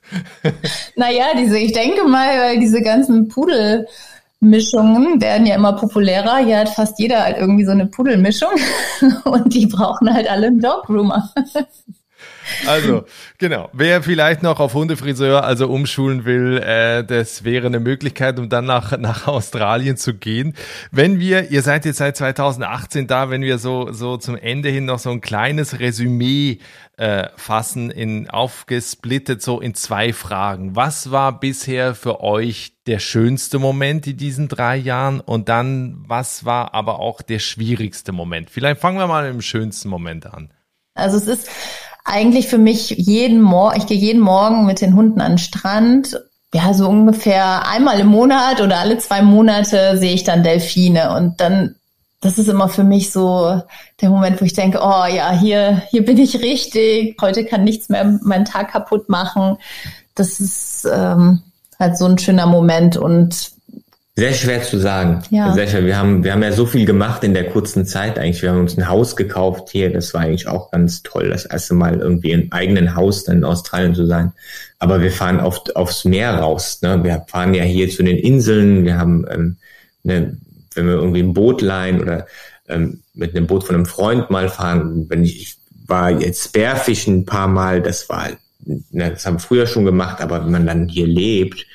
naja, 0.96 1.26
diese, 1.36 1.58
ich 1.58 1.72
denke 1.72 2.04
mal, 2.04 2.38
weil 2.38 2.58
diese 2.58 2.82
ganzen 2.82 3.28
Pudel 3.28 3.86
Mischungen 4.40 5.20
werden 5.20 5.46
ja 5.46 5.54
immer 5.54 5.72
populärer. 5.72 6.38
Hier 6.38 6.58
hat 6.58 6.68
fast 6.68 6.98
jeder 6.98 7.22
halt 7.24 7.38
irgendwie 7.38 7.64
so 7.64 7.72
eine 7.72 7.86
Pudelmischung 7.86 8.50
und 9.24 9.54
die 9.54 9.66
brauchen 9.66 10.12
halt 10.12 10.28
alle 10.28 10.48
einen 10.48 10.60
Dog 10.60 10.86
Groomer. 10.86 11.32
Also, 12.66 13.04
genau. 13.38 13.70
Wer 13.72 14.02
vielleicht 14.02 14.42
noch 14.42 14.60
auf 14.60 14.74
Hundefriseur, 14.74 15.44
also 15.44 15.68
umschulen 15.68 16.24
will, 16.24 16.58
äh, 16.58 17.04
das 17.04 17.44
wäre 17.44 17.66
eine 17.66 17.80
Möglichkeit, 17.80 18.38
um 18.38 18.48
dann 18.48 18.66
nach, 18.66 18.96
nach 18.98 19.26
Australien 19.26 19.96
zu 19.96 20.14
gehen. 20.14 20.54
Wenn 20.90 21.18
wir, 21.18 21.50
ihr 21.50 21.62
seid 21.62 21.84
jetzt 21.84 21.98
seit 21.98 22.16
2018 22.16 23.06
da, 23.06 23.30
wenn 23.30 23.42
wir 23.42 23.58
so, 23.58 23.92
so 23.92 24.16
zum 24.16 24.36
Ende 24.36 24.68
hin 24.68 24.84
noch 24.84 24.98
so 24.98 25.10
ein 25.10 25.20
kleines 25.20 25.80
Resümee 25.80 26.58
äh, 26.96 27.28
fassen, 27.36 27.90
in 27.90 28.30
aufgesplittet 28.30 29.42
so 29.42 29.60
in 29.60 29.74
zwei 29.74 30.12
Fragen. 30.12 30.76
Was 30.76 31.10
war 31.10 31.38
bisher 31.38 31.94
für 31.94 32.20
euch 32.22 32.72
der 32.86 32.98
schönste 32.98 33.58
Moment 33.58 34.06
in 34.06 34.16
diesen 34.16 34.48
drei 34.48 34.76
Jahren? 34.76 35.20
Und 35.20 35.48
dann, 35.48 36.04
was 36.06 36.44
war 36.44 36.74
aber 36.74 36.98
auch 37.00 37.22
der 37.22 37.38
schwierigste 37.38 38.12
Moment? 38.12 38.50
Vielleicht 38.50 38.80
fangen 38.80 38.98
wir 38.98 39.06
mal 39.06 39.26
dem 39.26 39.42
schönsten 39.42 39.88
Moment 39.88 40.26
an. 40.26 40.50
Also 40.94 41.18
es 41.18 41.26
ist 41.26 41.48
eigentlich 42.06 42.48
für 42.48 42.58
mich 42.58 42.90
jeden 42.90 43.42
Morgen, 43.42 43.78
ich 43.78 43.86
gehe 43.86 43.98
jeden 43.98 44.22
Morgen 44.22 44.64
mit 44.64 44.80
den 44.80 44.94
Hunden 44.94 45.20
an 45.20 45.32
den 45.32 45.38
Strand. 45.38 46.18
Ja, 46.54 46.72
so 46.72 46.88
ungefähr 46.88 47.68
einmal 47.68 48.00
im 48.00 48.06
Monat 48.06 48.60
oder 48.60 48.78
alle 48.78 48.96
zwei 48.98 49.20
Monate 49.20 49.98
sehe 49.98 50.14
ich 50.14 50.24
dann 50.24 50.44
Delfine 50.44 51.14
und 51.14 51.40
dann, 51.40 51.74
das 52.26 52.38
ist 52.38 52.48
immer 52.48 52.68
für 52.68 52.82
mich 52.82 53.12
so 53.12 53.62
der 54.00 54.10
Moment, 54.10 54.40
wo 54.40 54.44
ich 54.44 54.52
denke, 54.52 54.80
oh 54.82 55.04
ja, 55.06 55.30
hier, 55.30 55.82
hier 55.90 56.04
bin 56.04 56.18
ich 56.18 56.42
richtig. 56.42 57.16
Heute 57.20 57.44
kann 57.44 57.62
nichts 57.62 57.88
mehr 57.88 58.18
meinen 58.22 58.44
Tag 58.44 58.72
kaputt 58.72 59.08
machen. 59.08 59.58
Das 60.16 60.40
ist 60.40 60.88
ähm, 60.92 61.42
halt 61.78 61.96
so 61.96 62.04
ein 62.06 62.18
schöner 62.18 62.46
Moment 62.46 62.96
und 62.96 63.52
sehr 64.16 64.32
schwer 64.32 64.62
zu 64.62 64.78
sagen. 64.78 65.22
Ja. 65.30 65.52
Sehr 65.52 65.68
schwer. 65.68 65.84
Wir 65.84 65.98
haben, 65.98 66.24
wir 66.24 66.32
haben 66.32 66.42
ja 66.42 66.50
so 66.50 66.66
viel 66.66 66.84
gemacht 66.84 67.22
in 67.22 67.32
der 67.32 67.48
kurzen 67.50 67.86
Zeit 67.86 68.18
eigentlich. 68.18 68.42
Wir 68.42 68.50
haben 68.50 68.60
uns 68.60 68.76
ein 68.76 68.88
Haus 68.88 69.14
gekauft 69.14 69.68
hier. 69.70 69.92
Das 69.92 70.12
war 70.12 70.22
eigentlich 70.22 70.48
auch 70.48 70.72
ganz 70.72 71.04
toll, 71.04 71.28
das 71.28 71.44
erste 71.44 71.74
Mal 71.74 72.00
irgendwie 72.00 72.32
im 72.32 72.50
eigenen 72.50 72.96
Haus 72.96 73.22
dann 73.22 73.36
in 73.36 73.44
Australien 73.44 73.94
zu 73.94 74.06
sein. 74.06 74.32
Aber 74.80 75.00
wir 75.00 75.12
fahren 75.12 75.38
oft 75.38 75.76
aufs 75.76 76.04
Meer 76.04 76.34
raus. 76.38 76.80
Ne? 76.82 77.04
Wir 77.04 77.24
fahren 77.28 77.54
ja 77.54 77.62
hier 77.62 77.88
zu 77.88 78.02
den 78.02 78.16
Inseln. 78.16 78.84
Wir 78.84 78.98
haben, 78.98 79.26
ähm, 79.30 79.56
ne, 80.02 80.38
wenn 80.76 80.86
wir 80.86 80.94
irgendwie 80.94 81.22
ein 81.22 81.34
Boot 81.34 81.62
leihen 81.62 82.00
oder 82.00 82.26
ähm, 82.68 83.02
mit 83.14 83.36
einem 83.36 83.46
Boot 83.46 83.64
von 83.64 83.74
einem 83.74 83.86
Freund 83.86 84.30
mal 84.30 84.48
fahren. 84.48 85.06
Wenn 85.08 85.24
ich, 85.24 85.40
ich 85.40 85.56
war 85.86 86.10
jetzt 86.10 86.52
Bärfischen 86.52 87.18
ein 87.18 87.26
paar 87.26 87.48
Mal. 87.48 87.82
Das 87.82 88.08
war, 88.08 88.28
ne, 88.64 89.10
das 89.10 89.24
haben 89.26 89.36
wir 89.36 89.40
früher 89.40 89.66
schon 89.66 89.84
gemacht. 89.84 90.20
Aber 90.20 90.44
wenn 90.44 90.52
man 90.52 90.66
dann 90.66 90.88
hier 90.88 91.06
lebt, 91.06 91.66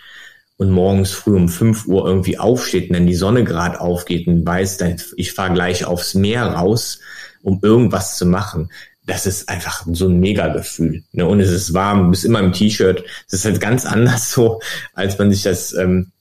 und 0.62 0.70
morgens 0.70 1.10
früh 1.10 1.36
um 1.36 1.50
fünf 1.50 1.88
Uhr 1.88 2.06
irgendwie 2.06 2.38
aufsteht 2.38 2.88
und 2.88 2.94
dann 2.94 3.08
die 3.08 3.16
Sonne 3.16 3.44
gerade 3.44 3.82
aufgeht 3.82 4.28
und 4.28 4.46
weiß, 4.46 4.78
ich 5.16 5.34
fahre 5.34 5.54
gleich 5.54 5.86
aufs 5.86 6.14
Meer 6.14 6.46
raus, 6.46 7.00
um 7.42 7.60
irgendwas 7.64 8.16
zu 8.16 8.28
machen. 8.28 8.70
Das 9.08 9.26
ist 9.26 9.50
einfach 9.50 9.88
so 9.92 10.08
ein 10.08 10.20
Mega-Gefühl. 10.20 11.04
Ne? 11.14 11.26
Und 11.26 11.40
es 11.40 11.50
ist 11.50 11.74
warm, 11.74 12.04
du 12.04 12.10
bist 12.12 12.26
immer 12.26 12.42
im 12.42 12.54
T-Shirt. 12.54 13.04
Es 13.26 13.34
ist 13.34 13.46
halt 13.46 13.60
ganz 13.60 13.88
anders 13.88 14.32
so, 14.32 14.62
als 14.94 15.18
man 15.18 15.32
sich 15.32 15.42
das, 15.42 15.74
ähm, 15.74 16.12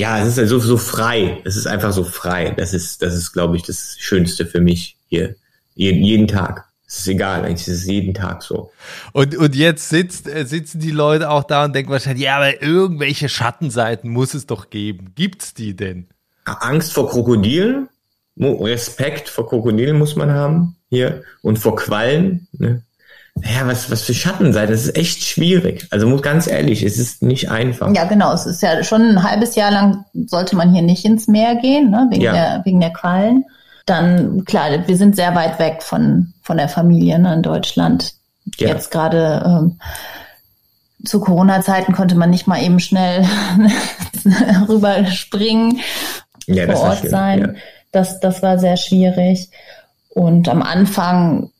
ja, 0.00 0.18
es 0.18 0.28
ist 0.28 0.38
halt 0.38 0.48
so, 0.48 0.58
so 0.58 0.78
frei. 0.78 1.42
Es 1.44 1.56
ist 1.56 1.66
einfach 1.66 1.92
so 1.92 2.04
frei. 2.04 2.54
Das 2.56 2.72
ist, 2.72 3.02
das 3.02 3.14
ist, 3.14 3.32
glaube 3.32 3.56
ich, 3.56 3.62
das 3.64 3.96
Schönste 3.98 4.46
für 4.46 4.60
mich 4.60 4.96
hier. 5.08 5.36
jeden, 5.74 6.02
jeden 6.02 6.26
Tag. 6.26 6.64
Es 6.86 7.00
ist 7.00 7.08
egal, 7.08 7.44
eigentlich 7.44 7.68
ist 7.68 7.82
es 7.82 7.86
jeden 7.86 8.14
Tag 8.14 8.42
so. 8.42 8.72
Und, 9.12 9.36
und 9.36 9.54
jetzt 9.54 9.90
sitzt, 9.90 10.26
äh, 10.26 10.46
sitzen 10.46 10.80
die 10.80 10.90
Leute 10.90 11.28
auch 11.28 11.44
da 11.44 11.66
und 11.66 11.74
denken 11.74 11.92
wahrscheinlich, 11.92 12.24
ja, 12.24 12.36
aber 12.36 12.62
irgendwelche 12.62 13.28
Schattenseiten 13.28 14.10
muss 14.10 14.32
es 14.32 14.46
doch 14.46 14.70
geben. 14.70 15.12
Gibt's 15.14 15.52
die 15.52 15.76
denn? 15.76 16.08
Angst 16.46 16.94
vor 16.94 17.10
Krokodilen, 17.10 17.90
Respekt 18.38 19.28
vor 19.28 19.48
Krokodilen 19.48 19.98
muss 19.98 20.16
man 20.16 20.30
haben 20.30 20.76
hier 20.88 21.24
und 21.42 21.58
vor 21.58 21.76
Quallen. 21.76 22.48
Ne? 22.52 22.82
Naja, 23.36 23.66
was, 23.66 23.90
was 23.90 24.02
für 24.02 24.12
Schattenseiten, 24.12 24.72
das 24.72 24.84
ist 24.84 24.96
echt 24.96 25.22
schwierig. 25.22 25.86
Also 25.90 26.06
muss 26.08 26.22
ganz 26.22 26.46
ehrlich, 26.46 26.82
es 26.82 26.98
ist 26.98 27.22
nicht 27.22 27.50
einfach. 27.50 27.94
Ja, 27.94 28.04
genau. 28.04 28.32
Es 28.32 28.44
ist 28.44 28.62
ja 28.62 28.82
schon 28.84 29.02
ein 29.02 29.22
halbes 29.22 29.54
Jahr 29.54 29.70
lang 29.70 30.04
sollte 30.26 30.56
man 30.56 30.72
hier 30.72 30.82
nicht 30.82 31.04
ins 31.04 31.26
Meer 31.26 31.54
gehen, 31.56 31.90
ne? 31.90 32.08
wegen, 32.10 32.22
ja. 32.22 32.32
der, 32.32 32.62
wegen 32.64 32.80
der 32.80 32.92
Quallen 32.92 33.44
dann 33.90 34.44
klar, 34.44 34.86
wir 34.86 34.96
sind 34.96 35.16
sehr 35.16 35.34
weit 35.34 35.58
weg 35.58 35.82
von, 35.82 36.32
von 36.42 36.56
der 36.56 36.68
Familie 36.68 37.18
ne, 37.18 37.34
in 37.34 37.42
Deutschland. 37.42 38.14
Ja. 38.56 38.68
Jetzt 38.68 38.90
gerade 38.90 39.42
ähm, 39.44 39.80
zu 41.04 41.20
Corona-Zeiten 41.20 41.92
konnte 41.92 42.14
man 42.14 42.30
nicht 42.30 42.46
mal 42.46 42.62
eben 42.62 42.78
schnell 42.78 43.26
rüberspringen, 44.68 45.80
ja, 46.46 46.66
vor 46.66 46.80
Ort 46.90 47.08
sein. 47.08 47.40
Ja. 47.40 47.48
Das, 47.92 48.20
das 48.20 48.42
war 48.42 48.58
sehr 48.58 48.76
schwierig. 48.76 49.50
Und 50.10 50.48
am 50.48 50.62
Anfang 50.62 51.50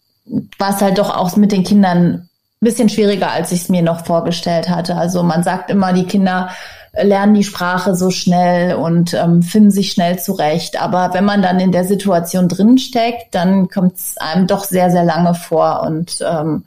war 0.59 0.71
es 0.71 0.81
halt 0.81 0.99
doch 0.99 1.14
auch 1.14 1.37
mit 1.37 1.53
den 1.53 1.64
Kindern 1.64 2.29
ein 2.62 2.66
bisschen 2.66 2.88
schwieriger, 2.88 3.31
als 3.31 3.53
ich 3.53 3.62
es 3.62 3.69
mir 3.69 3.83
noch 3.83 4.05
vorgestellt 4.05 4.69
hatte. 4.69 4.97
Also 4.97 5.23
man 5.23 5.43
sagt 5.43 5.71
immer, 5.71 5.93
die 5.93 6.05
Kinder 6.05 6.51
lernen 6.93 7.35
die 7.35 7.45
Sprache 7.45 7.95
so 7.95 8.11
schnell 8.11 8.75
und 8.75 9.14
ähm, 9.14 9.43
finden 9.43 9.71
sich 9.71 9.93
schnell 9.93 10.19
zurecht. 10.19 10.81
Aber 10.81 11.14
wenn 11.14 11.25
man 11.25 11.40
dann 11.43 11.61
in 11.61 11.73
der 11.73 11.85
Situation 11.85 12.49
drinsteckt, 12.49 13.35
dann 13.35 13.69
kommt 13.69 13.97
es 13.97 14.16
einem 14.19 14.47
doch 14.47 14.64
sehr, 14.64 14.90
sehr 14.90 15.05
lange 15.05 15.35
vor. 15.35 15.83
Und 15.87 16.19
ähm, 16.21 16.64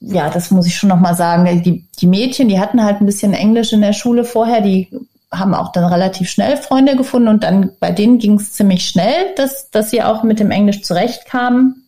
ja, 0.00 0.30
das 0.30 0.50
muss 0.50 0.66
ich 0.66 0.76
schon 0.76 0.88
nochmal 0.88 1.16
sagen. 1.16 1.62
Die, 1.62 1.84
die 2.00 2.06
Mädchen, 2.06 2.48
die 2.48 2.60
hatten 2.60 2.84
halt 2.84 3.00
ein 3.00 3.06
bisschen 3.06 3.34
Englisch 3.34 3.72
in 3.72 3.80
der 3.80 3.92
Schule 3.92 4.24
vorher, 4.24 4.60
die 4.60 4.88
haben 5.30 5.54
auch 5.54 5.72
dann 5.72 5.84
relativ 5.84 6.30
schnell 6.30 6.56
Freunde 6.56 6.96
gefunden 6.96 7.28
und 7.28 7.44
dann 7.44 7.72
bei 7.80 7.90
denen 7.90 8.18
ging 8.18 8.34
es 8.34 8.52
ziemlich 8.52 8.86
schnell, 8.88 9.34
dass, 9.36 9.70
dass 9.70 9.90
sie 9.90 10.02
auch 10.02 10.22
mit 10.22 10.40
dem 10.40 10.50
Englisch 10.50 10.82
zurechtkamen. 10.82 11.87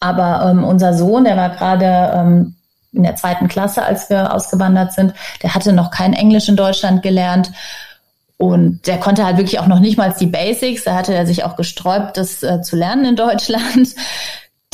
Aber 0.00 0.48
ähm, 0.50 0.64
unser 0.64 0.94
Sohn, 0.94 1.24
der 1.24 1.36
war 1.36 1.50
gerade 1.50 2.12
ähm, 2.14 2.54
in 2.92 3.02
der 3.02 3.16
zweiten 3.16 3.48
Klasse, 3.48 3.82
als 3.82 4.10
wir 4.10 4.34
ausgewandert 4.34 4.92
sind. 4.92 5.12
Der 5.42 5.54
hatte 5.54 5.72
noch 5.72 5.90
kein 5.90 6.12
Englisch 6.12 6.48
in 6.48 6.56
Deutschland 6.56 7.02
gelernt. 7.02 7.52
Und 8.36 8.86
der 8.86 8.98
konnte 8.98 9.24
halt 9.24 9.36
wirklich 9.36 9.58
auch 9.58 9.66
noch 9.66 9.80
nicht 9.80 9.98
mal 9.98 10.14
die 10.18 10.26
Basics. 10.26 10.84
Da 10.84 10.94
hatte 10.94 11.12
er 11.12 11.26
sich 11.26 11.44
auch 11.44 11.56
gesträubt, 11.56 12.16
das 12.16 12.42
äh, 12.42 12.62
zu 12.62 12.76
lernen 12.76 13.04
in 13.04 13.16
Deutschland. 13.16 13.94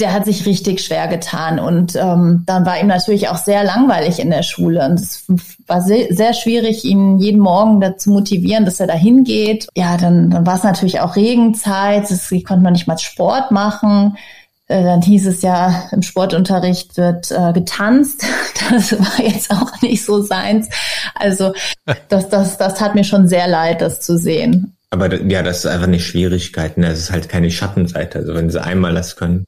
Der 0.00 0.12
hat 0.12 0.24
sich 0.24 0.44
richtig 0.44 0.80
schwer 0.80 1.08
getan. 1.08 1.58
Und 1.58 1.96
ähm, 1.96 2.42
dann 2.46 2.66
war 2.66 2.78
ihm 2.78 2.88
natürlich 2.88 3.28
auch 3.28 3.36
sehr 3.36 3.64
langweilig 3.64 4.18
in 4.18 4.28
der 4.28 4.42
Schule. 4.42 4.84
Und 4.84 5.00
es 5.00 5.24
war 5.66 5.80
sehr, 5.80 6.12
sehr 6.12 6.34
schwierig, 6.34 6.84
ihn 6.84 7.18
jeden 7.18 7.40
Morgen 7.40 7.80
dazu 7.80 8.10
motivieren, 8.10 8.64
dass 8.64 8.80
er 8.80 8.86
da 8.86 8.94
hingeht. 8.94 9.68
Ja, 9.76 9.96
dann, 9.96 10.30
dann 10.30 10.46
war 10.46 10.56
es 10.56 10.64
natürlich 10.64 11.00
auch 11.00 11.16
Regenzeit. 11.16 12.10
Ich 12.10 12.44
konnte 12.44 12.64
noch 12.64 12.70
nicht 12.70 12.86
mal 12.86 12.98
Sport 12.98 13.50
machen. 13.50 14.16
Äh, 14.66 14.82
dann 14.82 15.02
hieß 15.02 15.26
es 15.26 15.42
ja, 15.42 15.88
im 15.92 16.02
Sportunterricht 16.02 16.96
wird 16.96 17.30
äh, 17.30 17.52
getanzt. 17.52 18.24
Das 18.70 18.92
war 18.92 19.20
jetzt 19.22 19.50
auch 19.50 19.82
nicht 19.82 20.02
so 20.02 20.22
seins. 20.22 20.68
Also 21.14 21.52
das, 22.08 22.30
das, 22.30 22.56
das 22.56 22.80
hat 22.80 22.94
mir 22.94 23.04
schon 23.04 23.28
sehr 23.28 23.46
leid, 23.46 23.82
das 23.82 24.00
zu 24.00 24.16
sehen. 24.16 24.74
Aber 24.88 25.12
ja, 25.22 25.42
das 25.42 25.58
ist 25.58 25.66
einfach 25.66 25.88
eine 25.88 26.00
Schwierigkeit. 26.00 26.78
Ne? 26.78 26.88
Das 26.88 26.98
ist 26.98 27.10
halt 27.10 27.28
keine 27.28 27.50
Schattenseite. 27.50 28.20
Also 28.20 28.34
wenn 28.34 28.48
sie 28.48 28.62
einmal 28.62 28.94
das 28.94 29.16
können. 29.16 29.44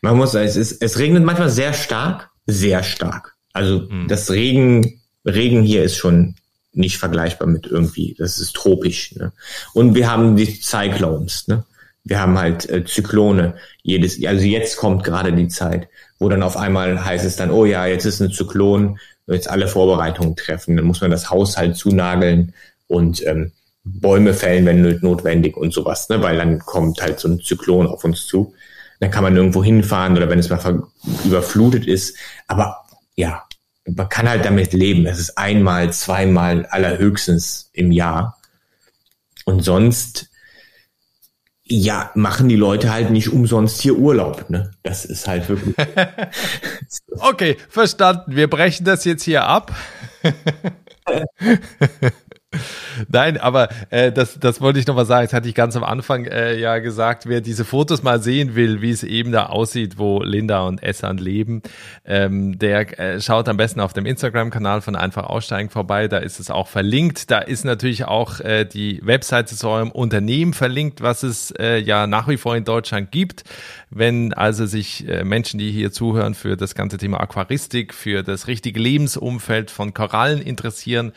Man 0.00 0.16
muss 0.16 0.32
sagen, 0.32 0.48
es, 0.48 0.56
ist, 0.56 0.82
es 0.82 0.98
regnet 0.98 1.24
manchmal 1.24 1.50
sehr 1.50 1.72
stark, 1.72 2.30
sehr 2.46 2.82
stark. 2.82 3.34
Also 3.52 3.86
mhm. 3.88 4.08
das 4.08 4.30
Regen, 4.30 5.02
Regen 5.24 5.62
hier 5.62 5.84
ist 5.84 5.96
schon 5.96 6.34
nicht 6.72 6.98
vergleichbar 6.98 7.46
mit 7.46 7.66
irgendwie. 7.66 8.16
Das 8.18 8.38
ist 8.38 8.56
tropisch. 8.56 9.14
Ne? 9.14 9.32
Und 9.74 9.94
wir 9.94 10.10
haben 10.10 10.36
die 10.36 10.46
Cyclones. 10.46 11.46
Ne? 11.48 11.64
Wir 12.08 12.20
haben 12.20 12.38
halt 12.38 12.68
äh, 12.70 12.84
Zyklone 12.84 13.54
jedes, 13.82 14.24
also 14.24 14.44
jetzt 14.44 14.78
kommt 14.78 15.04
gerade 15.04 15.32
die 15.32 15.48
Zeit, 15.48 15.88
wo 16.18 16.28
dann 16.28 16.42
auf 16.42 16.56
einmal 16.56 17.04
heißt 17.04 17.24
es 17.24 17.36
dann, 17.36 17.50
oh 17.50 17.66
ja, 17.66 17.86
jetzt 17.86 18.06
ist 18.06 18.20
ein 18.20 18.32
Zyklon, 18.32 18.98
jetzt 19.26 19.50
alle 19.50 19.68
Vorbereitungen 19.68 20.34
treffen. 20.34 20.76
Dann 20.76 20.86
muss 20.86 21.02
man 21.02 21.10
das 21.10 21.30
Haus 21.30 21.58
halt 21.58 21.76
zunageln 21.76 22.54
und 22.86 23.24
ähm, 23.26 23.52
Bäume 23.84 24.34
fällen, 24.34 24.64
wenn 24.66 24.98
notwendig 25.00 25.56
und 25.56 25.72
sowas, 25.72 26.08
ne? 26.08 26.22
weil 26.22 26.36
dann 26.36 26.58
kommt 26.58 27.00
halt 27.00 27.20
so 27.20 27.28
ein 27.28 27.40
Zyklon 27.40 27.86
auf 27.86 28.04
uns 28.04 28.26
zu. 28.26 28.54
Dann 29.00 29.10
kann 29.10 29.22
man 29.22 29.36
irgendwo 29.36 29.62
hinfahren 29.62 30.16
oder 30.16 30.28
wenn 30.28 30.38
es 30.38 30.50
mal 30.50 30.82
überflutet 31.24 31.86
ist. 31.86 32.16
Aber 32.48 32.84
ja, 33.16 33.44
man 33.86 34.08
kann 34.08 34.28
halt 34.28 34.44
damit 34.44 34.72
leben. 34.72 35.06
Es 35.06 35.18
ist 35.18 35.38
einmal, 35.38 35.92
zweimal, 35.92 36.66
allerhöchstens 36.66 37.70
im 37.72 37.92
Jahr. 37.92 38.38
Und 39.44 39.62
sonst, 39.62 40.30
ja, 41.70 42.10
machen 42.14 42.48
die 42.48 42.56
Leute 42.56 42.92
halt 42.92 43.10
nicht 43.10 43.32
umsonst 43.32 43.80
hier 43.80 43.96
Urlaub. 43.96 44.48
Ne? 44.48 44.70
Das 44.82 45.04
ist 45.04 45.28
halt 45.28 45.48
wirklich. 45.48 45.74
okay, 47.18 47.56
verstanden. 47.68 48.36
Wir 48.36 48.48
brechen 48.48 48.84
das 48.84 49.04
jetzt 49.04 49.22
hier 49.24 49.44
ab. 49.44 49.74
Nein, 53.08 53.36
aber 53.36 53.68
äh, 53.90 54.10
das, 54.10 54.40
das 54.40 54.60
wollte 54.60 54.78
ich 54.78 54.86
noch 54.86 54.94
mal 54.94 55.04
sagen. 55.04 55.26
Das 55.26 55.34
hatte 55.34 55.48
ich 55.48 55.54
ganz 55.54 55.76
am 55.76 55.84
Anfang 55.84 56.24
äh, 56.24 56.58
ja 56.58 56.78
gesagt. 56.78 57.26
Wer 57.26 57.42
diese 57.42 57.64
Fotos 57.64 58.02
mal 58.02 58.22
sehen 58.22 58.54
will, 58.54 58.80
wie 58.80 58.90
es 58.90 59.02
eben 59.02 59.32
da 59.32 59.46
aussieht, 59.46 59.98
wo 59.98 60.22
Linda 60.22 60.66
und 60.66 60.82
Essan 60.82 61.18
leben, 61.18 61.62
ähm, 62.06 62.58
der 62.58 62.98
äh, 62.98 63.20
schaut 63.20 63.48
am 63.48 63.58
besten 63.58 63.80
auf 63.80 63.92
dem 63.92 64.06
Instagram-Kanal 64.06 64.80
von 64.80 64.96
Einfach 64.96 65.24
Aussteigen 65.24 65.68
vorbei. 65.68 66.08
Da 66.08 66.18
ist 66.18 66.40
es 66.40 66.50
auch 66.50 66.68
verlinkt. 66.68 67.30
Da 67.30 67.38
ist 67.38 67.64
natürlich 67.64 68.06
auch 68.06 68.40
äh, 68.40 68.64
die 68.64 69.00
Webseite 69.04 69.54
zu 69.54 69.68
eurem 69.68 69.90
Unternehmen 69.90 70.54
verlinkt, 70.54 71.02
was 71.02 71.22
es 71.22 71.50
äh, 71.58 71.78
ja 71.78 72.06
nach 72.06 72.28
wie 72.28 72.38
vor 72.38 72.56
in 72.56 72.64
Deutschland 72.64 73.12
gibt. 73.12 73.44
Wenn 73.90 74.32
also 74.32 74.64
sich 74.64 75.06
äh, 75.06 75.22
Menschen, 75.22 75.58
die 75.58 75.70
hier 75.70 75.92
zuhören, 75.92 76.34
für 76.34 76.56
das 76.56 76.74
ganze 76.74 76.96
Thema 76.96 77.20
Aquaristik, 77.20 77.92
für 77.92 78.22
das 78.22 78.46
richtige 78.46 78.80
Lebensumfeld 78.80 79.70
von 79.70 79.92
Korallen 79.92 80.40
interessieren, 80.40 81.12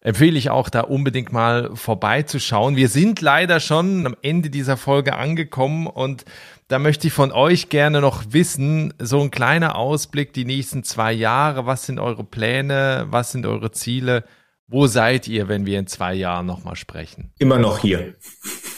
empfehle 0.00 0.38
ich 0.38 0.50
auch 0.50 0.68
da 0.68 0.82
unbedingt 0.82 1.32
mal 1.32 1.70
vorbeizuschauen. 1.74 2.76
Wir 2.76 2.88
sind 2.88 3.20
leider 3.20 3.60
schon 3.60 4.06
am 4.06 4.16
Ende 4.22 4.50
dieser 4.50 4.76
Folge 4.76 5.16
angekommen 5.16 5.86
und 5.86 6.24
da 6.68 6.78
möchte 6.78 7.06
ich 7.06 7.12
von 7.12 7.32
euch 7.32 7.70
gerne 7.70 8.00
noch 8.00 8.24
wissen, 8.30 8.92
so 8.98 9.20
ein 9.20 9.30
kleiner 9.30 9.76
Ausblick 9.76 10.34
die 10.34 10.44
nächsten 10.44 10.84
zwei 10.84 11.12
Jahre. 11.12 11.66
Was 11.66 11.86
sind 11.86 11.98
eure 11.98 12.24
Pläne? 12.24 13.06
Was 13.08 13.32
sind 13.32 13.46
eure 13.46 13.70
Ziele? 13.70 14.24
Wo 14.66 14.86
seid 14.86 15.26
ihr, 15.28 15.48
wenn 15.48 15.64
wir 15.64 15.78
in 15.78 15.86
zwei 15.86 16.12
Jahren 16.12 16.44
nochmal 16.44 16.76
sprechen? 16.76 17.32
Immer 17.38 17.58
noch 17.58 17.78
hier. 17.78 18.16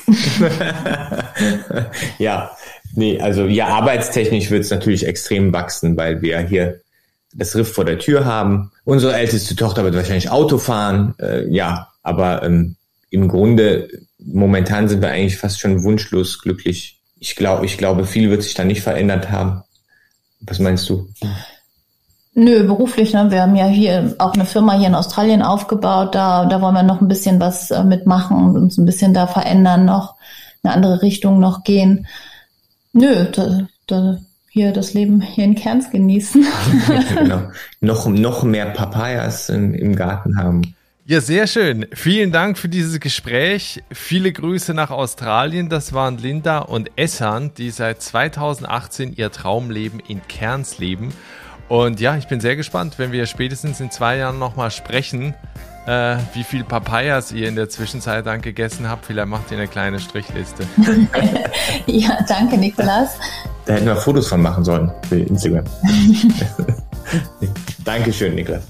ja, 2.19 2.57
nee, 2.95 3.21
also 3.21 3.47
ja, 3.47 3.67
arbeitstechnisch 3.67 4.51
wird 4.51 4.63
es 4.63 4.71
natürlich 4.71 5.05
extrem 5.05 5.53
wachsen, 5.53 5.97
weil 5.97 6.23
wir 6.23 6.39
hier 6.39 6.81
das 7.35 7.55
Riff 7.55 7.73
vor 7.73 7.85
der 7.85 7.99
Tür 7.99 8.25
haben. 8.25 8.73
Unsere 8.85 9.15
älteste 9.15 9.57
Tochter 9.57 9.85
wird 9.85 9.95
wahrscheinlich 9.95 10.31
Auto 10.31 10.59
fahren, 10.59 11.15
äh, 11.21 11.49
ja, 11.49 11.89
aber 12.03 12.43
ähm, 12.43 12.77
im 13.11 13.29
Grunde 13.29 13.89
momentan 14.19 14.89
sind 14.89 15.03
wir 15.03 15.11
eigentlich 15.11 15.39
fast 15.39 15.61
schon 15.61 15.83
wunschlos 15.83 16.41
glücklich. 16.41 17.01
Ich 17.19 17.37
glaube, 17.37 17.67
ich 17.67 17.79
glaube, 17.79 18.05
viel 18.05 18.31
wird 18.31 18.43
sich 18.43 18.55
da 18.55 18.65
nicht 18.65 18.83
verändert 18.83 19.31
haben. 19.31 19.63
Was 20.41 20.59
meinst 20.59 20.89
du? 20.89 21.09
Nö, 22.35 22.65
beruflich, 22.65 23.13
ne? 23.13 23.31
Wir 23.31 23.43
haben 23.43 23.57
ja 23.57 23.67
hier 23.67 24.15
auch 24.19 24.33
eine 24.33 24.47
Firma 24.47 24.79
hier 24.79 24.87
in 24.87 24.95
Australien 24.95 25.43
aufgebaut. 25.43 26.15
Da, 26.15 26.47
da 26.47 26.63
wollen 26.63 26.75
wir 26.75 26.83
noch 26.83 27.01
ein 27.01 27.09
bisschen 27.09 27.41
was 27.41 27.71
äh, 27.71 27.85
mitmachen 27.85 28.37
und 28.37 28.57
uns 28.57 28.79
ein 28.79 28.87
bisschen 28.87 29.13
da 29.13 29.27
verändern, 29.27 29.85
noch 29.85 30.15
eine 30.63 30.73
andere 30.73 31.03
Richtung 31.03 31.41
noch 31.41 31.65
gehen. 31.65 32.07
Nö, 32.93 33.27
da, 33.33 33.67
da 33.87 34.19
hier 34.53 34.73
das 34.73 34.95
Leben 34.95 35.21
hier 35.21 35.45
in 35.45 35.55
Kerns 35.55 35.91
genießen. 35.91 36.45
genau. 37.15 37.51
Noch, 37.81 38.09
noch 38.09 38.43
mehr 38.43 38.67
Papayas 38.67 39.49
im, 39.49 39.75
im 39.75 39.95
Garten 39.95 40.37
haben. 40.37 40.75
Ja, 41.07 41.21
sehr 41.21 41.47
schön. 41.47 41.87
Vielen 41.93 42.33
Dank 42.33 42.59
für 42.59 42.69
dieses 42.69 42.99
Gespräch. 42.99 43.83
Viele 43.93 44.33
Grüße 44.33 44.75
nach 44.75 44.91
Australien. 44.91 45.69
Das 45.69 45.93
waren 45.93 46.19
Linda 46.19 46.59
und 46.59 46.91
Essan, 46.97 47.53
die 47.57 47.71
seit 47.71 48.03
2018 48.03 49.15
ihr 49.17 49.31
Traumleben 49.31 50.01
in 50.07 50.21
Kerns 50.29 50.79
leben. 50.79 51.13
Und 51.69 52.01
ja, 52.01 52.17
ich 52.17 52.27
bin 52.27 52.41
sehr 52.41 52.57
gespannt, 52.57 52.95
wenn 52.99 53.13
wir 53.13 53.27
spätestens 53.27 53.81
in 53.81 53.93
zwei 53.93 54.17
Jahren 54.17 54.41
nochmal 54.41 54.73
sprechen, 54.73 55.35
äh, 55.91 56.19
wie 56.35 56.45
viel 56.45 56.63
Papayas 56.63 57.33
ihr 57.33 57.49
in 57.49 57.57
der 57.57 57.69
Zwischenzeit 57.69 58.25
dann 58.25 58.41
gegessen 58.41 58.89
habt. 58.89 59.07
Vielleicht 59.07 59.27
macht 59.27 59.51
ihr 59.51 59.59
eine 59.59 59.67
kleine 59.67 59.99
Strichliste. 59.99 60.63
ja, 61.87 62.17
danke, 62.29 62.57
Nikolas. 62.57 63.19
Da 63.67 63.75
hätten 63.75 63.87
wir 63.87 63.97
Fotos 63.97 64.29
von 64.29 64.41
machen 64.41 64.63
sollen 64.63 64.93
für 65.09 65.19
Instagram. 65.19 65.65
Dankeschön, 67.85 68.37
Niklas. 68.37 68.63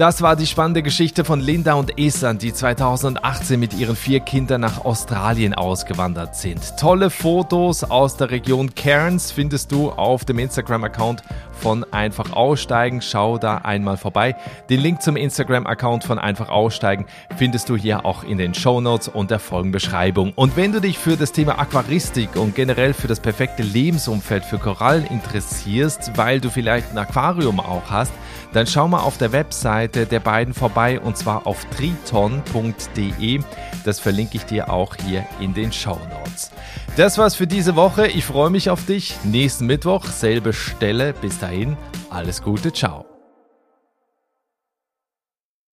Das 0.00 0.22
war 0.22 0.34
die 0.34 0.46
spannende 0.46 0.82
Geschichte 0.82 1.26
von 1.26 1.40
Linda 1.40 1.74
und 1.74 1.98
Esan, 1.98 2.38
die 2.38 2.54
2018 2.54 3.60
mit 3.60 3.74
ihren 3.74 3.94
vier 3.94 4.20
Kindern 4.20 4.62
nach 4.62 4.82
Australien 4.82 5.52
ausgewandert 5.52 6.34
sind. 6.36 6.78
Tolle 6.78 7.10
Fotos 7.10 7.84
aus 7.84 8.16
der 8.16 8.30
Region 8.30 8.74
Cairns 8.74 9.30
findest 9.30 9.72
du 9.72 9.90
auf 9.90 10.24
dem 10.24 10.38
Instagram-Account 10.38 11.22
von 11.52 11.84
Einfach 11.92 12.32
Aussteigen. 12.32 13.02
Schau 13.02 13.36
da 13.36 13.58
einmal 13.58 13.98
vorbei. 13.98 14.36
Den 14.70 14.80
Link 14.80 15.02
zum 15.02 15.16
Instagram-Account 15.16 16.04
von 16.04 16.18
Einfach 16.18 16.48
Aussteigen 16.48 17.04
findest 17.36 17.68
du 17.68 17.76
hier 17.76 18.06
auch 18.06 18.24
in 18.24 18.38
den 18.38 18.54
Show 18.54 18.80
Notes 18.80 19.08
und 19.08 19.30
der 19.30 19.38
Folgenbeschreibung. 19.38 20.32
Und 20.34 20.56
wenn 20.56 20.72
du 20.72 20.80
dich 20.80 20.98
für 20.98 21.18
das 21.18 21.32
Thema 21.32 21.58
Aquaristik 21.58 22.36
und 22.36 22.54
generell 22.54 22.94
für 22.94 23.06
das 23.06 23.20
perfekte 23.20 23.62
Lebensumfeld 23.62 24.46
für 24.46 24.56
Korallen 24.56 25.04
interessierst, 25.04 26.12
weil 26.16 26.40
du 26.40 26.48
vielleicht 26.48 26.90
ein 26.90 26.96
Aquarium 26.96 27.60
auch 27.60 27.90
hast, 27.90 28.12
dann 28.52 28.66
schau 28.66 28.88
mal 28.88 29.00
auf 29.00 29.18
der 29.18 29.32
Webseite 29.32 30.06
der 30.06 30.20
beiden 30.20 30.54
vorbei 30.54 31.00
und 31.00 31.16
zwar 31.16 31.46
auf 31.46 31.64
triton.de. 31.76 33.40
Das 33.84 34.00
verlinke 34.00 34.36
ich 34.36 34.44
dir 34.44 34.70
auch 34.70 34.96
hier 34.96 35.24
in 35.40 35.54
den 35.54 35.72
Show 35.72 35.98
Notes. 36.18 36.50
Das 36.96 37.18
war's 37.18 37.34
für 37.34 37.46
diese 37.46 37.76
Woche. 37.76 38.08
Ich 38.08 38.24
freue 38.24 38.50
mich 38.50 38.70
auf 38.70 38.84
dich. 38.86 39.16
Nächsten 39.24 39.66
Mittwoch, 39.66 40.06
selbe 40.06 40.52
Stelle. 40.52 41.12
Bis 41.12 41.38
dahin, 41.38 41.76
alles 42.10 42.42
Gute, 42.42 42.72
ciao. 42.72 43.09